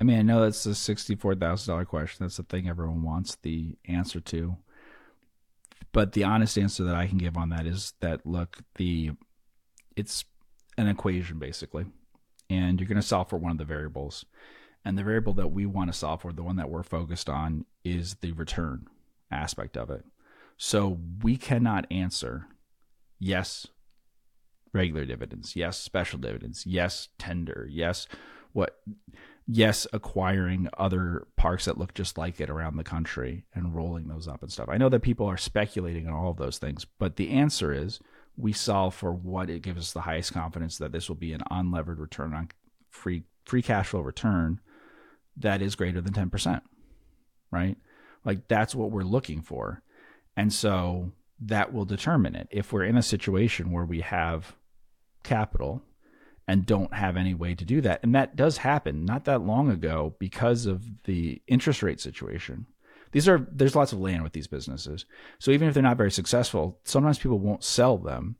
[0.00, 2.24] I mean, I know that's a sixty-four thousand dollar question.
[2.24, 4.56] That's the thing everyone wants the answer to.
[5.92, 9.12] But the honest answer that I can give on that is that look, the
[9.96, 10.24] it's
[10.76, 11.86] an equation basically,
[12.50, 14.26] and you're going to solve for one of the variables,
[14.84, 17.64] and the variable that we want to solve for, the one that we're focused on,
[17.82, 18.86] is the return
[19.30, 20.04] aspect of it.
[20.58, 22.46] So we cannot answer
[23.18, 23.66] yes,
[24.72, 28.06] regular dividends, yes, special dividends, yes, tender, yes,
[28.52, 28.78] what
[29.46, 34.26] yes, acquiring other parks that look just like it around the country and rolling those
[34.26, 34.68] up and stuff.
[34.68, 38.00] I know that people are speculating on all of those things, but the answer is
[38.36, 41.42] we solve for what it gives us the highest confidence that this will be an
[41.50, 42.48] unlevered return on
[42.90, 44.60] free free cash flow return
[45.36, 46.60] that is greater than 10%.
[47.52, 47.76] Right?
[48.24, 49.82] Like that's what we're looking for.
[50.36, 52.48] And so that will determine it.
[52.50, 54.56] If we're in a situation where we have
[55.22, 55.82] capital
[56.48, 58.00] and don't have any way to do that.
[58.02, 62.66] And that does happen not that long ago because of the interest rate situation.
[63.12, 65.06] These are there's lots of land with these businesses.
[65.38, 68.36] So even if they're not very successful, sometimes people won't sell them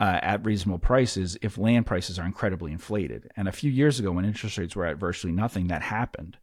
[0.00, 3.30] uh, at reasonable prices if land prices are incredibly inflated.
[3.36, 6.36] And a few years ago when interest rates were at virtually nothing, that happened.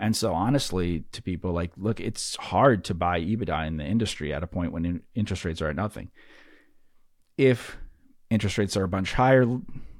[0.00, 4.32] And so honestly, to people like, look, it's hard to buy EBITDA in the industry
[4.32, 6.10] at a point when in- interest rates are at nothing.
[7.36, 7.76] If
[8.30, 9.46] interest rates are a bunch higher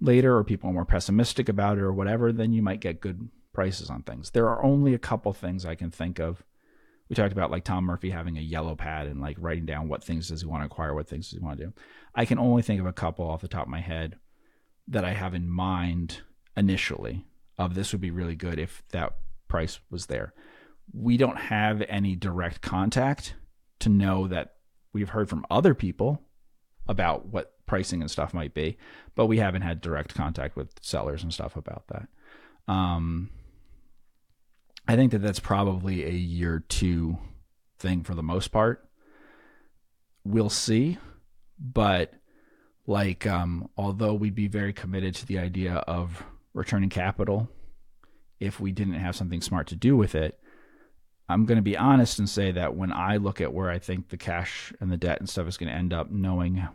[0.01, 3.29] later or people are more pessimistic about it or whatever, then you might get good
[3.53, 4.31] prices on things.
[4.31, 6.43] There are only a couple things I can think of.
[7.11, 10.03] We talked about like Tom Murphy having a yellow pad and like writing down what
[10.03, 11.73] things does he want to acquire, what things does he want to do.
[12.15, 14.17] I can only think of a couple off the top of my head
[14.89, 16.23] that I have in mind
[16.57, 17.27] initially
[17.59, 19.13] of this would be really good if that
[19.51, 20.33] price was there.
[20.93, 23.35] We don't have any direct contact
[23.81, 24.55] to know that
[24.93, 26.23] we've heard from other people
[26.89, 28.79] about what pricing and stuff might be,
[29.15, 32.09] but we haven't had direct contact with sellers and stuff about that.
[32.67, 33.31] Um,
[34.89, 37.19] I think that that's probably a year two
[37.79, 38.89] thing for the most part.
[40.25, 40.99] We'll see,
[41.59, 42.13] but
[42.87, 46.25] like, um, although we'd be very committed to the idea of
[46.55, 47.49] returning capital,
[48.41, 50.39] if we didn't have something smart to do with it,
[51.29, 54.09] I'm going to be honest and say that when I look at where I think
[54.09, 56.67] the cash and the debt and stuff is going to end up, knowing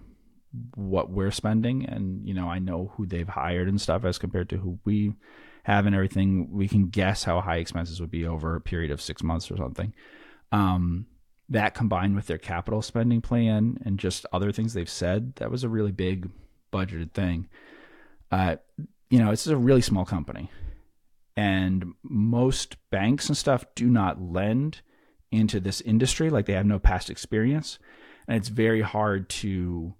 [0.76, 4.48] what we're spending and you know i know who they've hired and stuff as compared
[4.48, 5.14] to who we
[5.66, 9.02] have and everything we can guess how high expenses would be over a period of
[9.02, 9.94] six months or something.
[10.52, 11.08] Um,
[11.50, 15.64] that combined with their capital spending plan and just other things they've said that was
[15.64, 16.30] a really big
[16.72, 17.50] budgeted thing.
[18.32, 18.58] Uh,
[19.10, 20.52] you know it's a really small company
[21.38, 24.82] and most banks and stuff do not lend
[25.32, 26.30] into this industry.
[26.30, 27.78] Like they have no past experience.
[28.28, 29.94] And it's very hard to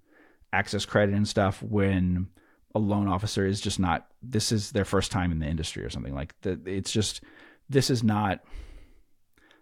[0.52, 2.28] access credit and stuff when
[2.74, 5.90] a loan officer is just not this is their first time in the industry or
[5.90, 6.14] something.
[6.14, 7.22] Like that it's just
[7.68, 8.40] this is not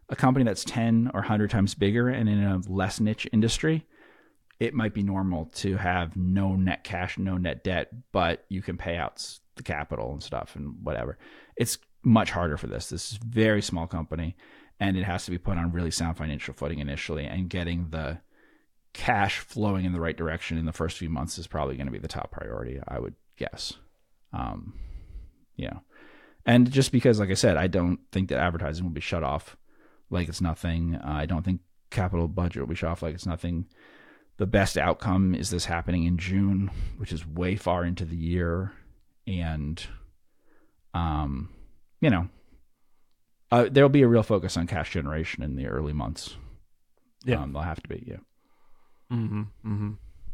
[0.08, 3.86] a company that's 10 or 100 times bigger and in a less niche industry.
[4.60, 8.76] It might be normal to have no net cash no net debt but you can
[8.76, 11.18] pay out the capital and stuff and whatever
[11.56, 14.36] it's much harder for this this is a very small company
[14.80, 18.18] and it has to be put on really sound financial footing initially and getting the
[18.94, 21.92] cash flowing in the right direction in the first few months is probably going to
[21.92, 23.74] be the top priority, I would guess.
[24.32, 24.74] Um,
[25.58, 25.82] know,
[26.46, 29.56] and just because, like I said, I don't think that advertising will be shut off
[30.10, 30.96] like it's nothing.
[30.96, 31.60] Uh, I don't think
[31.90, 33.66] capital budget will be shut off like it's nothing.
[34.36, 38.72] The best outcome is this happening in June, which is way far into the year,
[39.26, 39.84] and
[40.92, 41.50] um,
[42.00, 42.28] you know,
[43.50, 46.36] uh, there'll be a real focus on cash generation in the early months.
[47.24, 47.42] Yeah.
[47.42, 48.04] um, there'll have to be.
[48.06, 48.16] Yeah.
[49.12, 49.90] Mm-hmm, mm-hmm.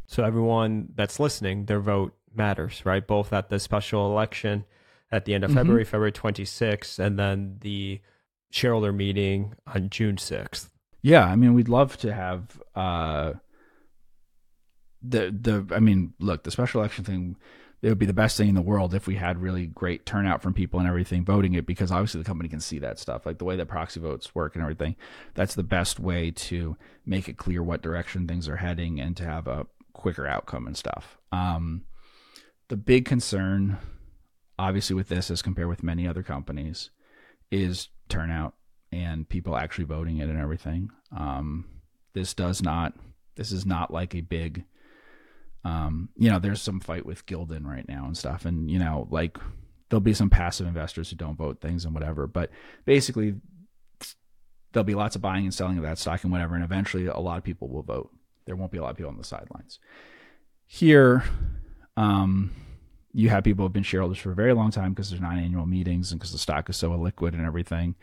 [0.06, 3.06] So everyone that's listening, their vote matters, right?
[3.06, 4.64] Both at the special election
[5.12, 5.54] at the end of Mhm.
[5.54, 8.00] February, February 26th, and then the
[8.50, 10.70] shareholder meeting on June 6th.
[11.02, 13.34] Yeah, I mean, we'd love to have uh,
[15.02, 15.74] the the.
[15.74, 17.36] I mean, look, the special election thing.
[17.82, 20.42] It would be the best thing in the world if we had really great turnout
[20.42, 23.38] from people and everything voting it, because obviously the company can see that stuff, like
[23.38, 24.96] the way that proxy votes work and everything.
[25.34, 26.76] That's the best way to
[27.06, 30.76] make it clear what direction things are heading and to have a quicker outcome and
[30.76, 31.16] stuff.
[31.32, 31.84] Um,
[32.68, 33.78] the big concern,
[34.58, 36.90] obviously, with this as compared with many other companies,
[37.50, 38.54] is turnout
[38.92, 40.90] and people actually voting it and everything.
[41.16, 41.64] Um,
[42.12, 42.92] this does not.
[43.36, 44.64] This is not like a big.
[45.64, 49.06] Um, you know, there's some fight with Gildan right now and stuff, and you know,
[49.10, 49.38] like
[49.88, 52.26] there'll be some passive investors who don't vote things and whatever.
[52.26, 52.50] But
[52.84, 53.34] basically,
[54.72, 57.18] there'll be lots of buying and selling of that stock and whatever, and eventually, a
[57.18, 58.10] lot of people will vote.
[58.46, 59.78] There won't be a lot of people on the sidelines.
[60.66, 61.24] Here,
[61.96, 62.52] um,
[63.12, 65.66] you have people who have been shareholders for a very long time because there's non-annual
[65.66, 67.96] meetings and because the stock is so illiquid and everything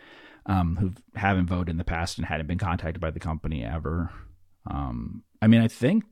[0.47, 4.11] um, who haven't voted in the past and hadn't been contacted by the company ever.
[4.69, 6.05] Um, I mean, I think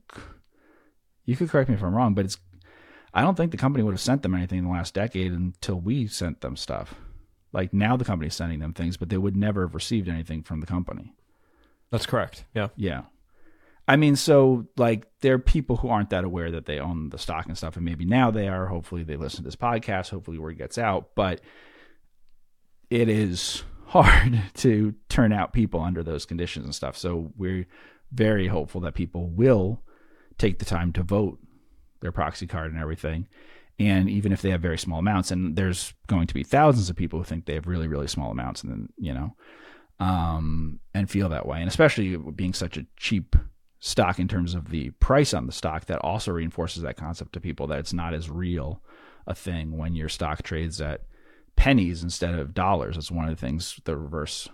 [1.26, 2.38] you could correct me if I'm wrong, but it's
[3.12, 5.80] I don't think the company would have sent them anything in the last decade until
[5.80, 6.94] we sent them stuff.
[7.52, 10.60] Like now, the company's sending them things, but they would never have received anything from
[10.60, 11.14] the company.
[11.90, 12.44] That's correct.
[12.54, 12.68] Yeah.
[12.76, 13.02] Yeah.
[13.88, 17.18] I mean, so like there are people who aren't that aware that they own the
[17.18, 18.66] stock and stuff, and maybe now they are.
[18.66, 20.10] Hopefully, they listen to this podcast.
[20.10, 21.14] Hopefully, word gets out.
[21.14, 21.40] But
[22.90, 26.98] it is hard to turn out people under those conditions and stuff.
[26.98, 27.66] So we're
[28.12, 29.82] very hopeful that people will
[30.38, 31.38] take the time to vote
[32.00, 33.26] their proxy card and everything.
[33.78, 36.96] And even if they have very small amounts, and there's going to be thousands of
[36.96, 39.36] people who think they have really, really small amounts, and then you know,
[40.00, 43.36] um, and feel that way, and especially being such a cheap
[43.78, 47.40] stock in terms of the price on the stock, that also reinforces that concept to
[47.40, 48.82] people that it's not as real
[49.26, 51.02] a thing when your stock trades at
[51.56, 52.94] pennies instead of dollars.
[52.94, 54.48] That's one of the things the reverse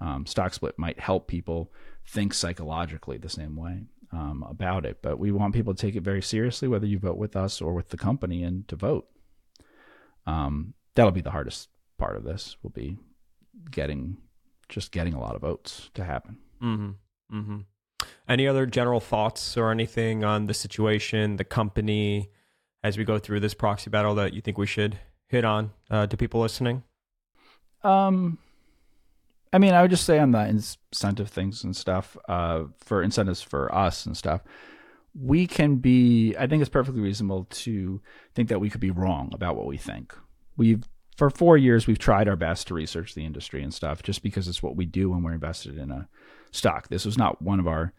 [0.00, 1.72] um, stock split might help people
[2.06, 4.98] think psychologically the same way um, about it.
[5.02, 7.74] But we want people to take it very seriously, whether you vote with us or
[7.74, 9.08] with the company, and to vote.
[10.26, 11.68] Um, that'll be the hardest
[11.98, 12.56] part of this.
[12.62, 12.98] Will be
[13.70, 14.18] getting
[14.68, 16.38] just getting a lot of votes to happen.
[16.62, 17.38] Mm-hmm.
[17.38, 17.58] Mm-hmm.
[18.28, 22.30] Any other general thoughts or anything on the situation, the company,
[22.82, 24.98] as we go through this proxy battle that you think we should
[25.28, 26.82] hit on uh, to people listening?
[27.82, 28.38] Um,
[29.52, 33.40] I mean, I would just say on the incentive things and stuff, uh, for incentives
[33.40, 34.42] for us and stuff,
[35.18, 36.36] we can be.
[36.38, 38.00] I think it's perfectly reasonable to
[38.34, 40.14] think that we could be wrong about what we think.
[40.56, 40.84] We've
[41.16, 44.48] for four years we've tried our best to research the industry and stuff, just because
[44.48, 46.08] it's what we do when we're invested in a
[46.52, 46.88] stock.
[46.88, 47.92] This was not one of our.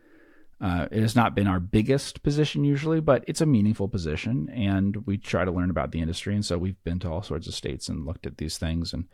[0.61, 5.05] Uh, it has not been our biggest position usually, but it's a meaningful position, and
[5.05, 6.35] we try to learn about the industry.
[6.35, 9.05] And so we've been to all sorts of states and looked at these things and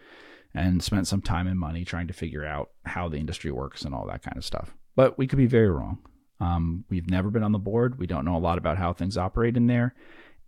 [0.53, 3.93] and spent some time and money trying to figure out how the industry works and
[3.93, 4.73] all that kind of stuff.
[4.95, 5.99] But we could be very wrong.
[6.39, 7.97] Um, we've never been on the board.
[7.97, 9.95] We don't know a lot about how things operate in there,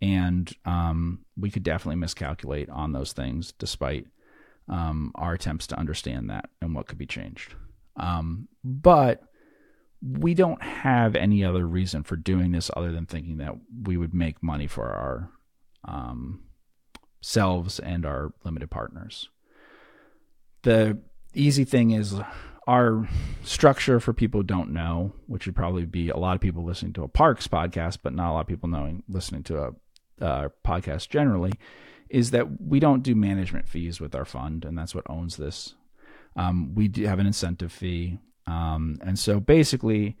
[0.00, 4.06] and um, we could definitely miscalculate on those things, despite
[4.68, 7.54] um, our attempts to understand that and what could be changed.
[7.96, 9.22] Um, but
[10.02, 14.14] we don't have any other reason for doing this other than thinking that we would
[14.14, 15.30] make money for our
[15.84, 16.44] um,
[17.20, 19.28] selves and our limited partners.
[20.62, 20.98] The
[21.34, 22.14] easy thing is
[22.66, 23.08] our
[23.42, 26.92] structure for people who don't know, which would probably be a lot of people listening
[26.94, 29.72] to a Parks podcast, but not a lot of people knowing listening to a
[30.20, 31.52] uh, podcast generally,
[32.10, 35.74] is that we don't do management fees with our fund, and that's what owns this.
[36.36, 40.16] Um, we do have an incentive fee, um, and so basically,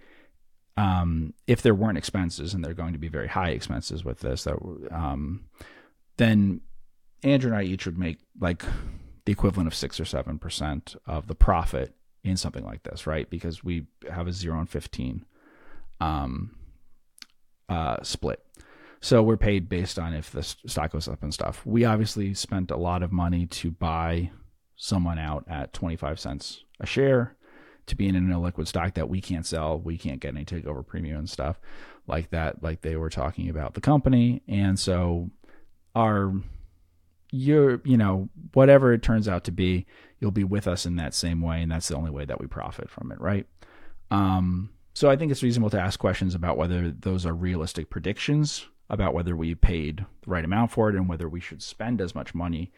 [0.76, 4.44] um, if there weren't expenses, and they're going to be very high expenses with this,
[4.44, 4.56] that
[4.90, 5.44] um,
[6.16, 6.60] then
[7.22, 8.64] Andrew and I each would make like
[9.28, 11.94] the equivalent of six or seven percent of the profit
[12.24, 13.28] in something like this, right?
[13.28, 15.26] Because we have a zero and fifteen
[16.00, 16.56] um,
[17.68, 18.42] uh, split.
[19.02, 21.60] So we're paid based on if the stock goes up and stuff.
[21.66, 24.30] We obviously spent a lot of money to buy
[24.76, 27.36] someone out at 25 cents a share
[27.84, 29.78] to be in an illiquid stock that we can't sell.
[29.78, 31.60] We can't get any takeover premium and stuff
[32.06, 34.40] like that, like they were talking about the company.
[34.48, 35.28] And so
[35.94, 36.32] our
[37.30, 39.86] you're you know whatever it turns out to be
[40.18, 42.46] you'll be with us in that same way and that's the only way that we
[42.46, 43.46] profit from it right?
[44.10, 48.66] Um, so i think it's reasonable to ask questions about whether those are realistic predictions
[48.90, 52.14] about whether we paid the right amount for it and whether we should spend as
[52.14, 52.72] much money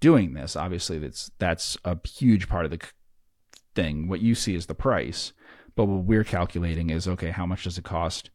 [0.00, 0.56] doing this.
[0.56, 2.80] Obviously that's that's a huge part of the
[3.74, 4.08] thing.
[4.08, 5.32] What you see is the price
[5.74, 8.30] but what we're calculating is okay how much does it cost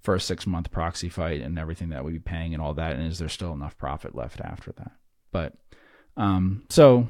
[0.00, 2.96] for a six month proxy fight and everything that we'd be paying and all that
[2.96, 4.92] and is there still enough profit left after that
[5.32, 5.54] but
[6.16, 7.08] Um, so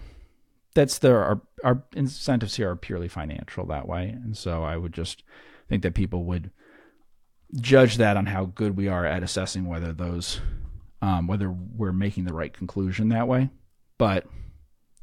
[0.74, 4.92] that's the our our incentives here are purely financial that way, and so I would
[4.92, 5.22] just
[5.68, 6.50] think that people would
[7.60, 10.40] judge that on how good we are at assessing whether those
[11.00, 13.50] um, whether we're making the right conclusion that way.
[13.98, 14.26] But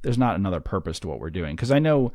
[0.01, 2.11] there's not another purpose to what we're doing because I know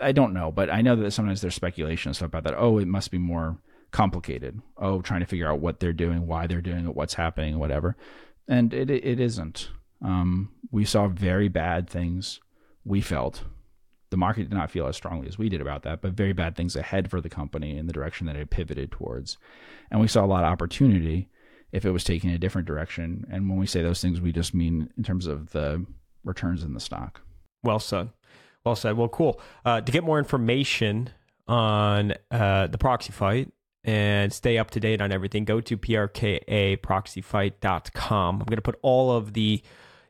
[0.00, 2.58] I don't know, but I know that sometimes there's speculation and stuff about that.
[2.58, 3.58] Oh, it must be more
[3.92, 4.60] complicated.
[4.76, 7.96] Oh, trying to figure out what they're doing, why they're doing it, what's happening, whatever.
[8.48, 9.70] And it it isn't.
[10.02, 12.40] Um, we saw very bad things.
[12.84, 13.44] We felt
[14.10, 16.56] the market did not feel as strongly as we did about that, but very bad
[16.56, 19.36] things ahead for the company in the direction that it pivoted towards.
[19.90, 21.28] And we saw a lot of opportunity
[21.72, 23.24] if it was taking a different direction.
[23.30, 25.86] And when we say those things, we just mean in terms of the
[26.24, 27.20] returns in the stock.
[27.62, 28.08] Well said.
[28.64, 28.96] Well said.
[28.96, 29.40] Well, cool.
[29.64, 31.10] Uh, to get more information
[31.46, 33.52] on uh, the proxy fight
[33.84, 38.34] and stay up to date on everything, go to prkaproxyfight.com.
[38.34, 39.62] I'm going to put all of the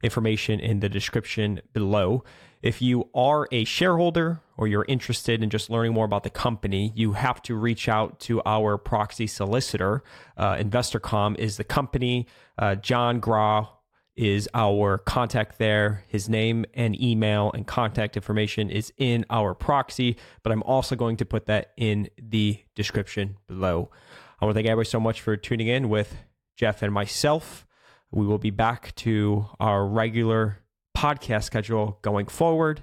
[0.03, 2.25] information in the description below.
[2.63, 6.93] If you are a shareholder or you're interested in just learning more about the company,
[6.95, 10.03] you have to reach out to our proxy solicitor.
[10.37, 12.27] Uh, InvestorCom is the company.
[12.59, 13.69] Uh, John Grau
[14.15, 16.05] is our contact there.
[16.09, 21.17] His name and email and contact information is in our proxy, but I'm also going
[21.19, 23.91] to put that in the description below.
[24.39, 26.17] I want to thank everybody so much for tuning in with
[26.57, 27.67] Jeff and myself.
[28.13, 30.59] We will be back to our regular
[30.97, 32.83] podcast schedule going forward,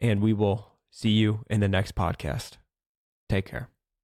[0.00, 2.52] and we will see you in the next podcast.
[3.28, 3.68] Take care.